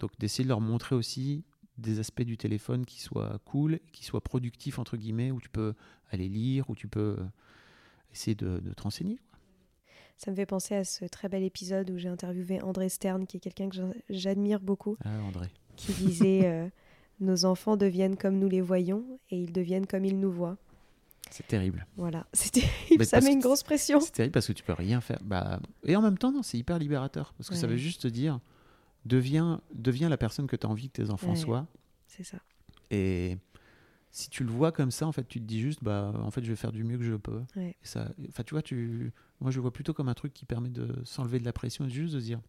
Donc, 0.00 0.10
d'essayer 0.18 0.44
de 0.44 0.48
leur 0.48 0.60
montrer 0.60 0.94
aussi 0.94 1.44
des 1.78 1.98
aspects 1.98 2.22
du 2.22 2.36
téléphone 2.36 2.84
qui 2.84 3.00
soient 3.00 3.38
cool, 3.44 3.80
qui 3.92 4.04
soient 4.04 4.20
productifs, 4.20 4.78
entre 4.78 4.96
guillemets, 4.96 5.30
où 5.30 5.40
tu 5.40 5.48
peux 5.48 5.74
aller 6.10 6.28
lire, 6.28 6.68
où 6.70 6.74
tu 6.74 6.88
peux 6.88 7.16
essayer 8.12 8.34
de, 8.34 8.58
de 8.58 8.72
te 8.72 8.82
renseigner. 8.82 9.18
Ça 10.16 10.30
me 10.30 10.36
fait 10.36 10.46
penser 10.46 10.76
à 10.76 10.84
ce 10.84 11.04
très 11.04 11.28
bel 11.28 11.42
épisode 11.42 11.90
où 11.90 11.98
j'ai 11.98 12.08
interviewé 12.08 12.62
André 12.62 12.88
Stern, 12.88 13.26
qui 13.26 13.38
est 13.38 13.40
quelqu'un 13.40 13.68
que 13.68 13.76
j'admire 14.08 14.60
beaucoup. 14.60 14.96
Ah, 15.04 15.20
André. 15.22 15.48
Qui 15.76 15.92
disait 15.94 16.46
euh, 16.46 16.68
Nos 17.20 17.44
enfants 17.44 17.76
deviennent 17.76 18.16
comme 18.16 18.38
nous 18.38 18.48
les 18.48 18.60
voyons 18.60 19.04
et 19.30 19.38
ils 19.38 19.52
deviennent 19.52 19.86
comme 19.86 20.04
ils 20.04 20.18
nous 20.18 20.30
voient. 20.30 20.58
C'est 21.30 21.46
terrible. 21.46 21.86
Voilà, 21.96 22.26
c'est 22.32 22.52
terrible. 22.52 23.04
ça 23.06 23.20
met 23.20 23.32
une 23.32 23.40
grosse 23.40 23.62
pression. 23.62 24.00
C'est 24.00 24.12
terrible 24.12 24.32
parce 24.32 24.46
que 24.46 24.52
tu 24.52 24.62
peux 24.62 24.74
rien 24.74 25.00
faire. 25.00 25.18
Bah, 25.24 25.60
et 25.84 25.96
en 25.96 26.02
même 26.02 26.18
temps, 26.18 26.32
non, 26.32 26.42
c'est 26.42 26.58
hyper 26.58 26.78
libérateur 26.78 27.32
parce 27.38 27.48
que 27.48 27.54
ça 27.54 27.66
veut 27.66 27.76
juste 27.76 28.02
te 28.02 28.08
dire 28.08 28.40
deviens, 29.04 29.60
deviens 29.74 30.08
la 30.08 30.16
personne 30.16 30.46
que 30.46 30.56
tu 30.56 30.66
as 30.66 30.70
envie 30.70 30.88
que 30.88 31.02
tes 31.02 31.10
enfants 31.10 31.34
soient. 31.34 31.66
C'est 32.06 32.24
ça. 32.24 32.38
Et 32.90 33.38
si 34.10 34.28
tu 34.28 34.44
le 34.44 34.50
vois 34.50 34.72
comme 34.72 34.90
ça, 34.90 35.06
en 35.06 35.12
fait, 35.12 35.26
tu 35.26 35.40
te 35.40 35.44
dis 35.44 35.60
juste, 35.60 35.82
bah, 35.82 36.12
en 36.14 36.30
fait, 36.30 36.44
je 36.44 36.50
vais 36.50 36.56
faire 36.56 36.72
du 36.72 36.84
mieux 36.84 36.98
que 36.98 37.04
je 37.04 37.14
peux. 37.14 37.42
Et 37.56 37.74
ça, 37.82 38.12
enfin, 38.28 38.42
tu 38.42 38.54
vois, 38.54 38.62
tu, 38.62 39.12
moi, 39.40 39.50
je 39.50 39.58
vois 39.58 39.72
plutôt 39.72 39.94
comme 39.94 40.08
un 40.08 40.14
truc 40.14 40.34
qui 40.34 40.44
permet 40.44 40.68
de 40.68 41.02
s'enlever 41.04 41.38
de 41.40 41.44
la 41.44 41.52
pression 41.52 41.86
et 41.86 41.90
juste 41.90 42.14
de 42.14 42.20
dire, 42.20 42.40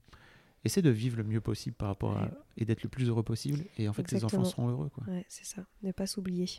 essaie 0.66 0.82
de 0.82 0.90
vivre 0.90 1.18
le 1.18 1.24
mieux 1.24 1.42
possible 1.42 1.76
par 1.76 1.88
rapport 1.88 2.18
à, 2.18 2.30
et 2.58 2.66
d'être 2.66 2.84
le 2.84 2.90
plus 2.90 3.08
heureux 3.08 3.24
possible. 3.24 3.64
Et 3.78 3.88
en 3.88 3.94
fait, 3.94 4.12
les 4.12 4.26
enfants 4.26 4.44
seront 4.44 4.70
heureux, 4.70 4.90
quoi. 4.90 5.06
Ouais, 5.08 5.26
c'est 5.30 5.46
ça. 5.46 5.66
Ne 5.82 5.92
pas 5.94 6.08
s'oublier. 6.08 6.50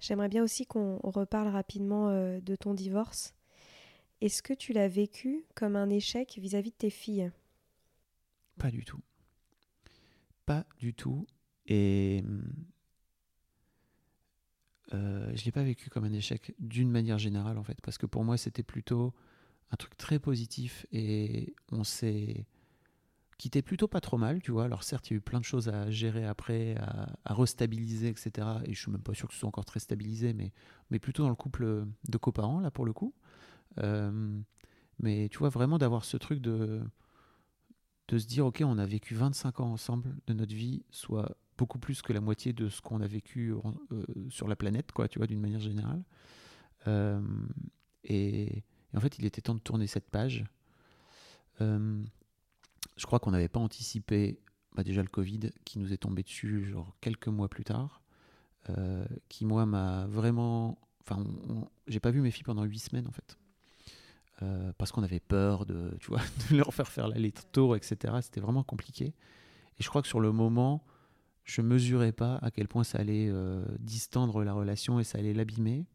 J'aimerais 0.00 0.28
bien 0.28 0.42
aussi 0.42 0.66
qu'on 0.66 0.98
reparle 1.02 1.48
rapidement 1.48 2.08
euh, 2.08 2.40
de 2.40 2.56
ton 2.56 2.74
divorce. 2.74 3.34
Est-ce 4.20 4.42
que 4.42 4.54
tu 4.54 4.72
l'as 4.72 4.88
vécu 4.88 5.44
comme 5.54 5.76
un 5.76 5.90
échec 5.90 6.38
vis-à-vis 6.40 6.70
-vis 6.70 6.72
de 6.72 6.78
tes 6.78 6.90
filles? 6.90 7.30
Pas 8.58 8.70
du 8.70 8.84
tout. 8.84 9.00
Pas 10.46 10.66
du 10.78 10.94
tout. 10.94 11.26
Et 11.66 12.24
euh, 14.92 15.26
je 15.34 15.40
ne 15.40 15.44
l'ai 15.44 15.52
pas 15.52 15.62
vécu 15.62 15.88
comme 15.90 16.04
un 16.04 16.12
échec 16.12 16.54
d'une 16.58 16.90
manière 16.90 17.18
générale, 17.18 17.58
en 17.58 17.62
fait, 17.62 17.80
parce 17.80 17.98
que 17.98 18.06
pour 18.06 18.24
moi, 18.24 18.36
c'était 18.36 18.62
plutôt 18.62 19.14
un 19.70 19.76
truc 19.76 19.96
très 19.96 20.18
positif 20.18 20.86
et 20.92 21.54
on 21.70 21.84
s'est 21.84 22.46
quitté 23.40 23.62
plutôt 23.62 23.88
pas 23.88 24.02
trop 24.02 24.18
mal, 24.18 24.42
tu 24.42 24.50
vois. 24.50 24.66
Alors, 24.66 24.82
certes, 24.82 25.08
il 25.08 25.14
y 25.14 25.16
a 25.16 25.18
eu 25.18 25.22
plein 25.22 25.40
de 25.40 25.44
choses 25.46 25.70
à 25.70 25.90
gérer 25.90 26.26
après, 26.26 26.76
à, 26.76 27.34
restabiliser, 27.34 28.08
etc. 28.08 28.46
Et 28.66 28.74
je 28.74 28.80
suis 28.80 28.90
même 28.90 29.00
pas 29.00 29.14
sûr 29.14 29.28
que 29.28 29.34
ce 29.34 29.40
soit 29.40 29.48
encore 29.48 29.64
très 29.64 29.80
stabilisé, 29.80 30.34
mais, 30.34 30.52
mais 30.90 30.98
plutôt 30.98 31.22
dans 31.22 31.30
le 31.30 31.34
couple 31.34 31.86
de 32.06 32.18
coparents, 32.18 32.60
là, 32.60 32.70
pour 32.70 32.84
le 32.84 32.92
coup. 32.92 33.14
Euh, 33.78 34.38
Mais 34.98 35.30
tu 35.30 35.38
vois, 35.38 35.48
vraiment 35.48 35.78
d'avoir 35.78 36.04
ce 36.04 36.18
truc 36.18 36.40
de, 36.42 36.82
de 38.08 38.18
se 38.18 38.26
dire, 38.26 38.44
ok, 38.44 38.62
on 38.62 38.76
a 38.76 38.84
vécu 38.84 39.14
25 39.14 39.60
ans 39.60 39.72
ensemble 39.72 40.14
de 40.26 40.34
notre 40.34 40.54
vie, 40.54 40.84
soit 40.90 41.34
beaucoup 41.56 41.78
plus 41.78 42.02
que 42.02 42.12
la 42.12 42.20
moitié 42.20 42.52
de 42.52 42.68
ce 42.68 42.82
qu'on 42.82 43.00
a 43.00 43.06
vécu 43.06 43.54
euh, 43.54 44.04
sur 44.28 44.48
la 44.48 44.56
planète, 44.56 44.92
quoi, 44.92 45.08
tu 45.08 45.18
vois, 45.18 45.26
d'une 45.26 45.40
manière 45.40 45.60
générale. 45.60 46.04
Euh, 46.88 47.22
et, 48.04 48.64
en 48.94 49.00
fait, 49.00 49.18
il 49.18 49.24
était 49.24 49.40
temps 49.40 49.54
de 49.54 49.60
tourner 49.60 49.86
cette 49.86 50.10
page. 50.10 50.44
Je 52.96 53.06
crois 53.06 53.18
qu'on 53.18 53.30
n'avait 53.30 53.48
pas 53.48 53.60
anticipé 53.60 54.40
bah, 54.74 54.84
déjà 54.84 55.02
le 55.02 55.08
Covid 55.08 55.50
qui 55.64 55.78
nous 55.78 55.92
est 55.92 55.98
tombé 55.98 56.22
dessus 56.22 56.64
genre 56.64 56.94
quelques 57.00 57.28
mois 57.28 57.48
plus 57.48 57.64
tard, 57.64 58.02
qui 59.28 59.44
moi 59.44 59.66
m'a 59.66 60.06
vraiment, 60.06 60.78
enfin, 61.00 61.24
j'ai 61.88 61.98
pas 61.98 62.12
vu 62.12 62.20
mes 62.20 62.30
filles 62.30 62.44
pendant 62.44 62.62
huit 62.62 62.78
semaines 62.78 63.08
en 63.08 63.12
fait. 63.12 63.36
parce 64.78 64.92
qu'on 64.92 65.02
avait 65.02 65.18
peur 65.18 65.66
de, 65.66 65.96
tu 65.98 66.08
vois, 66.08 66.20
de 66.50 66.56
leur 66.56 66.72
faire 66.72 66.88
faire 66.88 67.08
l'aller-retour, 67.08 67.74
etc. 67.74 68.14
C'était 68.22 68.40
vraiment 68.40 68.62
compliqué. 68.62 69.14
Et 69.80 69.82
je 69.82 69.88
crois 69.88 70.02
que 70.02 70.08
sur 70.08 70.20
le 70.20 70.30
moment, 70.30 70.84
je 71.44 71.62
mesurais 71.62 72.12
pas 72.12 72.36
à 72.42 72.50
quel 72.50 72.68
point 72.68 72.84
ça 72.84 72.98
allait 72.98 73.28
euh, 73.28 73.64
distendre 73.80 74.44
la 74.44 74.52
relation 74.52 75.00
et 75.00 75.04
ça 75.04 75.18
allait 75.18 75.34
l'abîmer. 75.34 75.86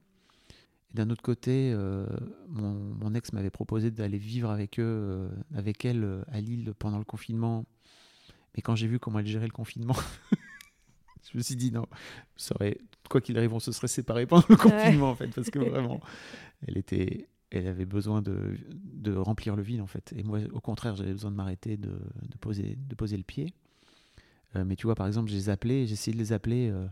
D'un 0.95 1.09
autre 1.09 1.21
côté, 1.21 1.73
euh, 1.73 2.05
mon, 2.47 3.13
ex 3.15 3.33
m'avait 3.33 3.49
proposé 3.49 3.91
d'aller 3.91 4.17
vivre 4.17 4.49
avec 4.49 4.79
eux, 4.79 4.83
euh, 4.85 5.29
avec 5.53 5.83
elle 5.83 6.23
à 6.31 6.39
Lille 6.39 6.73
pendant 6.79 6.99
le 6.99 7.03
confinement. 7.03 7.65
Mais 8.55 8.61
quand 8.61 8.75
j'ai 8.75 8.87
vu 8.87 8.97
comment 8.97 9.19
elle 9.19 9.27
gérait 9.27 9.47
le 9.47 9.51
confinement, 9.51 9.97
je 11.33 11.37
me 11.37 11.43
suis 11.43 11.57
dit 11.57 11.69
non, 11.69 11.85
serait, 12.37 12.77
quoi 13.09 13.19
qu'il 13.19 13.37
arrive, 13.37 13.53
on 13.53 13.59
se 13.59 13.73
serait 13.73 13.89
séparés 13.89 14.25
pendant 14.25 14.45
le 14.47 14.55
confinement 14.55 15.09
en 15.09 15.15
fait, 15.15 15.27
parce 15.35 15.49
que 15.49 15.59
vraiment, 15.69 15.99
elle 16.65 16.77
était, 16.77 17.27
elle 17.51 17.67
avait 17.67 17.85
besoin 17.85 18.21
de, 18.21 18.57
de, 18.71 19.13
remplir 19.13 19.57
le 19.57 19.63
vide 19.63 19.81
en 19.81 19.87
fait. 19.87 20.13
Et 20.15 20.23
moi, 20.23 20.39
au 20.53 20.61
contraire, 20.61 20.95
j'avais 20.95 21.11
besoin 21.11 21.31
de 21.31 21.35
m'arrêter, 21.35 21.75
de, 21.75 21.89
de, 21.89 22.37
poser, 22.39 22.77
de 22.77 22.95
poser 22.95 23.17
le 23.17 23.23
pied. 23.23 23.53
Euh, 24.55 24.63
mais 24.65 24.77
tu 24.77 24.87
vois, 24.87 24.95
par 24.95 25.07
exemple, 25.07 25.29
j'ai 25.29 25.49
appelé, 25.49 25.87
j'ai 25.87 25.93
essayé 25.93 26.13
de 26.13 26.21
les 26.21 26.31
appeler 26.31 26.69
euh, 26.69 26.87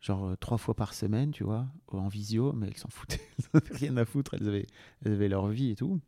genre 0.00 0.26
euh, 0.26 0.36
trois 0.36 0.58
fois 0.58 0.74
par 0.74 0.94
semaine, 0.94 1.30
tu 1.30 1.44
vois, 1.44 1.66
en 1.88 2.08
visio, 2.08 2.52
mais 2.52 2.68
elles 2.68 2.76
s'en 2.76 2.88
foutaient, 2.88 3.20
elles 3.38 3.44
n'avaient 3.54 3.76
rien 3.76 3.96
à 3.96 4.04
foutre, 4.04 4.34
elles 4.34 4.48
avaient, 4.48 4.66
elles 5.04 5.12
avaient 5.12 5.28
leur 5.28 5.48
vie 5.48 5.70
et 5.70 5.76
tout. 5.76 6.00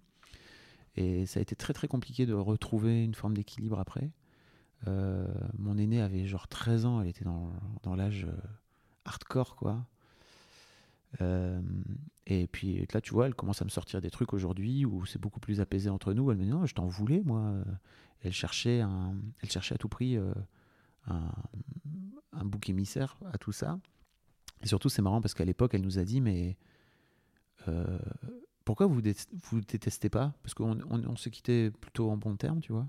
Et 0.96 1.26
ça 1.26 1.38
a 1.38 1.42
été 1.42 1.54
très 1.54 1.72
très 1.72 1.88
compliqué 1.88 2.26
de 2.26 2.34
retrouver 2.34 3.04
une 3.04 3.14
forme 3.14 3.34
d'équilibre 3.34 3.78
après. 3.78 4.10
mon 4.86 5.78
aîné 5.78 6.00
avait 6.00 6.26
genre 6.26 6.48
13 6.48 6.86
ans, 6.86 7.00
elle 7.00 7.08
était 7.08 7.24
dans, 7.24 7.52
dans 7.82 7.94
l'âge 7.94 8.26
hardcore, 9.04 9.54
quoi. 9.54 9.86
et 11.20 12.46
puis 12.48 12.84
là, 12.92 13.00
tu 13.00 13.12
vois, 13.12 13.26
elle 13.26 13.34
commence 13.34 13.62
à 13.62 13.64
me 13.64 13.70
sortir 13.70 14.00
des 14.00 14.10
trucs 14.10 14.32
aujourd'hui 14.32 14.84
où 14.84 15.06
c'est 15.06 15.20
beaucoup 15.20 15.38
plus 15.38 15.60
apaisé 15.60 15.88
entre 15.88 16.14
nous. 16.14 16.32
Elle 16.32 16.38
me 16.38 16.44
dit 16.44 16.50
non, 16.50 16.66
je 16.66 16.74
t'en 16.74 16.86
voulais, 16.86 17.22
moi. 17.24 17.54
elle 18.22 18.32
cherchait, 18.32 18.80
un, 18.80 19.14
elle 19.40 19.50
cherchait 19.50 19.76
à 19.76 19.78
tout 19.78 19.88
prix 19.88 20.18
un, 21.06 22.44
bouc 22.44 22.68
émissaire 22.68 23.18
à 23.32 23.38
tout 23.38 23.52
ça. 23.52 23.78
Et 24.62 24.66
surtout, 24.66 24.88
c'est 24.88 25.02
marrant 25.02 25.20
parce 25.20 25.34
qu'à 25.34 25.44
l'époque, 25.44 25.74
elle 25.74 25.82
nous 25.82 25.98
a 25.98 26.04
dit, 26.04 26.20
mais 26.20 26.56
euh, 27.68 27.98
pourquoi 28.64 28.86
vous 28.86 28.94
vous 28.94 29.60
détestez 29.60 30.08
pas? 30.08 30.34
Parce 30.42 30.54
qu'on 30.54 30.78
on, 30.90 31.16
se 31.16 31.28
quittait 31.28 31.70
plutôt 31.70 32.10
en 32.10 32.16
bon 32.16 32.36
terme, 32.36 32.60
tu 32.60 32.72
vois. 32.72 32.86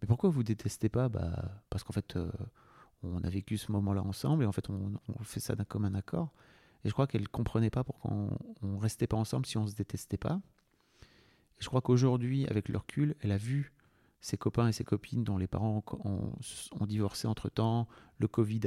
Mais 0.00 0.08
pourquoi 0.08 0.30
vous 0.30 0.42
détestez 0.42 0.88
pas? 0.88 1.08
Bah, 1.08 1.62
Parce 1.70 1.84
qu'en 1.84 1.92
fait, 1.92 2.16
euh, 2.16 2.30
on 3.02 3.22
a 3.22 3.28
vécu 3.28 3.56
ce 3.58 3.72
moment-là 3.72 4.02
ensemble 4.02 4.44
et 4.44 4.46
en 4.46 4.52
fait, 4.52 4.68
on, 4.70 4.92
fait 5.22 5.40
ça 5.40 5.54
comme 5.68 5.84
un 5.84 5.94
accord. 5.94 6.32
Et 6.84 6.88
je 6.88 6.92
crois 6.92 7.06
qu'elle 7.06 7.28
comprenait 7.28 7.70
pas 7.70 7.84
pourquoi 7.84 8.10
on, 8.12 8.38
on 8.62 8.78
restait 8.78 9.06
pas 9.06 9.16
ensemble 9.16 9.46
si 9.46 9.56
on 9.56 9.66
se 9.66 9.74
détestait 9.74 10.18
pas. 10.18 10.40
Et 11.58 11.62
je 11.62 11.68
crois 11.68 11.80
qu'aujourd'hui, 11.80 12.46
avec 12.46 12.68
le 12.68 12.78
recul, 12.78 13.14
elle 13.20 13.32
a 13.32 13.38
vu 13.38 13.72
ses 14.24 14.38
copains 14.38 14.68
et 14.68 14.72
ses 14.72 14.84
copines 14.84 15.22
dont 15.22 15.36
les 15.36 15.46
parents 15.46 15.84
ont, 16.02 16.86
divorcé 16.86 17.28
entre 17.28 17.50
temps, 17.50 17.86
le 18.18 18.26
Covid, 18.26 18.60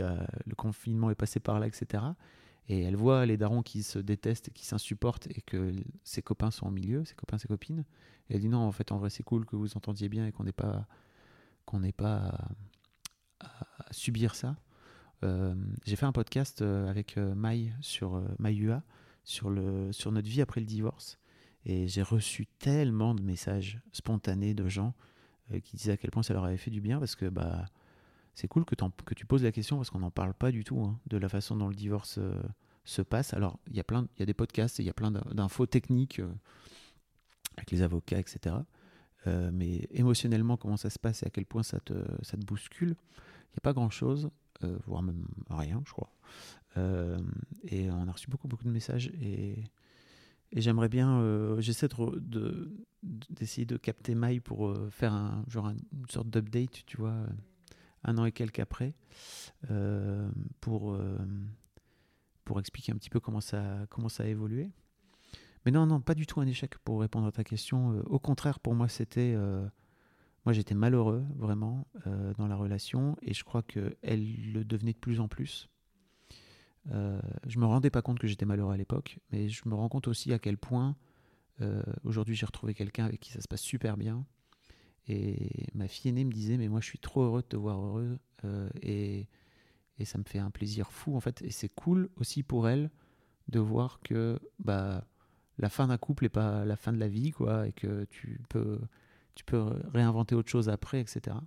le 0.46 0.54
confinement 0.54 1.10
est 1.10 1.15
passé 1.15 1.39
par 1.39 1.60
là, 1.60 1.65
etc. 1.65 2.04
Et 2.70 2.84
elle 2.84 2.96
voit 2.96 3.26
les 3.26 3.38
darons 3.38 3.63
qui 3.63 3.82
se 3.82 3.98
détestent, 3.98 4.52
qui 4.54 4.67
s'insupportent 4.67 5.26
et 5.32 5.41
que 5.41 5.74
ses 6.04 6.22
copains 6.22 6.52
sont 6.52 6.67
au 6.67 6.70
milieu, 6.70 7.04
ses 7.06 7.15
copains, 7.15 7.39
ses 7.39 7.48
copines. 7.48 7.86
Et 8.30 8.36
elle 8.36 8.41
dit 8.41 8.50
non, 8.50 8.60
en 8.60 8.72
fait, 8.72 8.91
en 8.91 9.00
vrai, 9.00 9.10
c'est 9.10 9.24
cool 9.24 9.48
que 9.48 9.56
vous 9.56 9.76
entendiez 9.76 10.10
bien 10.10 10.28
et 10.28 10.32
qu'on 10.32 10.43
n'ait 10.43 10.52
pas, 10.52 10.86
qu'on 11.65 11.82
pas 11.89 12.38
à, 13.39 13.48
subir 13.89 14.36
ça. 14.36 14.58
Euh, 15.24 15.56
j'ai 15.88 15.96
fait 15.96 16.06
un 16.06 16.12
podcast 16.12 16.62
euh, 16.62 16.88
avec 16.88 17.17
euh, 17.17 17.34
Maï 17.34 17.74
sur 17.82 18.22
Maïua 18.38 18.84
sur, 19.24 19.50
le, 19.50 19.91
sur 19.91 20.12
notre 20.12 20.30
vie 20.30 20.43
après 20.43 20.60
le 20.60 20.67
divorce. 20.67 21.17
Et 21.65 21.88
j'ai 21.88 22.04
reçu 22.04 22.46
tellement 22.60 23.15
de 23.15 23.24
messages 23.24 23.82
spontanés 23.91 24.54
de 24.54 24.67
gens 24.70 24.93
qui 25.63 25.75
disait 25.75 25.93
à 25.93 25.97
quel 25.97 26.12
point 26.12 26.23
ça 26.23 26.33
leur 26.33 26.45
avait 26.45 26.57
fait 26.57 26.71
du 26.71 26.81
bien 26.81 26.99
parce 26.99 27.15
que 27.15 27.25
bah, 27.25 27.65
c'est 28.33 28.47
cool 28.47 28.65
que, 28.65 28.75
tu 29.15 29.25
poses 29.25 29.43
la 29.43 29.51
question 29.51 29.77
parce 29.77 29.89
qu'on 29.89 29.99
n'en 29.99 30.12
parle 30.12 30.33
pas 30.33 30.51
du 30.51 30.63
tout 30.63 30.79
hein, 30.81 30.99
de 31.07 31.17
la 31.17 31.29
façon 31.29 31.55
dont 31.55 31.69
le 31.69 31.75
divorce 31.75 32.17
euh, 32.19 32.39
se 32.86 33.01
passe. 33.01 33.33
Alors, 33.33 33.60
il 33.67 33.75
y 33.75 33.79
a 33.79 33.83
plein, 33.83 34.07
y 34.19 34.23
a 34.23 34.25
des 34.25 34.33
podcasts, 34.33 34.79
il 34.79 34.86
y 34.86 34.89
a 34.89 34.93
plein 34.93 35.12
d'infos 35.12 35.65
techniques 35.65 36.19
euh, 36.19 36.31
avec 37.57 37.71
les 37.71 37.81
avocats, 37.81 38.19
etc. 38.19 38.55
mais 39.51 39.88
émotionnellement, 39.91 40.55
comment 40.55 40.77
ça 40.77 40.89
se 40.89 40.99
passe 40.99 41.23
et 41.23 41.25
à 41.25 41.29
quel 41.29 41.45
point 41.45 41.63
ça 41.63 41.79
te, 41.79 41.93
ça 42.21 42.38
te 42.38 42.45
bouscule, 42.45 42.89
il 42.89 43.53
n'y 43.53 43.57
a 43.57 43.62
pas 43.62 43.73
grand-chose, 43.73 44.29
voire 44.86 45.01
même 45.01 45.25
rien, 45.49 45.81
je 45.86 45.91
crois. 45.91 46.12
et 47.63 47.91
on 47.91 48.07
a 48.07 48.12
reçu 48.12 48.29
beaucoup, 48.29 48.47
beaucoup 48.47 48.63
de 48.63 48.69
messages 48.69 49.07
et 49.19 49.63
et 50.51 50.62
j'aimerais 50.62 50.89
bien, 50.89 51.19
euh, 51.19 51.60
j'essaie 51.60 51.88
de, 51.88 52.71
d'essayer 53.03 53.65
de, 53.65 53.77
capter 53.77 54.15
Maï 54.15 54.39
pour 54.39 54.69
euh, 54.69 54.89
faire 54.89 55.13
un, 55.13 55.43
genre 55.47 55.69
une 55.69 56.10
sorte 56.10 56.29
d'update, 56.29 56.86
tu 56.86 56.97
vois, 56.97 57.12
euh, 57.12 57.27
un 58.03 58.17
an 58.17 58.25
et 58.25 58.31
quelques 58.31 58.60
après, 58.60 58.93
pour, 60.62 60.97
pour 62.45 62.60
expliquer 62.60 62.93
un 62.93 62.95
petit 62.95 63.10
peu 63.10 63.19
comment 63.19 63.41
ça, 63.41 63.86
comment 63.89 64.07
ça 64.07 64.23
a 64.23 64.27
évolué. 64.27 64.71
Mais 65.65 65.71
non, 65.71 65.86
non, 65.86 65.99
pas 65.99 66.13
du 66.13 66.25
tout 66.25 66.39
un 66.39 66.47
échec 66.47 66.77
pour 66.77 67.01
répondre 67.01 67.27
à 67.27 67.31
ta 67.31 67.43
question. 67.43 68.01
au 68.05 68.19
contraire, 68.19 68.60
pour 68.62 68.75
moi, 68.75 68.88
c'était. 68.88 69.36
moi, 70.45 70.53
j'étais 70.53 70.75
malheureux, 70.75 71.25
vraiment, 71.36 71.88
dans 72.38 72.47
la 72.47 72.55
relation, 72.55 73.17
et 73.21 73.33
je 73.33 73.43
crois 73.43 73.63
qu'elle 73.63 74.53
le 74.53 74.63
devenait 74.63 74.93
de 74.93 74.99
plus 74.99 75.19
en 75.19 75.27
plus. 75.27 75.67
Euh, 76.91 77.19
je 77.45 77.60
me 77.60 77.65
rendais 77.65 77.89
pas 77.89 78.02
compte 78.02 78.19
que 78.19 78.28
j'étais 78.28 78.45
malheureux 78.45 78.73
à 78.73 78.78
l'époque, 78.78 79.19
mais 79.32 79.50
je 79.50 79.67
me 79.67 79.76
rends 79.76 79.89
compte 79.89 80.08
aussi 80.08 80.34
à 80.34 80.39
quel 80.39 80.58
point 80.58 80.95
euh, 81.62 81.82
aujourd'hui 82.04 82.36
j'ai 82.36 82.45
retrouvé 82.45 82.73
quelqu'un 82.73 83.06
avec 83.06 83.19
qui 83.19 83.32
ça 83.32 83.41
se 83.41 83.47
passe 83.47 83.62
super 83.62 83.97
bien. 83.97 84.26
Et 85.08 85.67
ma 85.73 85.88
fille 85.88 86.10
aînée 86.10 86.26
me 86.26 86.32
disait 86.32 86.58
mais 86.58 86.67
moi 86.67 86.82
je 86.82 86.86
suis 86.86 87.00
trop 87.00 87.23
heureux 87.23 87.41
de 87.41 87.47
te 87.47 87.56
voir 87.56 87.80
heureux 87.80 88.19
euh, 88.45 88.69
et, 88.82 89.28
et, 90.00 90.06
ça 90.06 90.17
me 90.17 90.23
fait 90.23 90.39
un 90.39 90.52
plaisir 90.52 90.91
fou 90.91 91.15
en 91.15 91.19
fait. 91.19 91.41
Et 91.41 91.52
c'est 91.52 91.69
cool 91.69 92.10
aussi 92.17 92.43
pour 92.43 92.67
elle 92.67 92.89
de 93.47 93.60
voir 93.60 94.00
que 94.04 94.39
bah 94.60 95.06
la 95.58 95.69
fin 95.69 95.88
d'un 95.88 95.97
couple 95.97 96.26
n'est 96.26 96.30
pas 96.30 96.65
la 96.65 96.76
fin 96.76 96.93
de 96.93 97.00
la 97.00 97.08
vie 97.08 97.32
quoi 97.32 97.67
et 97.67 97.71
que 97.71 98.06
tu 98.06 98.41
peux 98.50 98.80
tu 99.36 99.45
peux 99.45 99.62
réinventer 99.93 100.36
autre 100.36 100.50
chose 100.50 100.69
après 100.69 101.00
etc. 101.00 101.38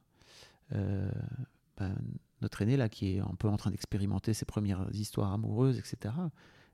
notre 2.41 2.63
aînée 2.63 2.77
là, 2.77 2.89
qui 2.89 3.17
est 3.17 3.21
un 3.21 3.35
peu 3.39 3.49
en 3.49 3.57
train 3.57 3.71
d'expérimenter 3.71 4.35
ses 4.35 4.45
premières 4.45 4.89
histoires 4.93 5.33
amoureuses, 5.33 5.79
etc. 5.79 6.15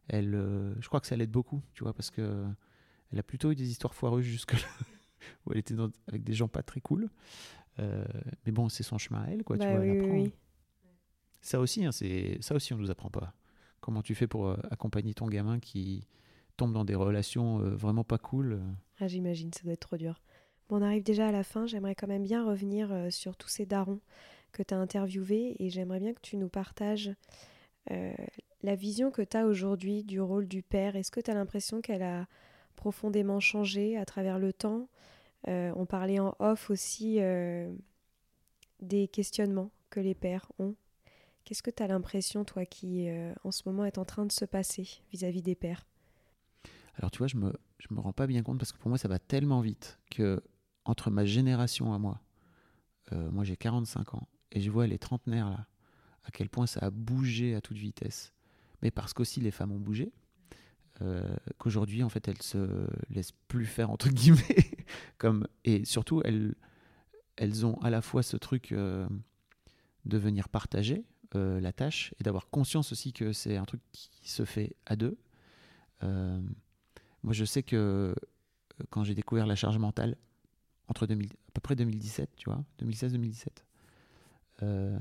Elle, 0.09 0.35
euh, 0.35 0.75
je 0.81 0.89
crois 0.89 1.01
que 1.01 1.07
ça 1.07 1.17
l'aide 1.17 1.31
beaucoup, 1.31 1.63
tu 1.75 1.83
vois, 1.83 1.93
parce 1.93 2.11
que 2.11 2.45
elle 3.13 3.19
a 3.19 3.23
plutôt 3.23 3.51
eu 3.51 3.55
des 3.55 3.71
histoires 3.71 3.95
foireuses 3.95 4.25
jusque-là, 4.25 4.59
où 5.47 5.53
elle 5.53 5.59
était 5.59 5.75
avec 6.09 6.23
des 6.23 6.35
gens 6.35 6.49
pas 6.49 6.63
très 6.63 6.81
cool. 6.81 7.11
Euh, 7.79 8.05
mais 8.45 8.53
bon, 8.53 8.69
c'est 8.69 8.83
son 8.83 8.99
chemin 8.99 9.23
à 9.23 9.31
elle, 9.31 9.45
quoi, 9.45 9.59
tu 9.59 9.67
bah 9.67 9.77
vois, 9.77 9.85
elle 9.85 10.01
apprend. 10.01 10.25
Ça 11.41 11.61
aussi, 11.61 11.85
hein, 11.85 11.93
c'est 11.93 12.39
ça 12.41 12.55
aussi, 12.55 12.73
on 12.73 12.79
nous 12.79 12.91
apprend 12.91 13.11
pas. 13.11 13.35
Comment 13.81 14.03
tu 14.03 14.15
fais 14.15 14.27
pour 14.27 14.49
euh, 14.49 14.57
accompagner 14.71 15.15
ton 15.15 15.27
gamin 15.27 15.61
qui 15.61 16.07
tombe 16.57 16.73
dans 16.73 16.85
des 16.85 16.95
relations 16.95 17.59
vraiment 17.59 18.03
pas 18.03 18.19
cool 18.19 18.61
Ah, 18.99 19.09
j'imagine, 19.09 19.53
ça 19.53 19.63
doit 19.63 19.75
être 19.75 19.81
trop 19.81 19.97
dur. 19.97 20.23
Bon, 20.69 20.79
on 20.79 20.83
arrive 20.83 21.03
déjà 21.03 21.29
à 21.29 21.33
la 21.33 21.45
fin. 21.45 21.67
J'aimerais 21.67 21.95
quand 21.95 22.09
même 22.09 22.25
bien 22.25 22.45
revenir 22.45 22.91
sur 23.11 23.37
tous 23.37 23.49
ces 23.49 23.67
darons 23.67 24.01
que 24.57 24.63
tu 24.63 24.73
as 24.73 24.79
interviewé 24.79 25.55
et 25.59 25.69
j'aimerais 25.69 26.01
bien 26.01 26.15
que 26.15 26.21
tu 26.23 26.39
nous 26.39 26.49
partages 26.49 27.11
euh, 27.91 28.15
la 28.63 28.75
vision 28.75 29.11
que 29.11 29.21
tu 29.21 29.37
as 29.37 29.47
aujourd'hui 29.47 30.03
du 30.03 30.19
rôle 30.19 30.49
du 30.49 30.63
père. 30.63 30.97
Est-ce 30.97 31.11
que 31.11 31.21
tu 31.21 31.31
as 31.31 31.35
l'impression 31.35 31.83
qu'elle 31.83 32.03
a 32.03 32.27
profondément 32.75 33.39
changé 33.39 33.99
à 33.99 34.07
travers 34.07 34.39
le 34.39 34.55
temps? 34.55 34.89
Euh, 35.49 35.73
On 35.77 35.85
parlait 35.85 36.19
en 36.19 36.35
off 36.39 36.71
aussi 36.71 37.21
euh, 37.21 37.71
des 38.81 39.09
questionnements 39.09 39.71
que 39.91 40.01
les 40.01 40.15
pères 40.15 40.51
ont. 40.59 40.75
Qu'est-ce 41.45 41.63
que 41.63 41.71
tu 41.71 41.83
as 41.83 41.87
l'impression, 41.87 42.45
toi, 42.45 42.65
qui 42.65 43.09
en 43.45 43.53
ce 43.53 43.63
moment 43.67 43.85
est 43.85 43.99
en 43.99 44.05
train 44.05 44.27
de 44.27 44.33
se 44.33 44.45
passer 44.45 44.89
vis-à-vis 45.13 45.43
des 45.43 45.55
pères? 45.55 45.87
Alors, 46.95 47.13
tu 47.13 47.19
vois, 47.19 47.29
je 47.29 47.37
me, 47.37 47.53
je 47.79 47.95
me 47.95 48.01
rends 48.01 48.13
pas 48.13 48.27
bien 48.27 48.43
compte 48.43 48.59
parce 48.59 48.73
que 48.73 48.79
pour 48.79 48.89
moi, 48.89 48.99
ça 48.99 49.07
va 49.07 49.21
tellement 49.21 49.61
vite 49.61 50.01
que 50.11 50.43
entre 50.85 51.13
ma 51.13 51.25
génération 51.25 51.95
à 51.95 52.01
moi, 52.01 52.21
moi 53.13 53.45
j'ai 53.45 53.57
45 53.57 54.15
ans, 54.15 54.27
et 54.53 54.61
je 54.61 54.71
vois 54.71 54.87
les 54.87 54.99
trentenaires 54.99 55.51
là, 55.51 55.67
à 56.25 56.31
quel 56.31 56.49
point 56.49 56.67
ça 56.67 56.81
a 56.81 56.91
bougé 56.91 57.55
à 57.55 57.61
toute 57.61 57.77
vitesse. 57.77 58.33
Mais 58.83 58.91
parce 58.91 59.13
qu'aussi 59.13 59.41
les 59.41 59.51
femmes 59.51 59.73
ont 59.73 59.81
bougé. 59.81 60.13
qu'aujourd'hui, 61.59 62.03
en 62.03 62.09
fait, 62.09 62.27
elles 62.29 62.43
se 62.43 62.89
laissent 63.11 63.35
plus 63.49 63.67
faire, 63.67 63.91
entre 63.91 64.09
guillemets. 64.09 64.71
comme, 65.19 65.47
et 65.65 65.85
surtout, 65.85 66.23
elles, 66.25 66.55
elles 67.37 67.67
ont 67.67 67.79
à 67.83 67.91
la 67.91 68.03
fois 68.03 68.23
ce 68.23 68.37
truc 68.37 68.73
de 68.73 69.09
venir 70.19 70.49
partager 70.49 71.05
la 71.35 71.73
tâche 71.73 72.15
et 72.19 72.25
d'avoir 72.25 72.49
conscience 72.49 72.93
aussi 72.93 73.13
que 73.13 73.33
c'est 73.33 73.57
un 73.57 73.65
truc 73.65 73.81
qui 73.93 74.31
se 74.31 74.45
fait 74.45 74.75
à 74.87 74.97
deux. 74.97 75.19
moi, 76.03 77.33
je 77.33 77.45
sais 77.45 77.63
que 77.63 78.15
quand 78.91 79.05
j'ai 79.05 79.15
découvert 79.15 79.47
la 79.47 79.57
charge 79.57 79.79
mentale, 79.79 80.17
entre 80.89 81.07
2000, 81.07 81.29
à 81.29 81.51
peu 81.53 81.61
près 81.61 81.77
2017, 81.77 82.31
tu 82.37 82.49
vois, 82.49 82.65
2016-2017. 82.81 83.49
Euh, 84.63 84.99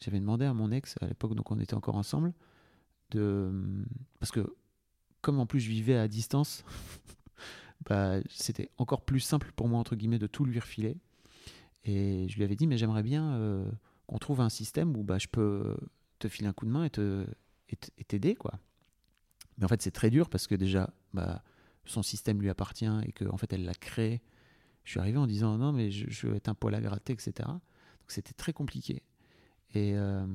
j'avais 0.00 0.20
demandé 0.20 0.44
à 0.44 0.54
mon 0.54 0.70
ex, 0.70 0.96
à 1.00 1.06
l'époque, 1.06 1.34
donc 1.34 1.50
on 1.50 1.58
était 1.58 1.74
encore 1.74 1.96
ensemble, 1.96 2.32
de. 3.10 3.52
Parce 4.18 4.32
que, 4.32 4.54
comme 5.20 5.40
en 5.40 5.46
plus 5.46 5.60
je 5.60 5.70
vivais 5.70 5.96
à 5.96 6.08
distance, 6.08 6.64
bah, 7.86 8.20
c'était 8.28 8.70
encore 8.78 9.04
plus 9.04 9.20
simple 9.20 9.52
pour 9.56 9.68
moi, 9.68 9.78
entre 9.78 9.96
guillemets, 9.96 10.18
de 10.18 10.26
tout 10.26 10.44
lui 10.44 10.58
refiler. 10.58 10.96
Et 11.84 12.28
je 12.28 12.36
lui 12.36 12.44
avais 12.44 12.56
dit, 12.56 12.66
mais 12.66 12.78
j'aimerais 12.78 13.02
bien 13.02 13.34
euh, 13.34 13.70
qu'on 14.06 14.18
trouve 14.18 14.40
un 14.40 14.48
système 14.48 14.96
où 14.96 15.04
bah, 15.04 15.18
je 15.18 15.28
peux 15.28 15.76
te 16.18 16.28
filer 16.28 16.48
un 16.48 16.52
coup 16.52 16.64
de 16.64 16.70
main 16.70 16.84
et 16.84 16.90
te 16.90 17.26
et 17.68 18.04
t'aider, 18.04 18.36
quoi. 18.36 18.60
Mais 19.58 19.64
en 19.64 19.68
fait, 19.68 19.82
c'est 19.82 19.90
très 19.90 20.10
dur 20.10 20.28
parce 20.28 20.46
que 20.46 20.54
déjà, 20.54 20.94
bah, 21.12 21.42
son 21.84 22.02
système 22.02 22.40
lui 22.40 22.50
appartient 22.50 22.90
et 23.04 23.12
qu'en 23.12 23.34
en 23.34 23.36
fait, 23.36 23.52
elle 23.52 23.64
l'a 23.64 23.74
créé 23.74 24.22
je 24.84 24.90
suis 24.90 25.00
arrivé 25.00 25.18
en 25.18 25.26
disant 25.26 25.56
non, 25.56 25.72
mais 25.72 25.90
je, 25.90 26.26
veux 26.26 26.36
être 26.36 26.48
un 26.48 26.54
poil 26.54 26.74
à 26.74 26.80
gratter, 26.80 27.14
etc. 27.14 27.48
C'était 28.08 28.32
très 28.32 28.52
compliqué. 28.52 29.02
Et, 29.74 29.94
euh, 29.96 30.26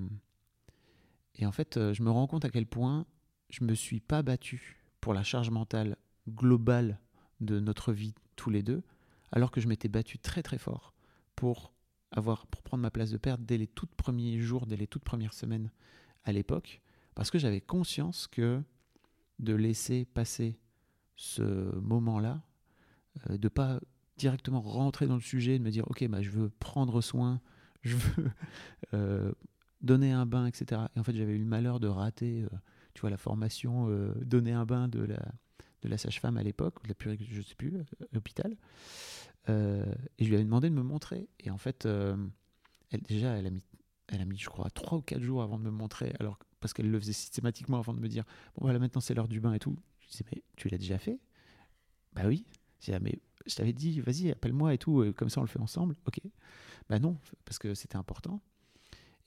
en 1.42 1.52
fait, 1.52 1.78
euh, 1.78 1.94
je 1.94 2.04
me 2.04 2.12
rends 2.12 2.28
compte 2.28 2.46
à 2.46 2.50
quel 2.50 2.66
point 2.66 3.06
je 3.50 3.64
me 3.64 3.74
suis 3.74 4.00
pas 4.00 4.22
battu 4.22 4.84
pour 5.00 5.14
la 5.14 5.24
charge 5.24 5.50
mentale 5.50 5.96
globale 6.28 7.00
de 7.40 7.60
notre 7.60 7.94
vie 7.94 8.14
tous 8.36 8.50
les 8.50 8.62
deux, 8.62 8.84
alors 9.32 9.52
que 9.52 9.62
je 9.62 9.68
m'étais 9.68 9.88
battu 9.88 10.20
très 10.20 10.44
très 10.44 10.58
fort 10.58 10.94
pour 11.36 11.74
avoir 12.12 12.48
pour 12.48 12.62
prendre 12.62 12.82
ma 12.82 12.92
place 12.92 13.12
de 13.12 13.18
père 13.18 13.38
dès 13.38 13.58
les 13.58 13.68
tout 13.68 13.88
premiers 13.88 14.40
jours, 14.40 14.66
dès 14.66 14.76
les 14.76 14.88
toutes 14.88 15.06
premières 15.06 15.34
semaines 15.34 15.72
à 16.26 16.34
l'époque, 16.34 16.82
parce 17.16 17.32
que 17.32 17.40
j'avais 17.40 17.62
conscience 17.62 18.28
que 18.28 18.62
de 19.40 19.54
laisser 19.54 20.06
passer 20.06 20.60
ce 21.16 21.76
moment-là, 21.80 22.42
euh, 23.30 23.38
de 23.38 23.48
pas 23.48 23.80
directement 24.18 24.62
rentrer 24.62 25.08
dans 25.08 25.16
le 25.16 25.22
sujet, 25.22 25.58
de 25.58 25.64
me 25.64 25.72
dire, 25.72 25.86
ok, 25.88 26.08
bah, 26.08 26.22
je 26.22 26.30
veux 26.30 26.50
prendre 26.50 27.02
soin, 27.02 27.42
je 27.82 27.96
veux 27.96 28.32
euh, 28.94 29.32
donner 29.82 30.12
un 30.12 30.26
bain, 30.26 30.46
etc. 30.46 30.82
Et 30.96 31.00
en 31.00 31.04
fait, 31.04 31.16
j'avais 31.16 31.34
eu 31.34 31.40
le 31.40 31.46
malheur 31.46 31.80
de 31.80 31.88
rater, 31.88 32.44
euh, 32.44 32.50
tu 32.94 33.02
vois, 33.02 33.10
la 33.10 33.18
formation 33.18 33.88
euh, 33.90 34.14
donner 34.24 34.52
un 34.52 34.66
bain 34.66 34.88
de 34.88 35.02
la, 35.84 35.98
sage-femme 35.98 36.38
à 36.38 36.44
l'époque, 36.44 36.80
ou 36.80 36.84
de 36.84 36.90
la 36.90 36.96
purée, 36.96 37.18
je 37.20 37.42
sais 37.42 37.56
plus, 37.56 37.74
l'hôpital. 38.12 38.56
et 39.48 39.54
je 40.20 40.26
lui 40.26 40.36
avais 40.36 40.44
demandé 40.44 40.70
de 40.70 40.76
me 40.76 40.84
montrer. 40.84 41.30
Et 41.40 41.50
en 41.50 41.58
fait, 41.58 41.88
déjà, 43.08 43.38
elle 43.38 43.48
a 43.48 43.52
mis 43.52 43.64
elle 44.12 44.22
a 44.22 44.26
mis, 44.26 44.38
je 44.38 44.50
crois, 44.50 44.72
trois 44.72 44.98
ou 44.98 45.02
quatre 45.02 45.22
jours 45.22 45.44
avant 45.44 45.60
de 45.60 45.64
me 45.64 45.70
montrer, 45.70 46.16
alors 46.20 46.40
parce 46.60 46.74
qu'elle 46.74 46.90
le 46.90 47.00
faisait 47.00 47.14
systématiquement 47.14 47.78
avant 47.78 47.94
de 47.94 48.00
me 48.00 48.08
dire 48.08 48.24
bon 48.56 48.64
voilà 48.64 48.80
maintenant 48.80 49.02
c'est 49.02 49.14
l'heure 49.14 49.28
du 49.28 49.40
bain 49.40 49.54
et 49.54 49.60
tout. 49.60 49.78
Je 50.00 50.08
disais 50.08 50.26
mais 50.32 50.44
tu 50.56 50.68
l'as 50.68 50.80
déjà 50.80 50.98
fait? 50.98 51.20
Bah 52.14 52.24
oui. 52.26 52.44
J'ai 52.80 52.96
ah, 52.96 53.00
mais 53.00 53.20
je 53.46 53.56
t'avais 53.56 53.72
dit, 53.72 54.00
vas-y, 54.02 54.32
appelle-moi 54.32 54.74
et 54.74 54.78
tout, 54.78 55.14
comme 55.16 55.30
ça 55.30 55.42
on 55.42 55.44
le 55.44 55.50
fait 55.50 55.60
ensemble. 55.60 55.96
Ok. 56.08 56.22
Bah 56.90 57.00
non, 57.00 57.18
parce 57.46 57.60
que 57.60 57.74
c'était 57.74 57.98
important. 57.98 58.42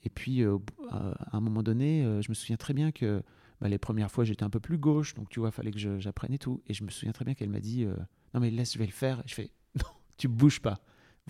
Et 0.03 0.09
puis, 0.09 0.43
euh, 0.43 0.57
à 0.91 1.37
un 1.37 1.39
moment 1.39 1.63
donné, 1.63 2.03
euh, 2.03 2.21
je 2.21 2.29
me 2.29 2.33
souviens 2.33 2.57
très 2.57 2.73
bien 2.73 2.91
que 2.91 3.23
bah, 3.61 3.69
les 3.69 3.77
premières 3.77 4.11
fois, 4.11 4.25
j'étais 4.25 4.43
un 4.43 4.49
peu 4.49 4.59
plus 4.59 4.77
gauche, 4.77 5.13
donc 5.13 5.29
tu 5.29 5.39
vois, 5.39 5.51
fallait 5.51 5.71
que 5.71 5.99
j'apprenne 5.99 6.33
et 6.33 6.39
tout. 6.39 6.61
Et 6.67 6.73
je 6.73 6.83
me 6.83 6.89
souviens 6.89 7.13
très 7.13 7.23
bien 7.25 7.33
qu'elle 7.35 7.49
m'a 7.49 7.61
dit, 7.61 7.85
non 8.33 8.39
mais 8.39 8.51
laisse, 8.51 8.73
je 8.73 8.79
vais 8.79 8.85
le 8.85 8.91
faire. 8.91 9.19
Et 9.21 9.27
je 9.27 9.33
fais, 9.33 9.51
non, 9.75 9.89
tu 10.17 10.27
bouges 10.27 10.59
pas. 10.59 10.81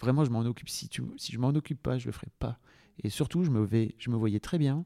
Vraiment, 0.02 0.26
je 0.26 0.32
m'en 0.32 0.42
occupe. 0.42 0.70
Si, 0.70 0.90
tu, 0.90 1.04
si 1.18 1.32
je 1.32 1.40
m'en 1.40 1.50
occupe 1.50 1.82
pas, 1.82 2.00
je 2.00 2.08
le 2.08 2.12
ferai 2.12 2.30
pas. 2.40 2.58
Et 3.04 3.10
surtout, 3.10 3.44
je 3.44 3.52
me, 3.52 3.64
vais, 3.64 3.94
je 4.00 4.10
me 4.10 4.16
voyais 4.16 4.40
très 4.40 4.58
bien 4.58 4.86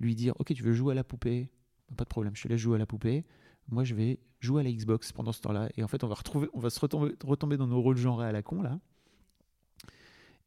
lui 0.00 0.14
dire, 0.14 0.34
ok, 0.38 0.54
tu 0.54 0.62
veux 0.62 0.72
jouer 0.72 0.92
à 0.92 0.94
la 0.94 1.04
poupée 1.04 1.50
Pas 1.96 2.04
de 2.04 2.08
problème, 2.08 2.34
je 2.34 2.42
te 2.42 2.48
laisse 2.48 2.60
jouer 2.60 2.76
à 2.76 2.78
la 2.78 2.86
poupée 2.86 3.24
moi 3.68 3.84
je 3.84 3.94
vais 3.94 4.18
jouer 4.40 4.60
à 4.60 4.64
la 4.64 4.72
Xbox 4.72 5.12
pendant 5.12 5.32
ce 5.32 5.40
temps-là. 5.42 5.68
Et 5.76 5.82
en 5.82 5.88
fait, 5.88 6.04
on 6.04 6.08
va, 6.08 6.14
retrouver, 6.14 6.48
on 6.52 6.60
va 6.60 6.70
se 6.70 6.78
retomber, 6.80 7.14
retomber 7.24 7.56
dans 7.56 7.66
nos 7.66 7.80
rôles 7.80 7.96
genrés 7.96 8.26
à 8.26 8.32
la 8.32 8.42
con, 8.42 8.62
là. 8.62 8.78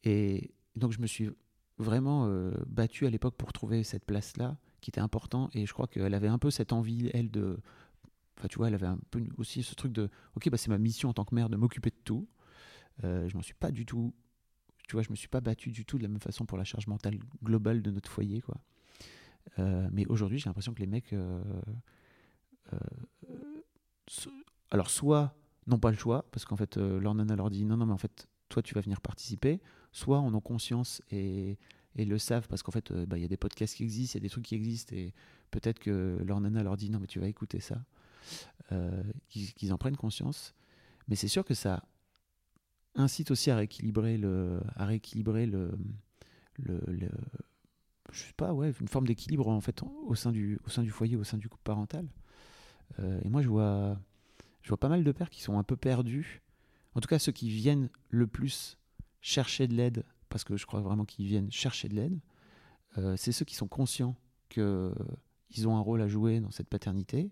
Et 0.04 0.52
donc, 0.76 0.92
je 0.92 1.00
me 1.00 1.08
suis 1.08 1.30
vraiment 1.78 2.28
euh, 2.28 2.52
battu 2.68 3.06
à 3.06 3.10
l'époque 3.10 3.36
pour 3.36 3.54
trouver 3.54 3.84
cette 3.84 4.06
place-là, 4.06 4.58
qui 4.82 4.90
était 4.90 5.02
important. 5.02 5.50
Et 5.54 5.66
je 5.66 5.74
crois 5.74 5.88
qu'elle 5.88 6.14
avait 6.14 6.28
un 6.28 6.38
peu 6.38 6.52
cette 6.52 6.74
envie, 6.74 7.10
elle, 7.14 7.32
de. 7.32 7.60
Enfin, 8.38 8.48
tu 8.48 8.58
vois, 8.58 8.68
elle 8.70 8.76
avait 8.76 8.88
un 8.88 9.00
peu 9.12 9.22
aussi 9.38 9.64
ce 9.64 9.76
truc 9.76 9.92
de 9.92 10.10
Ok, 10.36 10.50
bah, 10.50 10.58
c'est 10.58 10.70
ma 10.70 10.78
mission 10.78 11.10
en 11.10 11.14
tant 11.14 11.26
que 11.26 11.36
mère 11.36 11.50
de 11.50 11.58
m'occuper 11.58 11.90
de 11.90 12.00
tout. 12.04 12.28
Euh, 13.04 13.28
je 13.28 13.36
m'en 13.36 13.44
suis 13.44 13.54
pas 13.54 13.72
du 13.72 13.86
tout. 13.86 14.14
Tu 14.88 14.96
vois, 14.96 15.04
je 15.04 15.10
me 15.12 15.16
suis 15.16 15.28
pas 15.28 15.42
battu 15.42 15.72
du 15.72 15.86
tout 15.86 15.98
de 15.98 16.04
la 16.04 16.10
même 16.10 16.22
façon 16.22 16.46
pour 16.46 16.58
la 16.58 16.64
charge 16.64 16.88
mentale 16.88 17.20
globale 17.44 17.82
de 17.82 17.92
notre 17.92 18.10
foyer, 18.10 18.42
quoi. 18.42 18.58
Euh, 19.58 19.88
mais 19.92 20.06
aujourd'hui, 20.08 20.40
j'ai 20.40 20.46
l'impression 20.50 20.74
que 20.74 20.80
les 20.80 20.88
mecs 20.88 21.14
euh, 21.14 21.42
alors 24.72 24.90
soit 24.90 25.36
n'ont 25.68 25.80
pas 25.80 25.92
le 25.92 25.98
choix, 25.98 26.26
parce 26.32 26.46
qu'en 26.46 26.56
fait 26.56 26.78
euh, 26.78 27.00
leur 27.00 27.14
nana 27.16 27.36
leur 27.36 27.50
dit 27.50 27.66
non, 27.66 27.78
non, 27.78 27.86
mais 27.86 27.94
en 27.94 27.98
fait 27.98 28.28
toi 28.50 28.62
tu 28.62 28.74
vas 28.74 28.82
venir 28.82 29.02
participer, 29.02 29.62
soit 29.92 30.20
en 30.20 30.34
ont 30.34 30.42
conscience 30.42 31.02
et, 31.12 31.58
le 31.96 32.18
savent 32.18 32.48
parce 32.48 32.64
qu'en 32.64 32.72
fait 32.72 32.92
euh, 32.92 33.06
bah, 33.06 33.18
il 33.18 33.22
y 33.22 33.26
a 33.26 33.28
des 33.28 33.36
podcasts 33.36 33.76
qui 33.76 33.84
existent, 33.84 34.18
il 34.18 34.22
y 34.22 34.24
a 34.24 34.28
des 34.28 34.30
trucs 34.30 34.46
qui 34.46 34.56
existent 34.56 34.96
et 34.96 35.14
peut-être 35.52 35.80
que 35.80 36.18
leur 36.24 36.40
nana 36.40 36.64
leur 36.64 36.78
dit 36.78 36.90
non 36.90 36.98
mais 37.00 37.08
tu 37.08 37.20
vas 37.20 37.28
écouter 37.28 37.60
ça, 37.60 37.84
qu'ils 39.28 39.74
en 39.74 39.78
prennent 39.78 39.98
conscience. 39.98 40.54
Mais 41.10 41.16
c'est 41.16 41.28
sûr 41.28 41.44
que 41.44 41.54
ça 41.54 41.84
incite 42.96 43.32
aussi 43.32 43.52
à 43.52 43.58
rééquilibrer 43.58 44.18
le, 44.18 44.62
à 44.76 44.86
rééquilibrer 44.86 45.46
le, 45.46 45.78
le, 46.58 46.80
je 48.12 48.20
sais 48.20 48.34
pas, 48.34 48.54
ouais, 48.54 48.74
une 48.80 48.88
forme 48.88 49.08
d'équilibre 49.08 49.48
en 49.48 49.62
fait 49.62 49.82
au 50.06 50.16
sein 50.16 50.32
du, 50.32 50.60
au 50.66 50.70
sein 50.70 50.84
du 50.84 50.92
foyer, 50.92 51.16
au 51.16 51.24
sein 51.24 51.38
du 51.38 51.50
couple 51.50 51.64
parental. 51.64 52.08
Euh, 53.00 53.20
et 53.24 53.30
moi, 53.30 53.42
je 53.42 53.50
vois, 53.50 54.00
je 54.62 54.70
vois 54.70 54.80
pas 54.80 54.90
mal 54.90 55.04
de 55.04 55.12
pères 55.12 55.30
qui 55.30 55.42
sont 55.42 55.58
un 55.58 55.64
peu 55.64 55.76
perdus. 55.76 56.42
En 56.96 57.02
tout 57.02 57.08
cas, 57.08 57.20
ceux 57.20 57.32
qui 57.32 57.50
viennent 57.50 57.90
le 58.10 58.28
plus 58.28 58.78
chercher 59.22 59.68
de 59.68 59.76
l'aide, 59.76 60.04
parce 60.30 60.44
que 60.44 60.58
je 60.58 60.66
crois 60.66 60.82
vraiment 60.82 61.06
qu'ils 61.06 61.26
viennent 61.26 61.52
chercher 61.52 61.90
de 61.90 61.96
l'aide, 61.96 62.20
euh, 62.98 63.16
c'est 63.18 63.32
ceux 63.32 63.46
qui 63.46 63.56
sont 63.56 63.68
conscients 63.68 64.16
qu'ils 64.50 65.68
ont 65.68 65.78
un 65.78 65.82
rôle 65.82 66.02
à 66.02 66.08
jouer 66.08 66.40
dans 66.40 66.52
cette 66.52 66.68
paternité 66.68 67.32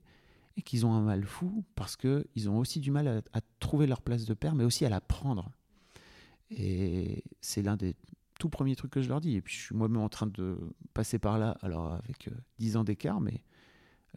et 0.56 0.62
qu'ils 0.62 0.86
ont 0.86 0.94
un 0.94 1.02
mal 1.02 1.24
fou 1.24 1.64
parce 1.76 1.96
qu'ils 1.96 2.50
ont 2.50 2.58
aussi 2.58 2.80
du 2.80 2.92
mal 2.92 3.08
à, 3.08 3.42
trouver 3.60 3.88
leur 3.88 4.02
place 4.02 4.26
de 4.26 4.34
père, 4.34 4.56
mais 4.56 4.64
aussi 4.64 4.86
à 4.86 4.90
la 4.90 5.02
prendre. 5.02 5.52
Et 6.50 7.24
c'est 7.42 7.62
l'un 7.62 7.78
des 7.78 7.96
tout 8.40 8.50
premiers 8.50 8.76
trucs 8.76 8.92
que 8.92 9.02
je 9.02 9.10
leur 9.10 9.22
dis. 9.22 9.36
Et 9.36 9.42
puis 9.42 9.56
je 9.56 9.62
suis 9.62 9.76
moi-même 9.76 10.02
en 10.02 10.10
train 10.10 10.28
de 10.28 10.58
passer 10.94 11.20
par 11.20 11.38
là, 11.38 11.58
alors 11.62 11.94
avec 11.94 12.30
10 12.60 12.76
euh, 12.76 12.80
ans 12.80 12.84
d'écart, 12.84 13.22
mais 13.22 13.44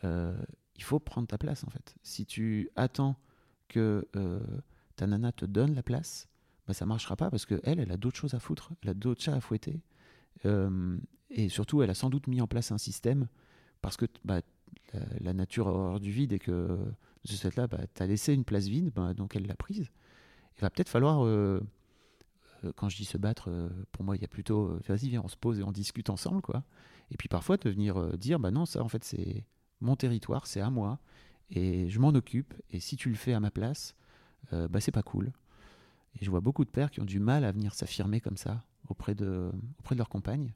euh, 0.04 0.38
il 0.76 0.82
faut 0.82 0.98
prendre 0.98 1.28
ta 1.28 1.38
place 1.38 1.64
en 1.64 1.70
fait. 1.70 1.94
Si 2.02 2.24
tu 2.24 2.70
attends 2.74 3.16
que 3.68 4.08
euh, 4.16 4.40
ta 4.96 5.06
nana 5.06 5.32
te 5.32 5.44
donne 5.44 5.74
la 5.74 5.82
place, 5.82 6.28
bah, 6.70 6.74
ça 6.74 6.86
marchera 6.86 7.16
pas 7.16 7.30
parce 7.30 7.46
qu'elle, 7.46 7.80
elle 7.80 7.90
a 7.90 7.96
d'autres 7.96 8.16
choses 8.16 8.34
à 8.34 8.38
foutre, 8.38 8.70
elle 8.84 8.90
a 8.90 8.94
d'autres 8.94 9.20
chats 9.20 9.34
à 9.34 9.40
fouetter. 9.40 9.80
Euh, 10.46 10.96
et 11.28 11.48
surtout, 11.48 11.82
elle 11.82 11.90
a 11.90 11.94
sans 11.94 12.10
doute 12.10 12.28
mis 12.28 12.40
en 12.40 12.46
place 12.46 12.70
un 12.70 12.78
système 12.78 13.26
parce 13.82 13.96
que 13.96 14.06
bah, 14.24 14.40
la, 15.20 15.32
nature 15.32 15.66
a 15.66 15.72
horreur 15.72 15.98
du 15.98 16.12
vide 16.12 16.32
et 16.32 16.38
que 16.38 16.78
de 17.24 17.32
cette 17.32 17.56
là, 17.56 17.66
bah, 17.66 17.80
tu 17.92 18.00
as 18.04 18.06
laissé 18.06 18.34
une 18.34 18.44
place 18.44 18.68
vide, 18.68 18.92
bah, 18.94 19.14
donc 19.14 19.34
elle 19.34 19.48
l'a 19.48 19.56
prise. 19.56 19.90
Il 20.58 20.60
va 20.60 20.70
peut-être 20.70 20.88
falloir, 20.88 21.24
euh, 21.26 21.60
quand 22.76 22.88
je 22.88 22.96
dis 22.96 23.04
se 23.04 23.18
battre, 23.18 23.50
pour 23.90 24.04
moi, 24.04 24.14
il 24.14 24.22
y 24.22 24.24
a 24.24 24.28
plutôt, 24.28 24.78
vas-y, 24.86 25.08
viens, 25.08 25.22
on 25.24 25.28
se 25.28 25.36
pose 25.36 25.58
et 25.58 25.64
on 25.64 25.72
discute 25.72 26.08
ensemble, 26.08 26.40
quoi. 26.40 26.62
Et 27.10 27.16
puis 27.16 27.26
parfois, 27.26 27.56
de 27.56 27.68
venir 27.68 28.16
dire, 28.16 28.38
bah 28.38 28.52
non, 28.52 28.64
ça, 28.64 28.80
en 28.80 28.88
fait, 28.88 29.02
c'est 29.02 29.44
mon 29.80 29.96
territoire, 29.96 30.46
c'est 30.46 30.60
à 30.60 30.70
moi, 30.70 31.00
et 31.50 31.88
je 31.88 31.98
m'en 31.98 32.10
occupe, 32.10 32.54
et 32.70 32.78
si 32.78 32.96
tu 32.96 33.08
le 33.08 33.16
fais 33.16 33.32
à 33.32 33.40
ma 33.40 33.50
place, 33.50 33.96
euh, 34.52 34.68
bah 34.68 34.80
c'est 34.80 34.92
pas 34.92 35.02
cool. 35.02 35.32
Et 36.18 36.24
je 36.24 36.30
vois 36.30 36.40
beaucoup 36.40 36.64
de 36.64 36.70
pères 36.70 36.90
qui 36.90 37.00
ont 37.00 37.04
du 37.04 37.20
mal 37.20 37.44
à 37.44 37.52
venir 37.52 37.74
s'affirmer 37.74 38.20
comme 38.20 38.36
ça 38.36 38.64
auprès 38.88 39.14
de, 39.14 39.50
auprès 39.78 39.94
de 39.94 39.98
leur 39.98 40.08
compagne. 40.08 40.52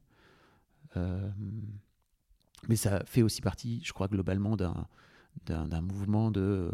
Euh, 0.96 1.30
mais 2.68 2.76
ça 2.76 3.04
fait 3.04 3.22
aussi 3.22 3.40
partie, 3.40 3.82
je 3.84 3.92
crois, 3.92 4.08
globalement 4.08 4.56
d'un, 4.56 5.80
mouvement 5.80 6.30
de 6.30 6.70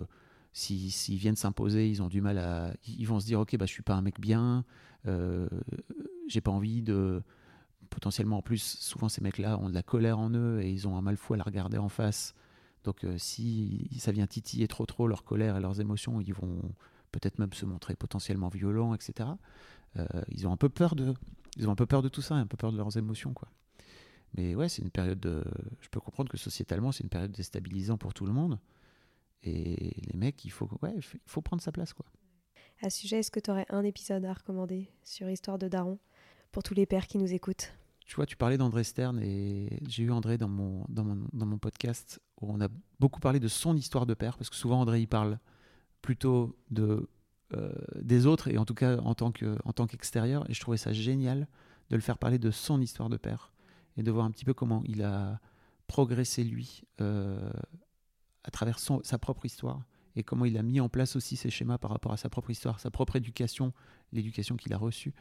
s'ils 0.52 0.92
si, 0.92 1.16
viennent 1.16 1.36
s'imposer, 1.36 1.88
ils 1.88 2.02
ont 2.02 2.08
du 2.08 2.20
mal 2.20 2.38
à. 2.38 2.74
Ils 2.86 3.06
vont 3.06 3.20
se 3.20 3.26
dire 3.26 3.40
Ok, 3.40 3.56
bah, 3.56 3.66
je 3.66 3.72
suis 3.72 3.82
pas 3.82 3.94
un 3.94 4.02
mec 4.02 4.20
bien, 4.20 4.64
euh, 5.06 5.48
j'ai 6.28 6.40
pas 6.40 6.50
envie 6.50 6.82
de, 6.82 7.22
potentiellement 7.90 8.38
en 8.38 8.42
plus, 8.42 8.78
souvent 8.80 9.08
ces 9.08 9.20
mecs-là 9.20 9.58
ont 9.58 9.68
de 9.68 9.74
la 9.74 9.82
colère 9.82 10.18
en 10.18 10.30
eux 10.30 10.60
et 10.62 10.70
ils 10.70 10.88
ont 10.88 10.96
un 10.96 11.02
mal 11.02 11.16
fou 11.16 11.34
à 11.34 11.36
la 11.36 11.44
regarder 11.44 11.78
en 11.78 11.88
face. 11.88 12.34
Donc 12.84 13.04
euh, 13.04 13.18
si 13.18 13.88
ça 13.98 14.12
vient 14.12 14.26
titiller 14.26 14.68
trop 14.68 14.86
trop 14.86 15.06
leur 15.06 15.24
colère 15.24 15.56
et 15.56 15.60
leurs 15.60 15.80
émotions, 15.80 16.20
ils 16.20 16.32
vont 16.32 16.62
peut-être 17.12 17.38
même 17.38 17.52
se 17.52 17.66
montrer 17.66 17.96
potentiellement 17.96 18.48
violents, 18.48 18.94
etc. 18.94 19.28
Euh, 19.96 20.06
ils 20.28 20.46
ont 20.46 20.52
un 20.52 20.56
peu 20.56 20.68
peur 20.68 20.94
de, 20.94 21.14
ils 21.56 21.68
ont 21.68 21.72
un 21.72 21.76
peu 21.76 21.86
peur 21.86 22.02
de 22.02 22.08
tout 22.08 22.22
ça, 22.22 22.34
un 22.34 22.46
peu 22.46 22.56
peur 22.56 22.72
de 22.72 22.76
leurs 22.76 22.96
émotions, 22.96 23.32
quoi. 23.32 23.48
Mais 24.34 24.54
ouais, 24.54 24.68
c'est 24.68 24.82
une 24.82 24.90
période 24.90 25.18
de, 25.18 25.44
je 25.80 25.88
peux 25.88 26.00
comprendre 26.00 26.30
que 26.30 26.36
sociétalement 26.36 26.92
c'est 26.92 27.02
une 27.02 27.10
période 27.10 27.32
déstabilisante 27.32 28.00
pour 28.00 28.14
tout 28.14 28.26
le 28.26 28.32
monde. 28.32 28.58
Et 29.42 29.92
les 30.06 30.16
mecs, 30.18 30.44
il 30.44 30.50
faut, 30.50 30.68
ouais, 30.82 30.94
il 30.96 31.02
faut 31.26 31.40
prendre 31.40 31.62
sa 31.62 31.72
place. 31.72 31.92
quoi. 31.92 32.06
À 32.82 32.90
ce 32.90 33.00
sujet, 33.00 33.18
est-ce 33.18 33.30
que 33.30 33.40
tu 33.40 33.50
aurais 33.50 33.66
un 33.70 33.84
épisode 33.84 34.24
à 34.24 34.32
recommander 34.32 34.90
sur 35.02 35.28
Histoire 35.28 35.58
de 35.58 35.66
Daron 35.66 35.98
pour 36.52 36.62
tous 36.62 36.74
les 36.74 36.86
pères 36.86 37.06
qui 37.06 37.18
nous 37.18 37.32
écoutent? 37.32 37.72
Tu 38.06 38.16
vois, 38.16 38.26
tu 38.26 38.36
parlais 38.36 38.58
d'André 38.58 38.84
Stern 38.84 39.18
et 39.20 39.80
j'ai 39.88 40.02
eu 40.02 40.10
André 40.10 40.36
dans 40.36 40.48
mon, 40.48 40.84
dans, 40.88 41.04
mon, 41.04 41.26
dans 41.32 41.46
mon 41.46 41.58
podcast 41.58 42.20
où 42.40 42.52
on 42.52 42.60
a 42.60 42.68
beaucoup 42.98 43.20
parlé 43.20 43.38
de 43.38 43.48
son 43.48 43.76
histoire 43.76 44.04
de 44.04 44.14
père, 44.14 44.36
parce 44.36 44.50
que 44.50 44.56
souvent 44.56 44.80
André, 44.80 45.00
il 45.00 45.06
parle 45.06 45.38
plutôt 46.02 46.56
de, 46.70 47.08
euh, 47.54 47.72
des 48.00 48.26
autres 48.26 48.48
et 48.48 48.58
en 48.58 48.64
tout 48.64 48.74
cas 48.74 48.98
en 48.98 49.14
tant, 49.14 49.32
qu'extérieur. 49.32 50.48
Et 50.48 50.54
je 50.54 50.60
trouvais 50.60 50.76
ça 50.76 50.92
génial 50.92 51.48
de 51.90 51.96
le 51.96 52.02
faire 52.02 52.18
parler 52.18 52.38
de 52.38 52.50
son 52.50 52.80
histoire 52.80 53.08
de 53.08 53.16
père 53.16 53.52
et 53.96 54.02
de 54.02 54.10
voir 54.10 54.24
un 54.24 54.30
petit 54.30 54.44
peu 54.44 54.54
comment 54.54 54.82
il 54.86 55.02
a 55.02 55.40
progressé 55.88 56.44
lui 56.44 56.82
euh, 57.00 57.50
à 58.44 58.50
travers 58.50 58.78
son, 58.78 59.00
sa 59.02 59.18
propre 59.18 59.46
histoire 59.46 59.82
et 60.16 60.22
comment 60.22 60.44
il 60.44 60.56
a 60.56 60.62
mis 60.62 60.80
en 60.80 60.88
place 60.88 61.16
aussi 61.16 61.36
ses 61.36 61.50
schémas 61.50 61.78
par 61.78 61.90
rapport 61.90 62.12
à 62.12 62.16
sa 62.16 62.28
propre 62.28 62.50
histoire, 62.50 62.80
sa 62.80 62.90
propre 62.90 63.16
éducation, 63.16 63.72
l'éducation 64.12 64.56
qu'il 64.56 64.72
a 64.72 64.78
reçue. 64.78 65.12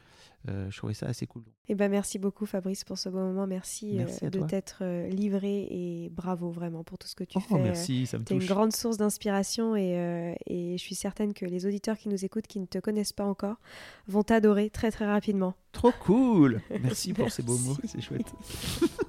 Euh, 0.48 0.70
je 0.72 0.78
trouvais 0.78 0.94
ça 0.94 1.08
assez 1.08 1.28
cool. 1.28 1.44
Eh 1.68 1.76
ben, 1.76 1.90
merci 1.90 2.18
beaucoup 2.18 2.46
Fabrice 2.46 2.84
pour 2.84 2.98
ce 2.98 3.10
beau 3.10 3.20
moment. 3.20 3.46
Merci, 3.46 4.00
euh, 4.00 4.30
de 4.30 4.40
t'être 4.42 4.80
euh, 4.82 5.08
livré 5.10 5.68
et 5.70 6.10
bravo 6.10 6.50
vraiment 6.50 6.84
pour 6.84 6.98
tout 6.98 7.08
ce 7.08 7.16
que 7.16 7.24
tu 7.24 7.38
oh, 7.38 7.42
fais. 7.42 7.60
Merci, 7.60 8.06
ça 8.06 8.18
me 8.18 8.24
touche. 8.24 8.42
une 8.42 8.50
grande 8.50 8.74
source 8.74 8.98
d'inspiration 8.98 9.76
et, 9.76 10.36
et, 10.48 10.78
je 10.78 10.82
suis 10.82 10.96
certaine 10.96 11.34
que 11.34 11.46
les 11.46 11.66
auditeurs 11.66 11.98
qui 11.98 12.10
nous 12.10 12.26
écoutent, 12.26 12.48
qui 12.48 12.60
ne 12.60 12.66
te 12.66 12.80
connaissent 12.80 13.14
pas 13.14 13.26
encore, 13.26 13.58
vont 14.08 14.24
t'adorer 14.24 14.70
très 14.70 14.92
très 14.92 15.06
rapidement. 15.06 15.56
Trop 15.72 15.92
cool 16.04 16.62
Merci 16.82 17.14
pour 17.14 17.32
ces 17.32 17.44
beaux 17.44 17.58
mots, 17.58 17.78
c'est 17.84 18.02
chouette. 18.02 18.32